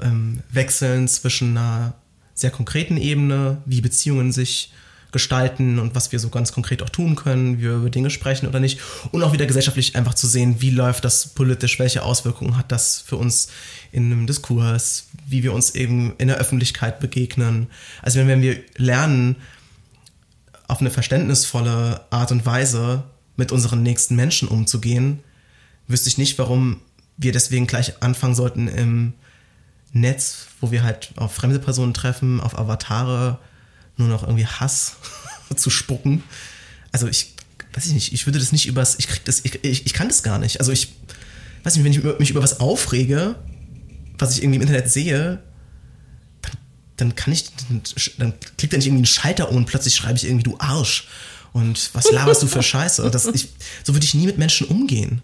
[0.00, 1.94] ähm, Wechseln zwischen einer
[2.34, 4.72] sehr konkreten Ebene, wie Beziehungen sich
[5.12, 8.46] gestalten und was wir so ganz konkret auch tun können, wie wir über Dinge sprechen
[8.46, 8.80] oder nicht.
[9.12, 13.00] Und auch wieder gesellschaftlich einfach zu sehen, wie läuft das politisch, welche Auswirkungen hat das
[13.00, 13.48] für uns
[13.92, 17.68] in einem Diskurs, wie wir uns eben in der Öffentlichkeit begegnen.
[18.02, 19.36] Also wenn wir lernen,
[20.68, 23.04] auf eine verständnisvolle Art und Weise
[23.36, 25.20] mit unseren nächsten Menschen umzugehen,
[25.88, 26.80] wüsste ich nicht, warum
[27.16, 29.14] wir deswegen gleich anfangen sollten im
[29.92, 33.38] Netz, wo wir halt auf fremde Personen treffen, auf Avatare,
[33.96, 34.96] nur noch irgendwie Hass
[35.56, 36.22] zu spucken.
[36.92, 37.34] Also ich
[37.76, 40.08] weiß ich nicht, ich würde das nicht übers, ich krieg das, ich, ich, ich kann
[40.08, 40.60] das gar nicht.
[40.60, 40.94] Also ich
[41.62, 43.36] weiß nicht, wenn ich mich über was aufrege,
[44.18, 45.42] was ich irgendwie im Internet sehe,
[46.40, 46.52] dann,
[46.96, 47.82] dann kann ich, dann,
[48.18, 51.06] dann klickt er nicht irgendwie einen Schalter um und plötzlich schreibe ich irgendwie, du Arsch.
[51.52, 53.10] Und was laberst du für Scheiße?
[53.10, 53.50] Das, ich,
[53.84, 55.22] so würde ich nie mit Menschen umgehen.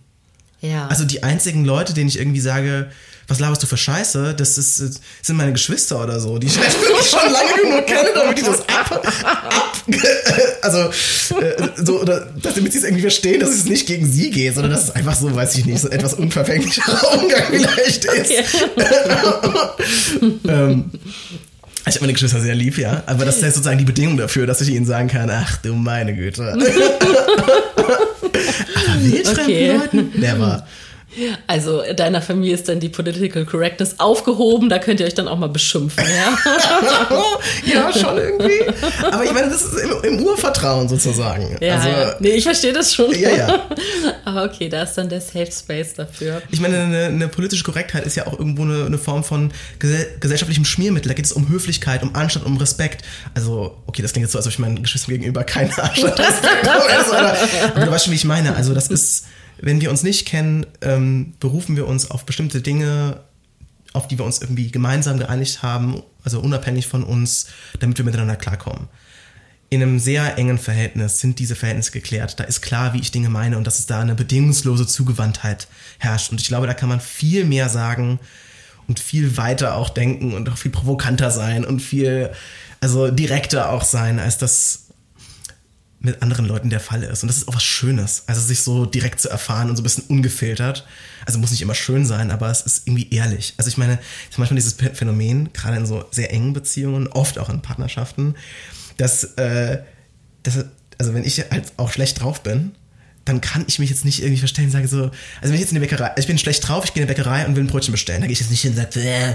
[0.63, 0.87] Ja.
[0.87, 2.91] Also die einzigen Leute, denen ich irgendwie sage,
[3.29, 4.35] was laberst du für Scheiße?
[4.35, 8.39] Das ist, sind meine Geschwister oder so, die ich wirklich schon lange genug kenne, damit
[8.39, 8.91] die das ab,
[9.25, 9.73] ab
[10.63, 10.79] also
[11.41, 14.73] äh, so, oder damit sie es irgendwie verstehen, dass es nicht gegen sie geht, sondern
[14.73, 16.83] dass es einfach so, weiß ich nicht, so etwas unverfänglicher
[17.15, 18.33] Umgang vielleicht ist.
[20.47, 20.91] ähm,
[21.85, 23.03] ich habe meine Geschwister sehr lieb, ja.
[23.07, 26.15] Aber das ist sozusagen die Bedingung dafür, dass ich ihnen sagen kann, ach du meine
[26.15, 26.57] Güte.
[28.74, 29.77] Aber wildfremden okay.
[29.77, 30.12] Leuten?
[30.20, 30.66] Never.
[31.47, 35.39] Also deiner Familie ist dann die Political Correctness aufgehoben, da könnt ihr euch dann auch
[35.39, 36.39] mal beschimpfen, ja?
[37.73, 38.65] ja, schon irgendwie.
[39.05, 41.59] Aber ich meine, das ist im, im Urvertrauen sozusagen.
[41.61, 42.15] Ja, also, ja.
[42.21, 43.13] Nee, ich verstehe das schon.
[43.19, 43.67] Ja, ja.
[44.25, 46.43] Aber okay, da ist dann der Safe Space dafür.
[46.51, 50.65] Ich meine, eine, eine politische Korrektheit ist ja auch irgendwo eine, eine Form von gesellschaftlichem
[50.65, 51.09] Schmiermittel.
[51.09, 53.05] Da geht es um Höflichkeit, um Anstand, um Respekt.
[53.35, 57.37] Also, okay, das klingt jetzt so, als ob ich meinen Geschwistern gegenüber keinen Anstand habe.
[57.75, 58.57] Aber du weißt schon, wie ich meine.
[58.57, 59.25] Also, das ist
[59.63, 63.21] wenn wir uns nicht kennen, ähm, berufen wir uns auf bestimmte Dinge,
[63.93, 67.47] auf die wir uns irgendwie gemeinsam geeinigt haben, also unabhängig von uns,
[67.79, 68.89] damit wir miteinander klarkommen.
[69.71, 72.39] In einem sehr engen Verhältnis sind diese Verhältnisse geklärt.
[72.41, 75.69] Da ist klar, wie ich Dinge meine und dass es da eine bedingungslose Zugewandtheit
[75.99, 76.31] herrscht.
[76.31, 78.19] Und ich glaube, da kann man viel mehr sagen
[78.89, 82.33] und viel weiter auch denken und auch viel provokanter sein und viel,
[82.81, 84.82] also direkter auch sein, als das
[86.03, 87.23] mit anderen Leuten der Fall ist.
[87.23, 88.24] Und das ist auch was Schönes.
[88.27, 90.85] Also sich so direkt zu erfahren und so ein bisschen ungefiltert.
[91.24, 93.55] Also muss nicht immer schön sein, aber es ist irgendwie ehrlich.
[93.57, 93.99] Also ich meine,
[94.31, 98.35] ich manchmal dieses Phänomen, gerade in so sehr engen Beziehungen, oft auch in Partnerschaften,
[98.97, 99.79] dass, äh,
[100.43, 100.65] dass
[100.99, 102.73] also wenn ich halt auch schlecht drauf bin,
[103.24, 105.12] dann kann ich mich jetzt nicht irgendwie verstellen und sage so, also
[105.43, 107.47] wenn ich jetzt in die Bäckerei, ich bin schlecht drauf, ich gehe in die Bäckerei
[107.47, 109.35] und will ein Brötchen bestellen, dann gehe ich jetzt nicht hin und sage, äh,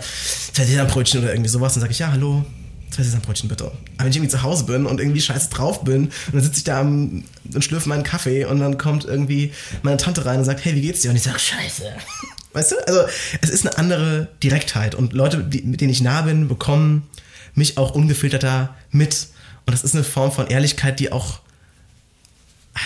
[0.51, 2.45] zwei Brötchen oder irgendwie sowas, dann sage ich, ja, hallo,
[2.89, 3.65] zwei Sesambrötchen bitte.
[3.65, 6.57] Aber wenn ich irgendwie zu Hause bin und irgendwie scheiße drauf bin und dann sitze
[6.57, 7.23] ich da und
[7.59, 11.01] schlürfe meinen Kaffee und dann kommt irgendwie meine Tante rein und sagt, hey, wie geht's
[11.01, 11.09] dir?
[11.09, 11.83] Und ich sage, scheiße.
[12.53, 12.87] Weißt du?
[12.87, 13.01] Also
[13.41, 17.07] es ist eine andere Direktheit und Leute, die, mit denen ich nah bin, bekommen
[17.53, 19.27] mich auch ungefilterter mit.
[19.65, 21.39] Und das ist eine Form von Ehrlichkeit, die auch,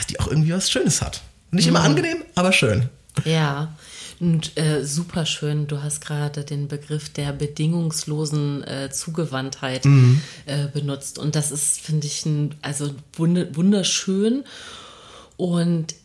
[0.10, 1.22] die auch irgendwie was Schönes hat.
[1.52, 1.86] Nicht immer mhm.
[1.86, 2.90] angenehm, aber schön.
[3.26, 3.74] Ja.
[4.22, 10.22] Und äh, super schön, du hast gerade den Begriff der bedingungslosen äh, Zugewandtheit mhm.
[10.46, 11.18] äh, benutzt.
[11.18, 14.44] Und das ist, finde ich, ein, also wunderschön.
[15.38, 15.96] Und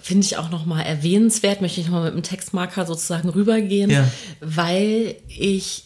[0.00, 4.10] finde ich auch nochmal erwähnenswert, möchte ich nochmal mit dem Textmarker sozusagen rübergehen, ja.
[4.40, 5.84] weil ich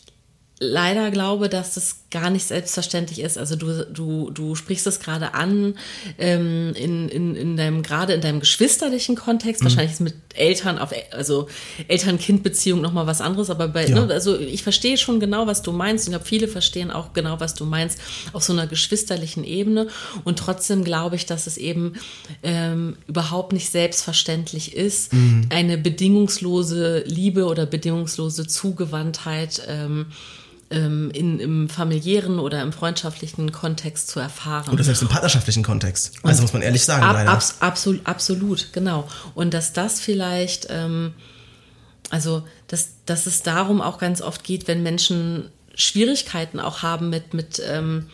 [0.60, 3.38] leider glaube, dass das gar nicht selbstverständlich ist.
[3.38, 5.74] Also du, du, du sprichst es gerade an,
[6.18, 9.64] ähm, in, in, in deinem, gerade in deinem geschwisterlichen Kontext, mhm.
[9.64, 11.48] wahrscheinlich ist mit Eltern auf, also
[11.88, 14.04] Eltern-Kind-Beziehung nochmal was anderes, aber bei, ja.
[14.04, 17.12] ne, also ich verstehe schon genau, was du meinst und ich glaube, viele verstehen auch
[17.14, 17.98] genau, was du meinst,
[18.32, 19.88] auf so einer geschwisterlichen Ebene
[20.24, 21.94] und trotzdem glaube ich, dass es eben
[22.42, 25.46] ähm, überhaupt nicht selbstverständlich ist, mhm.
[25.48, 30.06] eine bedingungslose Liebe oder bedingungslose Zugewandtheit ähm,
[30.72, 34.72] ähm, in, im familiären oder im freundschaftlichen Kontext zu erfahren.
[34.72, 36.12] Oder selbst im partnerschaftlichen Kontext.
[36.22, 37.02] Also muss man ehrlich sagen.
[37.02, 37.30] Ab, leider.
[37.30, 39.08] Abs, absolut, absolut, genau.
[39.34, 41.14] Und dass das vielleicht, ähm,
[42.10, 47.34] also dass, dass es darum auch ganz oft geht, wenn Menschen Schwierigkeiten auch haben mit,
[47.34, 48.08] mit ähm,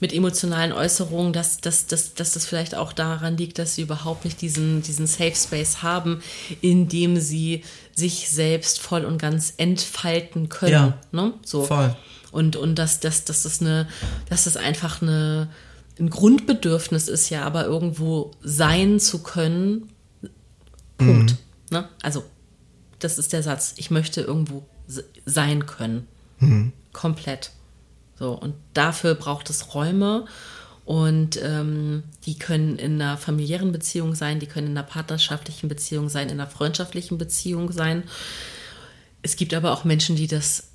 [0.00, 4.24] mit emotionalen Äußerungen, dass, dass, dass, dass das vielleicht auch daran liegt, dass sie überhaupt
[4.24, 6.22] nicht diesen, diesen Safe Space haben,
[6.62, 7.62] in dem sie
[7.94, 10.72] sich selbst voll und ganz entfalten können.
[10.72, 11.34] Ja, ne?
[11.44, 11.64] so.
[11.64, 11.94] voll.
[12.32, 13.88] Und, und dass, dass, dass, das eine,
[14.28, 15.50] dass das einfach eine,
[15.98, 19.90] ein Grundbedürfnis ist, ja, aber irgendwo sein zu können.
[20.96, 21.32] Punkt.
[21.32, 21.36] Mhm.
[21.70, 21.88] Ne?
[22.02, 22.24] Also,
[23.00, 23.74] das ist der Satz.
[23.76, 24.64] Ich möchte irgendwo
[25.26, 26.06] sein können.
[26.38, 26.72] Mhm.
[26.92, 27.50] Komplett.
[28.20, 30.26] So, und dafür braucht es Räume
[30.84, 36.08] Und ähm, die können in einer familiären Beziehung sein, die können in einer partnerschaftlichen Beziehung
[36.08, 38.04] sein, in einer freundschaftlichen Beziehung sein.
[39.22, 40.68] Es gibt aber auch Menschen, die das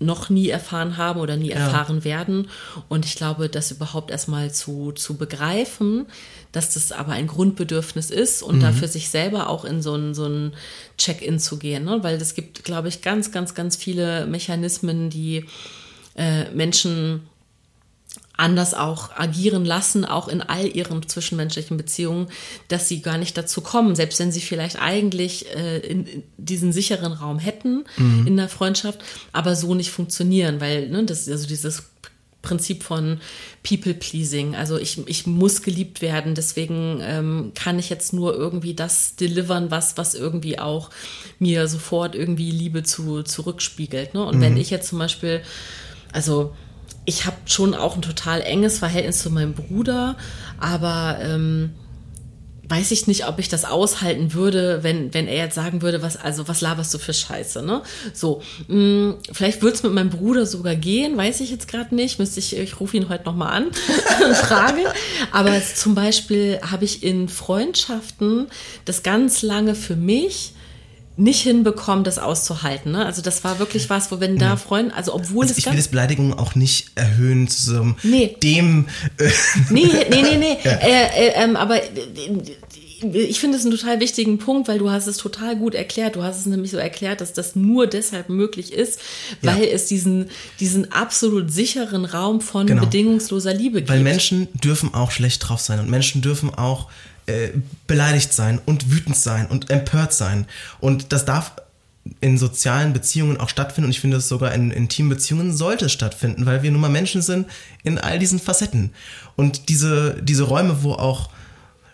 [0.00, 1.56] noch nie erfahren haben oder nie ja.
[1.56, 2.48] erfahren werden.
[2.88, 6.06] Und ich glaube, das überhaupt erstmal zu, zu begreifen,
[6.52, 8.60] dass das aber ein Grundbedürfnis ist und mhm.
[8.60, 10.54] dafür sich selber auch in so ein, so ein
[10.96, 11.84] Check-in zu gehen.
[11.84, 11.98] Ne?
[12.02, 15.46] Weil es gibt, glaube ich, ganz, ganz, ganz viele Mechanismen, die
[16.18, 17.22] äh, Menschen
[18.38, 22.28] anders auch agieren lassen, auch in all ihren zwischenmenschlichen Beziehungen,
[22.68, 26.72] dass sie gar nicht dazu kommen, selbst wenn sie vielleicht eigentlich äh, in, in diesen
[26.72, 28.26] sicheren Raum hätten mhm.
[28.26, 29.00] in der Freundschaft,
[29.32, 31.82] aber so nicht funktionieren, weil ne, das also dieses
[32.40, 33.20] Prinzip von
[33.64, 34.54] People Pleasing.
[34.54, 39.72] Also ich, ich muss geliebt werden, deswegen ähm, kann ich jetzt nur irgendwie das delivern,
[39.72, 40.90] was, was irgendwie auch
[41.40, 44.14] mir sofort irgendwie Liebe zu, zurückspiegelt.
[44.14, 44.24] Ne?
[44.24, 44.40] Und mhm.
[44.42, 45.42] wenn ich jetzt zum Beispiel,
[46.18, 46.52] also
[47.04, 50.16] ich habe schon auch ein total enges Verhältnis zu meinem Bruder,
[50.58, 51.70] aber ähm,
[52.68, 56.16] weiß ich nicht, ob ich das aushalten würde, wenn, wenn er jetzt sagen würde, was,
[56.16, 57.82] also was laberst du für Scheiße, ne?
[58.12, 61.94] So, mh, mm, vielleicht würde es mit meinem Bruder sogar gehen, weiß ich jetzt gerade
[61.94, 62.18] nicht.
[62.18, 64.82] Müsste ich, ich rufe ihn heute nochmal an und frage.
[65.30, 68.48] Aber zum Beispiel habe ich in Freundschaften
[68.84, 70.52] das ganz lange für mich
[71.18, 72.92] nicht hinbekommen, das auszuhalten.
[72.92, 73.04] Ne?
[73.04, 75.76] Also das war wirklich was, wo wenn da Freunde, also obwohl also es ich will
[75.76, 78.36] das Beleidigung auch nicht erhöhen zu so nee.
[78.42, 78.86] dem.
[79.18, 79.28] Äh
[79.70, 80.58] nee, nee, nee, nee.
[80.64, 80.72] Ja.
[80.72, 81.88] Äh, äh, ähm, aber äh,
[83.12, 86.16] ich finde es einen total wichtigen Punkt, weil du hast es total gut erklärt.
[86.16, 89.00] Du hast es nämlich so erklärt, dass das nur deshalb möglich ist,
[89.42, 89.70] weil ja.
[89.70, 90.30] es diesen,
[90.60, 92.84] diesen absolut sicheren Raum von genau.
[92.84, 93.90] bedingungsloser Liebe gibt.
[93.90, 96.88] Weil Menschen dürfen auch schlecht drauf sein und Menschen dürfen auch
[97.28, 97.52] äh,
[97.86, 100.46] beleidigt sein und wütend sein und empört sein.
[100.80, 101.52] Und das darf
[102.20, 105.92] in sozialen Beziehungen auch stattfinden und ich finde es sogar in intimen Beziehungen sollte es
[105.92, 107.46] stattfinden, weil wir nun mal Menschen sind
[107.82, 108.92] in all diesen Facetten.
[109.36, 111.30] Und diese, diese Räume, wo auch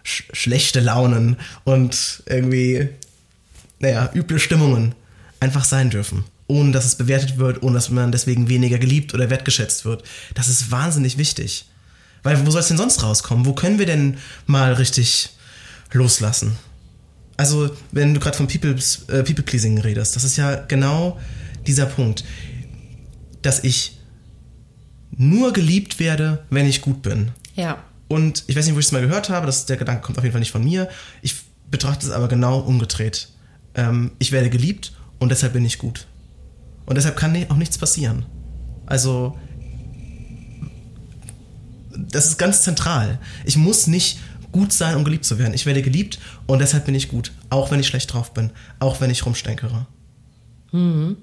[0.05, 2.89] sch schlechte Launen und irgendwie,
[3.81, 4.95] naja, üble Stimmungen
[5.41, 6.25] einfach sein dürfen.
[6.47, 10.05] Ohne dass es bewertet wird, ohne dass man deswegen weniger geliebt oder wertgeschätzt wird.
[10.35, 11.67] Das ist wahnsinnig wichtig.
[12.25, 13.47] Weil wo soll es denn sonst rauskommen?
[13.47, 15.31] Wo können wir denn mal richtig
[15.93, 16.57] loslassen?
[17.37, 18.77] Also, wenn du gerade von People,
[19.09, 21.21] äh, People Pleasing redest, das ist ja genau
[21.67, 22.25] dieser Punkt,
[23.43, 23.99] dass ich
[25.17, 27.31] nur geliebt werde, wenn ich gut bin.
[27.55, 27.85] Ja.
[28.09, 30.25] Und ich weiß nicht, wo ich es mal gehört habe, das, der Gedanke kommt auf
[30.25, 30.89] jeden Fall nicht von mir.
[31.23, 31.37] Ich
[31.71, 33.29] betrachte es aber genau umgedreht.
[33.75, 36.07] Ähm, ich werde geliebt und deshalb bin ich gut.
[36.87, 38.27] Und deshalb kann auch nichts passieren.
[38.87, 39.39] Also
[41.97, 43.19] das ist ganz zentral.
[43.45, 44.19] Ich muss nicht
[44.53, 45.55] gut sein, um geliebt zu werden.
[45.55, 47.33] Ich werde geliebt und deshalb bin ich gut.
[47.51, 48.51] Auch wenn ich schlecht drauf bin.
[48.79, 49.87] Auch wenn ich rumstenkere.
[50.71, 51.17] Mhm.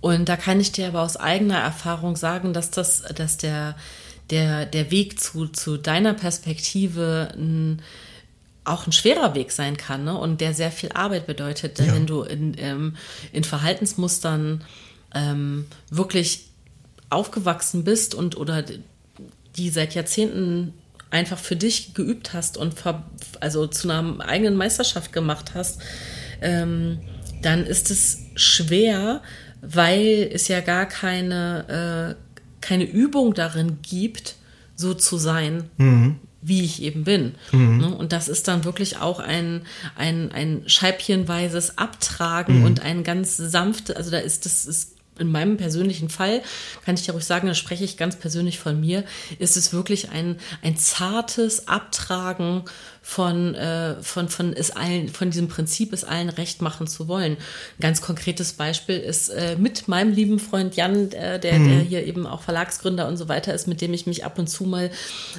[0.00, 3.76] Und da kann ich dir aber aus eigener Erfahrung sagen, dass das, dass der,
[4.30, 7.82] der, der Weg zu, zu deiner Perspektive ein,
[8.64, 10.16] auch ein schwerer Weg sein kann ne?
[10.16, 11.78] und der sehr viel Arbeit bedeutet.
[11.78, 11.94] Denn ja.
[11.94, 12.96] wenn du in, ähm,
[13.32, 14.62] in Verhaltensmustern
[15.14, 16.44] ähm, wirklich
[17.10, 18.62] aufgewachsen bist und oder
[19.58, 20.72] die seit Jahrzehnten
[21.10, 22.74] einfach für dich geübt hast und
[23.40, 25.80] also zu einer eigenen Meisterschaft gemacht hast,
[26.40, 27.00] ähm,
[27.42, 29.22] dann ist es schwer,
[29.60, 34.36] weil es ja gar keine, äh, keine Übung darin gibt,
[34.74, 36.16] so zu sein, mhm.
[36.42, 37.34] wie ich eben bin.
[37.52, 37.78] Mhm.
[37.78, 37.94] Ne?
[37.94, 39.62] Und das ist dann wirklich auch ein,
[39.96, 42.64] ein, ein scheibchenweises Abtragen mhm.
[42.64, 46.42] und ein ganz sanftes, also da ist das ist in meinem persönlichen Fall,
[46.84, 49.04] kann ich ja ruhig sagen, da spreche ich ganz persönlich von mir,
[49.38, 52.64] ist es wirklich ein, ein zartes Abtragen
[53.08, 57.38] von, äh, von, von, es allen, von diesem Prinzip, es allen recht machen zu wollen.
[57.38, 61.68] Ein ganz konkretes Beispiel ist äh, mit meinem lieben Freund Jan, äh, der, mhm.
[61.68, 64.48] der hier eben auch Verlagsgründer und so weiter ist, mit dem ich mich ab und
[64.48, 64.90] zu mal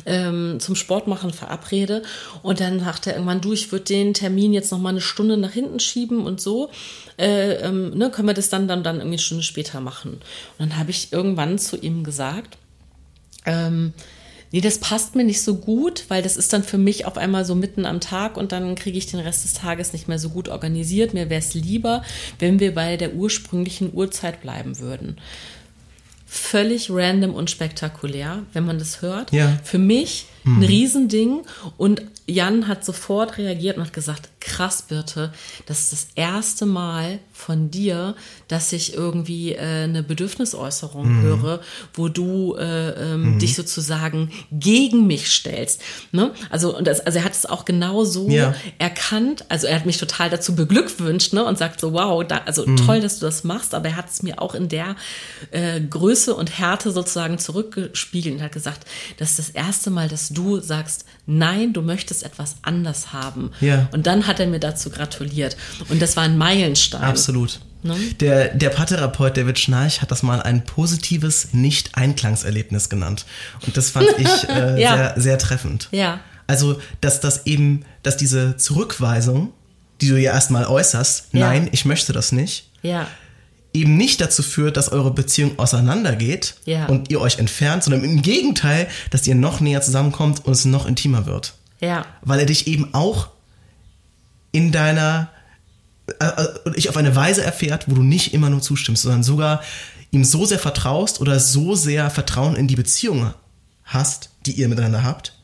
[0.07, 2.01] ähm, zum Sportmachen verabrede.
[2.41, 5.37] Und dann sagt er irgendwann, du, ich würde den Termin jetzt noch mal eine Stunde
[5.37, 6.71] nach hinten schieben und so.
[7.19, 10.13] Äh, ähm, ne, können wir das dann, dann, dann irgendwie eine Stunde später machen.
[10.13, 12.57] Und dann habe ich irgendwann zu ihm gesagt,
[13.45, 13.93] ähm,
[14.51, 17.45] nee, das passt mir nicht so gut, weil das ist dann für mich auf einmal
[17.45, 20.29] so mitten am Tag und dann kriege ich den Rest des Tages nicht mehr so
[20.29, 21.13] gut organisiert.
[21.13, 22.03] Mir wäre es lieber,
[22.39, 25.17] wenn wir bei der ursprünglichen Uhrzeit bleiben würden.
[26.25, 29.31] Völlig random und spektakulär, wenn man das hört.
[29.31, 29.57] Ja.
[29.63, 31.41] Für mich ein Riesending.
[31.77, 35.33] Und Jan hat sofort reagiert und hat gesagt, krass, Birte,
[35.65, 38.15] das ist das erste Mal von dir,
[38.47, 41.21] dass ich irgendwie äh, eine Bedürfnisäußerung Mhm.
[41.21, 41.61] höre,
[41.93, 45.81] wo du äh, ähm, dich sozusagen gegen mich stellst.
[46.11, 46.31] Ne?
[46.49, 48.53] Also, und das, also er hat es auch genau so Ja.
[48.77, 49.45] erkannt.
[49.49, 51.43] Also er hat mich total dazu beglückwünscht ne?
[51.43, 52.77] und sagt so, wow, da, also Mhm.
[52.77, 54.95] toll, dass du das machst, aber er hat es mir auch in der
[55.51, 58.85] äh, Größe und Härte sozusagen zurückgespiegelt und hat gesagt,
[59.17, 63.51] das ist das erste Mal, dass du sagst, nein, du möchtest etwas anders haben.
[63.61, 63.87] Ja.
[63.91, 65.57] Und dann hat er mir dazu gratuliert.
[65.89, 67.01] Und das war ein Meilenstein.
[67.03, 67.59] Absolut.
[67.81, 67.95] Ne?
[68.19, 73.25] Der, der Paartherapeut David Schnarch hat das mal ein positives Nicht-Einklangs-Erlebnis genannt.
[73.65, 74.95] Und das fand ich äh, Ja.
[74.95, 75.87] sehr, sehr treffend.
[75.91, 76.19] Ja.
[76.47, 79.53] Also, dass das eben, dass diese Zurückweisung,
[80.01, 81.47] die du ja erstmal äußerst, Ja.
[81.47, 83.07] nein, ich möchte das nicht, Ja.
[83.73, 86.87] Eben nicht dazu führt, dass eure Beziehung auseinandergeht Ja.
[86.87, 90.85] und ihr euch entfernt, sondern im Gegenteil, dass ihr noch näher zusammenkommt und es noch
[90.87, 91.53] intimer wird.
[91.79, 92.05] Ja.
[92.21, 93.29] Weil er dich eben auch
[94.51, 95.29] in deiner
[96.19, 99.23] äh, äh, und dich auf eine Weise erfährt, wo du nicht immer nur zustimmst, sondern
[99.23, 99.61] sogar
[100.11, 103.33] ihm so sehr vertraust oder so sehr Vertrauen in die Beziehung
[103.83, 105.37] hast, die ihr miteinander habt,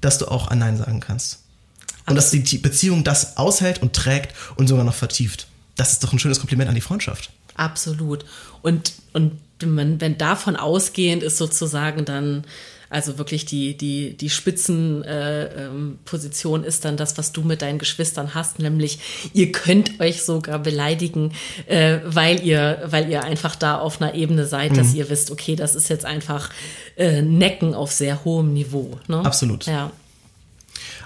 [0.00, 1.40] dass du auch ein Nein sagen kannst.
[2.06, 5.48] Und dass die Beziehung das aushält und trägt und sogar noch vertieft.
[5.76, 7.30] Das ist doch ein schönes Kompliment an die Freundschaft.
[7.58, 8.24] Absolut.
[8.62, 12.44] Und, und wenn, wenn davon ausgehend ist sozusagen dann,
[12.88, 17.78] also wirklich die, die, die Spitzenposition äh, ähm, ist dann das, was du mit deinen
[17.78, 19.00] Geschwistern hast, nämlich
[19.34, 21.32] ihr könnt euch sogar beleidigen,
[21.66, 25.56] äh, weil ihr, weil ihr einfach da auf einer Ebene seid, dass ihr wisst, okay,
[25.56, 26.50] das ist jetzt einfach
[26.96, 29.00] äh, Necken auf sehr hohem Niveau.
[29.08, 29.24] Ne?
[29.24, 29.66] Absolut.
[29.66, 29.90] Ja.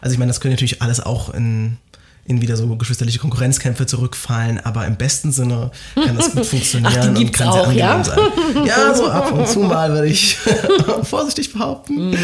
[0.00, 1.78] Also ich meine, das können natürlich alles auch in,
[2.24, 7.20] in wieder so geschwisterliche Konkurrenzkämpfe zurückfallen, aber im besten Sinne kann das gut funktionieren Ach,
[7.20, 7.94] und kann auch, sehr ja?
[7.96, 8.66] angenehm sein.
[8.66, 10.36] Ja, so ab und zu mal würde ich
[11.02, 12.16] vorsichtig behaupten.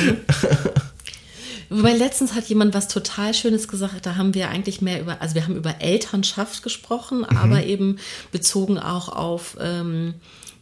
[1.70, 5.34] Wobei letztens hat jemand was total Schönes gesagt, da haben wir eigentlich mehr über, also
[5.34, 7.98] wir haben über Elternschaft gesprochen, aber eben
[8.32, 10.14] bezogen auch auf ähm,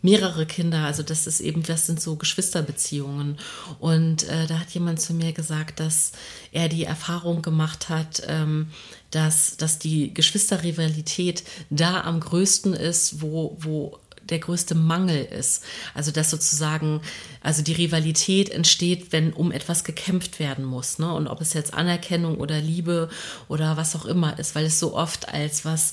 [0.03, 0.85] mehrere Kinder.
[0.85, 3.39] Also das ist eben, das sind so Geschwisterbeziehungen.
[3.79, 6.13] Und äh, da hat jemand zu mir gesagt, dass
[6.53, 8.69] er die Erfahrung gemacht hat, ähm,
[9.17, 13.99] dass, dass die Geschwisterrivalität da am größten ist, wo, wo
[14.29, 15.65] der größte Mangel ist.
[15.95, 17.01] Also dass sozusagen,
[17.41, 20.99] also die Rivalität entsteht, wenn um etwas gekämpft werden muss.
[20.99, 21.11] Ne?
[21.13, 23.09] Und ob es jetzt Anerkennung oder Liebe
[23.49, 25.93] oder was auch immer ist, weil es so oft als was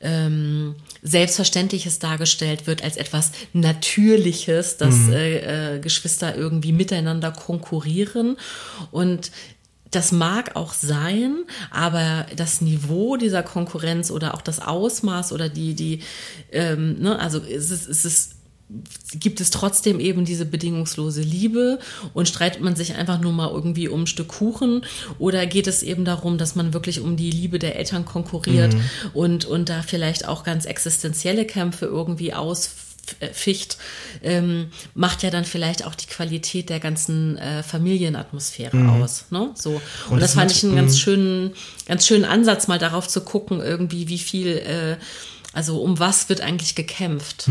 [0.00, 8.36] ähm, Selbstverständliches dargestellt wird, als etwas Natürliches, dass äh, äh, Geschwister irgendwie miteinander konkurrieren.
[8.92, 9.32] Und
[9.90, 15.74] das mag auch sein, aber das Niveau dieser Konkurrenz oder auch das Ausmaß oder die,
[15.74, 16.00] die,
[16.52, 18.34] ähm, ne, also es ist, es ist
[19.18, 21.80] gibt es trotzdem eben diese bedingungslose Liebe
[22.14, 24.82] und streitet man sich einfach nur mal irgendwie um ein Stück Kuchen
[25.18, 28.74] oder geht es eben darum, dass man wirklich um die Liebe der Eltern konkurriert
[29.12, 32.32] und, und da vielleicht auch ganz existenzielle Kämpfe irgendwie
[33.20, 33.78] ausficht,
[34.22, 39.26] ähm, macht ja dann vielleicht auch die Qualität der ganzen äh, Familienatmosphäre aus.
[39.30, 39.50] Ne?
[39.54, 39.70] So.
[39.70, 39.80] Und,
[40.10, 41.52] Und das das fand ich einen ganz schönen,
[41.86, 44.96] ganz schönen Ansatz, mal darauf zu gucken, irgendwie, wie viel, äh,
[45.52, 47.48] also um was wird eigentlich gekämpft.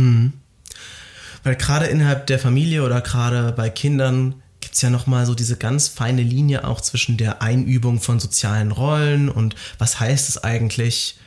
[1.43, 5.57] Weil gerade innerhalb der Familie oder gerade bei Kindern gibt es ja nochmal so diese
[5.57, 11.17] ganz feine Linie auch zwischen der Einübung von sozialen Rollen und was heißt es eigentlich,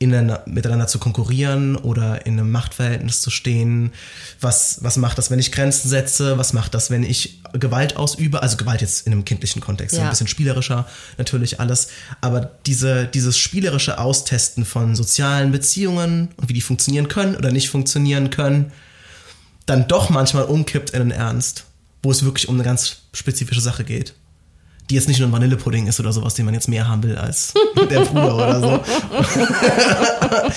[0.00, 3.92] ineinander, miteinander zu konkurrieren oder in einem Machtverhältnis zu stehen.
[4.40, 6.38] Was, was macht das, wenn ich Grenzen setze?
[6.38, 8.42] Was macht das, wenn ich Gewalt ausübe?
[8.42, 10.04] Also Gewalt jetzt in einem kindlichen Kontext, Ja.
[10.04, 11.88] ein bisschen spielerischer natürlich alles.
[12.22, 17.68] Aber diese, dieses spielerische Austesten von sozialen Beziehungen und wie die funktionieren können oder nicht
[17.68, 18.72] funktionieren können,
[19.66, 21.64] dann doch manchmal umkippt in den Ernst,
[22.02, 24.14] wo es wirklich um eine ganz spezifische Sache geht.
[24.90, 27.16] Die jetzt nicht nur ein Vanillepudding ist oder sowas, den man jetzt mehr haben will
[27.16, 27.54] als
[27.90, 28.84] der Bruder oder so.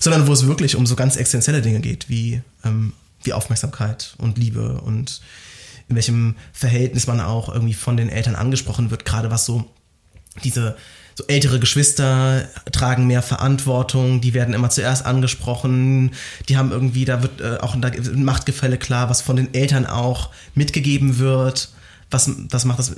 [0.00, 4.38] Sondern wo es wirklich um so ganz existenzielle Dinge geht, wie, ähm, wie Aufmerksamkeit und
[4.38, 5.20] Liebe und
[5.88, 9.66] in welchem Verhältnis man auch irgendwie von den Eltern angesprochen wird, gerade was so
[10.42, 10.76] diese
[11.14, 16.12] so ältere Geschwister tragen mehr Verantwortung, die werden immer zuerst angesprochen,
[16.48, 20.30] die haben irgendwie, da wird äh, auch ein Machtgefälle klar, was von den Eltern auch
[20.54, 21.70] mitgegeben wird.
[22.10, 22.96] Was, was macht das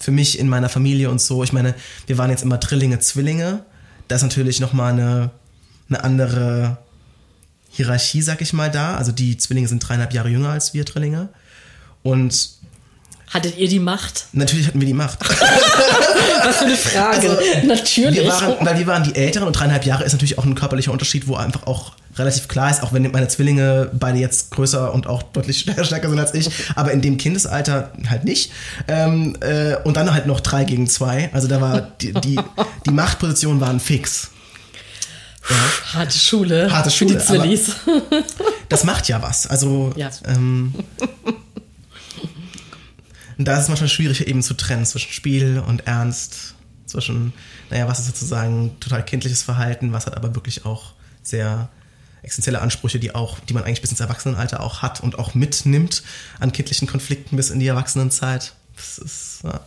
[0.00, 1.44] für mich in meiner Familie und so?
[1.44, 1.74] Ich meine,
[2.06, 3.64] wir waren jetzt immer Trillinge, Zwillinge.
[4.08, 5.30] Da ist natürlich nochmal eine,
[5.88, 6.78] eine andere
[7.70, 8.96] Hierarchie, sag ich mal, da.
[8.96, 11.28] Also die Zwillinge sind dreieinhalb Jahre jünger als wir Trillinge.
[12.02, 12.59] Und
[13.30, 14.26] Hattet ihr die Macht?
[14.32, 15.20] Natürlich hatten wir die Macht.
[16.44, 17.30] Was für eine Frage.
[17.30, 18.16] Also, Natürlich.
[18.16, 20.90] Wir waren, weil wir waren die Älteren und dreieinhalb Jahre ist natürlich auch ein körperlicher
[20.90, 25.06] Unterschied, wo einfach auch relativ klar ist, auch wenn meine Zwillinge beide jetzt größer und
[25.06, 28.50] auch deutlich stärker sind als ich, aber in dem Kindesalter halt nicht.
[28.88, 31.30] Ähm, äh, und dann halt noch drei gegen zwei.
[31.32, 32.40] Also da war die, die,
[32.86, 34.30] die Machtpositionen waren fix.
[35.48, 36.00] Ja.
[36.00, 36.72] Harte Schule.
[36.72, 37.12] Harte Schule.
[37.12, 37.76] Für die Zwillis.
[38.68, 39.46] Das macht ja was.
[39.46, 40.10] Also ja.
[40.26, 40.74] Ähm,
[43.40, 47.32] und da ist es manchmal schwierig eben zu trennen zwischen Spiel und Ernst, zwischen,
[47.70, 50.92] naja, was ist sozusagen total kindliches Verhalten, was hat aber wirklich auch
[51.22, 51.70] sehr
[52.20, 56.02] existenzielle Ansprüche, die auch, die man eigentlich bis ins Erwachsenenalter auch hat und auch mitnimmt
[56.38, 58.52] an kindlichen Konflikten bis in die Erwachsenenzeit.
[58.76, 59.60] Das ist, ja.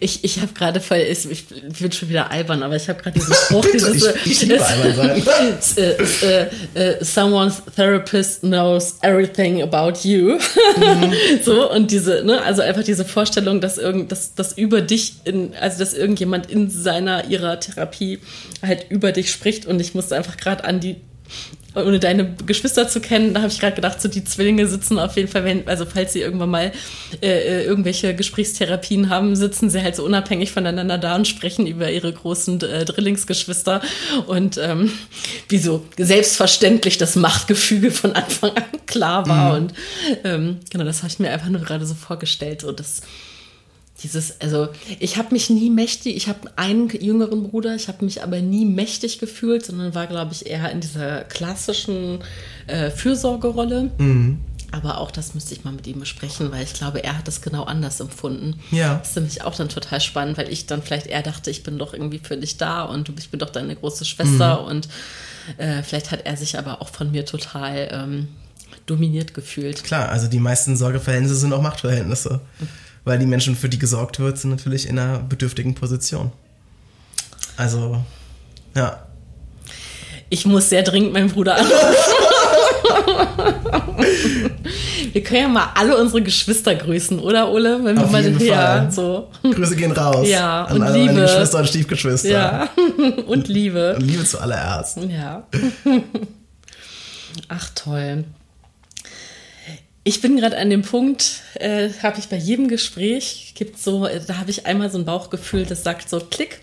[0.00, 3.18] Ich, ich habe gerade voll, ich, ich bin schon wieder albern, aber ich habe gerade
[3.18, 5.22] diesen Spruch, dieses, ich, ich liebe albern
[5.60, 5.94] sein.
[5.96, 10.38] uh, uh, someone's therapist knows everything about you.
[10.76, 11.12] Mhm.
[11.42, 15.54] so, und diese, ne, also einfach diese Vorstellung, dass irgend, dass, dass über dich in,
[15.60, 18.20] also dass irgendjemand in seiner, ihrer Therapie
[18.62, 20.96] halt über dich spricht und ich musste einfach gerade an die
[21.74, 25.16] ohne deine Geschwister zu kennen, da habe ich gerade gedacht, so die Zwillinge sitzen auf
[25.16, 26.72] jeden Fall, wenn, also falls sie irgendwann mal
[27.20, 31.90] äh, äh, irgendwelche Gesprächstherapien haben, sitzen sie halt so unabhängig voneinander da und sprechen über
[31.90, 33.80] ihre großen äh, Drillingsgeschwister
[34.26, 34.92] und ähm,
[35.48, 39.50] wie so selbstverständlich das Machtgefüge von Anfang an klar war.
[39.50, 39.64] Mhm.
[39.64, 39.74] Und
[40.24, 42.60] ähm, genau, das habe ich mir einfach nur gerade so vorgestellt.
[42.62, 43.02] So das
[44.02, 44.68] dieses, also
[44.98, 48.64] ich habe mich nie mächtig, ich habe einen jüngeren Bruder, ich habe mich aber nie
[48.64, 52.18] mächtig gefühlt, sondern war, glaube ich, eher in dieser klassischen
[52.66, 53.90] äh, Fürsorgerolle.
[53.98, 54.38] Mhm.
[54.72, 57.40] Aber auch das müsste ich mal mit ihm besprechen, weil ich glaube, er hat das
[57.40, 58.58] genau anders empfunden.
[58.72, 58.96] Ja.
[58.96, 61.78] Das ist nämlich auch dann total spannend, weil ich dann vielleicht eher dachte, ich bin
[61.78, 64.66] doch irgendwie für dich da und ich bin doch deine große Schwester mhm.
[64.66, 64.88] und
[65.58, 68.28] äh, vielleicht hat er sich aber auch von mir total ähm,
[68.86, 69.84] dominiert gefühlt.
[69.84, 72.40] Klar, also die meisten Sorgeverhältnisse sind auch Machtverhältnisse.
[72.58, 76.32] Mhm weil die Menschen, für die gesorgt wird, sind natürlich in einer bedürftigen Position.
[77.56, 78.02] Also,
[78.74, 79.06] ja.
[80.30, 81.74] Ich muss sehr dringend meinen Bruder anrufen.
[85.12, 87.84] wir können ja mal alle unsere Geschwister grüßen, oder Ole?
[87.84, 89.30] Wenn wir Auf mal jeden ja, so.
[89.42, 90.28] Grüße gehen raus.
[90.28, 91.12] Ja, an und alle Liebe.
[91.12, 92.28] meine Geschwister und Stiefgeschwister.
[92.28, 92.68] Ja,
[93.26, 93.96] und Liebe.
[93.96, 94.98] Und Liebe zuallererst.
[95.08, 95.46] Ja.
[97.48, 98.24] Ach toll.
[100.04, 104.20] Ich bin gerade an dem Punkt, äh, habe ich bei jedem Gespräch, gibt so, äh,
[104.24, 106.60] da habe ich einmal so ein Bauchgefühl, das sagt so Klick.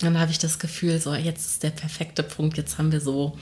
[0.00, 3.36] Dann habe ich das Gefühl, so jetzt ist der perfekte Punkt, jetzt haben wir so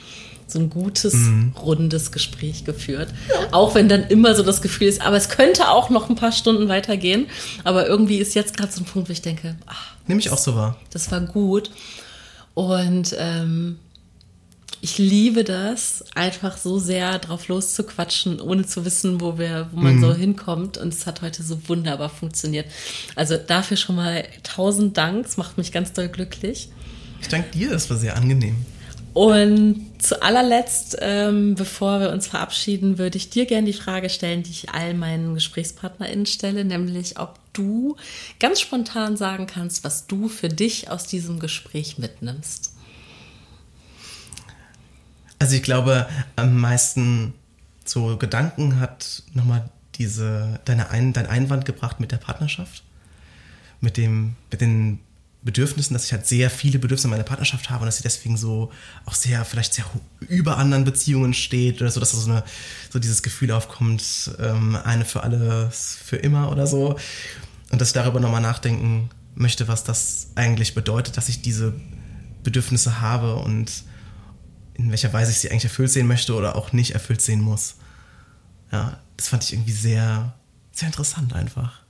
[0.52, 1.54] so ein gutes, mhm.
[1.60, 3.08] rundes Gespräch geführt.
[3.28, 3.52] Ja.
[3.52, 6.32] Auch wenn dann immer so das Gefühl ist, aber es könnte auch noch ein paar
[6.32, 7.26] Stunden weitergehen.
[7.64, 10.38] Aber irgendwie ist jetzt gerade so ein Punkt, wo ich denke, ach, nehme ich auch
[10.38, 10.78] so wahr.
[10.90, 11.70] Das war gut.
[12.54, 13.78] Und ähm,
[14.84, 19.96] ich liebe das, einfach so sehr drauf loszuquatschen, ohne zu wissen, wo wir, wo man
[19.96, 20.00] mhm.
[20.00, 20.76] so hinkommt.
[20.76, 22.66] Und es hat heute so wunderbar funktioniert.
[23.14, 25.24] Also dafür schon mal tausend Dank.
[25.24, 26.68] Es macht mich ganz doll glücklich.
[27.20, 28.56] Ich danke dir, das war sehr angenehm.
[29.14, 34.42] Und zu allerletzt, ähm, bevor wir uns verabschieden, würde ich dir gerne die Frage stellen,
[34.42, 37.94] die ich all meinen GesprächspartnerInnen stelle, nämlich ob du
[38.40, 42.71] ganz spontan sagen kannst, was du für dich aus diesem Gespräch mitnimmst.
[45.42, 46.06] Also ich glaube,
[46.36, 47.34] am meisten
[47.84, 52.84] so Gedanken hat nochmal diese, deine Ein, dein Einwand gebracht mit der Partnerschaft,
[53.80, 55.00] mit, dem, mit den
[55.42, 58.36] Bedürfnissen, dass ich halt sehr viele Bedürfnisse in meiner Partnerschaft habe und dass sie deswegen
[58.36, 58.70] so
[59.04, 59.84] auch sehr, vielleicht sehr
[60.20, 62.44] über anderen Beziehungen steht oder so, dass so, eine,
[62.92, 66.96] so dieses Gefühl aufkommt, ähm, eine für alle, für immer oder so.
[67.72, 71.74] Und dass ich darüber nochmal nachdenken möchte, was das eigentlich bedeutet, dass ich diese
[72.44, 73.82] Bedürfnisse habe und
[74.82, 77.76] in welcher Weise ich sie eigentlich erfüllt sehen möchte oder auch nicht erfüllt sehen muss.
[78.70, 80.34] Ja, das fand ich irgendwie sehr,
[80.72, 81.80] sehr interessant einfach.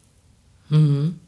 [0.68, 1.18] Mhm.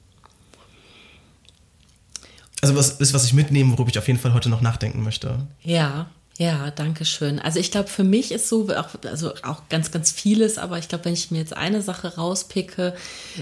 [2.61, 5.47] Also was ist, was ich mitnehme, worüber ich auf jeden Fall heute noch nachdenken möchte.
[5.63, 7.39] Ja, ja, danke schön.
[7.39, 10.89] Also ich glaube, für mich ist so, auch, also auch ganz, ganz vieles, aber ich
[10.89, 12.95] glaube, wenn ich mir jetzt eine Sache rauspicke,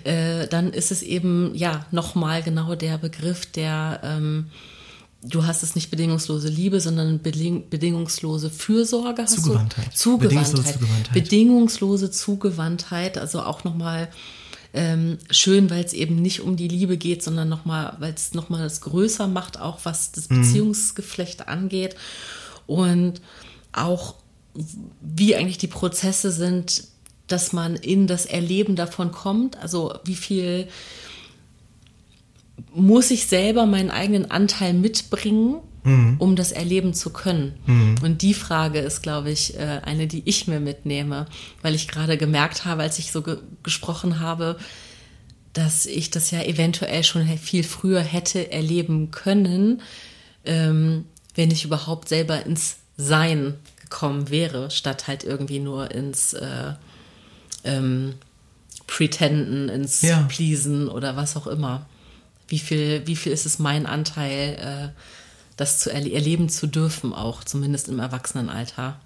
[0.04, 4.50] äh, dann ist es eben, ja, nochmal genau der Begriff der ähm,
[5.22, 9.22] du hast es nicht bedingungslose Liebe, sondern beding bedingungslose Fürsorge.
[9.22, 9.86] Hast Zugewandtheit.
[9.86, 9.96] Du?
[9.96, 10.50] Zugewandtheit.
[10.50, 11.14] Bedingungslose Zugewandtheit.
[11.14, 14.08] Bedingungslose Zugewandtheit, also auch nochmal
[14.74, 18.62] ähm, schön, weil es eben nicht um die Liebe geht, sondern nochmal, weil es nochmal
[18.62, 20.40] das größer macht, auch was das mhm.
[20.40, 21.48] Beziehungsgeflecht mhm.
[21.48, 21.96] angeht.
[22.66, 23.20] Und
[23.72, 24.16] auch
[25.00, 26.84] wie eigentlich die Prozesse sind,
[27.26, 30.68] dass man in das Erleben davon kommt, also wie viel
[32.74, 36.16] muss ich selber meinen eigenen Anteil mitbringen, mhm.
[36.18, 37.54] um das erleben zu können?
[37.66, 37.96] Mhm.
[38.02, 41.26] Und die Frage ist, glaube ich, äh, eine, die ich mir mitnehme,
[41.62, 44.58] weil ich gerade gemerkt habe, als ich so ge gesprochen habe,
[45.52, 49.82] dass ich das ja eventuell schon viel früher hätte erleben können,
[50.44, 56.72] ähm, wenn ich überhaupt selber ins Sein gekommen wäre, statt halt irgendwie nur ins äh,
[57.64, 58.14] ähm,
[58.86, 60.22] Pretenden, ins ja.
[60.28, 61.86] Pleasen oder was auch immer.
[62.52, 64.58] Wie viel, wie viel ist es mein Anteil,
[64.92, 65.00] äh,
[65.56, 69.00] das zu erle erleben zu dürfen, auch zumindest im Erwachsenenalter?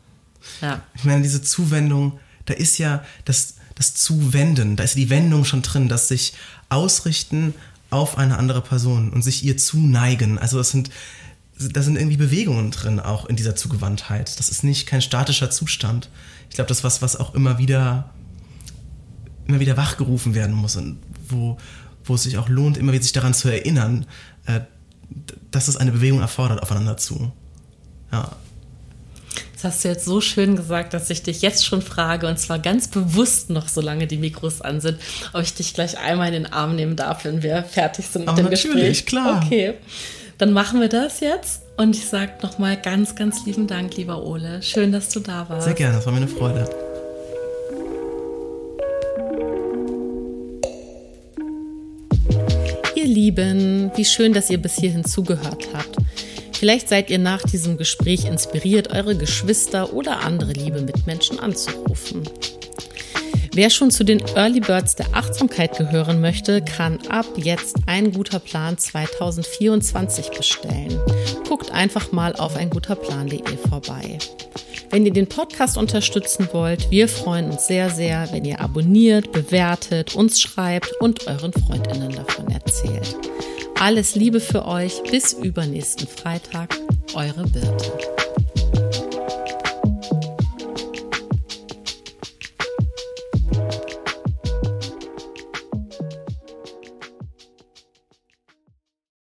[0.61, 0.83] Ja.
[0.97, 5.63] Ich meine, diese Zuwendung, da ist ja das, das Zuwenden, da ist die Wendung schon
[5.63, 6.33] drin, dass sich
[6.71, 7.55] ausrichten
[7.91, 10.41] auf eine andere Person und sich ihr zuneigen.
[10.41, 10.91] Also das sind,
[11.57, 14.41] da sind irgendwie Bewegungen drin, auch in dieser Zugewandtheit.
[14.41, 16.11] Das ist nicht kein statischer Zustand.
[16.51, 18.11] Ich glaube, das ist was, was auch immer wieder,
[19.47, 20.99] immer wieder wachgerufen werden muss und
[21.29, 21.59] wo,
[22.07, 24.07] wo es sich auch lohnt, immer wieder sich daran zu erinnern,
[24.47, 24.61] äh,
[25.51, 27.33] dass es eine Bewegung erfordert, aufeinander zu.
[28.13, 28.33] Ja.
[29.55, 32.59] Das hast du jetzt so schön gesagt, dass ich dich jetzt schon frage, und zwar
[32.59, 34.99] ganz bewusst noch, solange die Mikros an sind,
[35.33, 38.29] ob ich dich gleich einmal in den Arm nehmen darf, wenn wir fertig sind mit
[38.29, 39.07] Aber dem natürlich, Gespräch.
[39.07, 39.43] klar.
[39.45, 39.75] Okay,
[40.39, 41.63] dann machen wir das jetzt.
[41.79, 44.63] Und ich sage nochmal ganz, ganz lieben Dank, lieber Ole.
[44.63, 45.65] Schön, dass du da warst.
[45.65, 46.86] Sehr gerne, das war mir eine Freude.
[53.27, 55.97] Lieben, wie schön, dass ihr bis hierhin zugehört habt.
[56.53, 62.23] Vielleicht seid ihr nach diesem Gespräch inspiriert, eure Geschwister oder andere liebe Mitmenschen anzurufen.
[63.53, 68.39] Wer schon zu den Early Birds der Achtsamkeit gehören möchte, kann ab jetzt ein guter
[68.39, 70.97] Plan 2024 bestellen.
[71.49, 74.19] Guckt einfach mal auf einguterplan.de vorbei.
[74.91, 80.15] Wenn ihr den Podcast unterstützen wollt, wir freuen uns sehr, sehr, wenn ihr abonniert, bewertet,
[80.15, 83.17] uns schreibt und euren Freundinnen davon erzählt.
[83.79, 85.03] Alles Liebe für euch.
[85.11, 86.79] Bis übernächsten Freitag.
[87.15, 88.26] Eure Birte.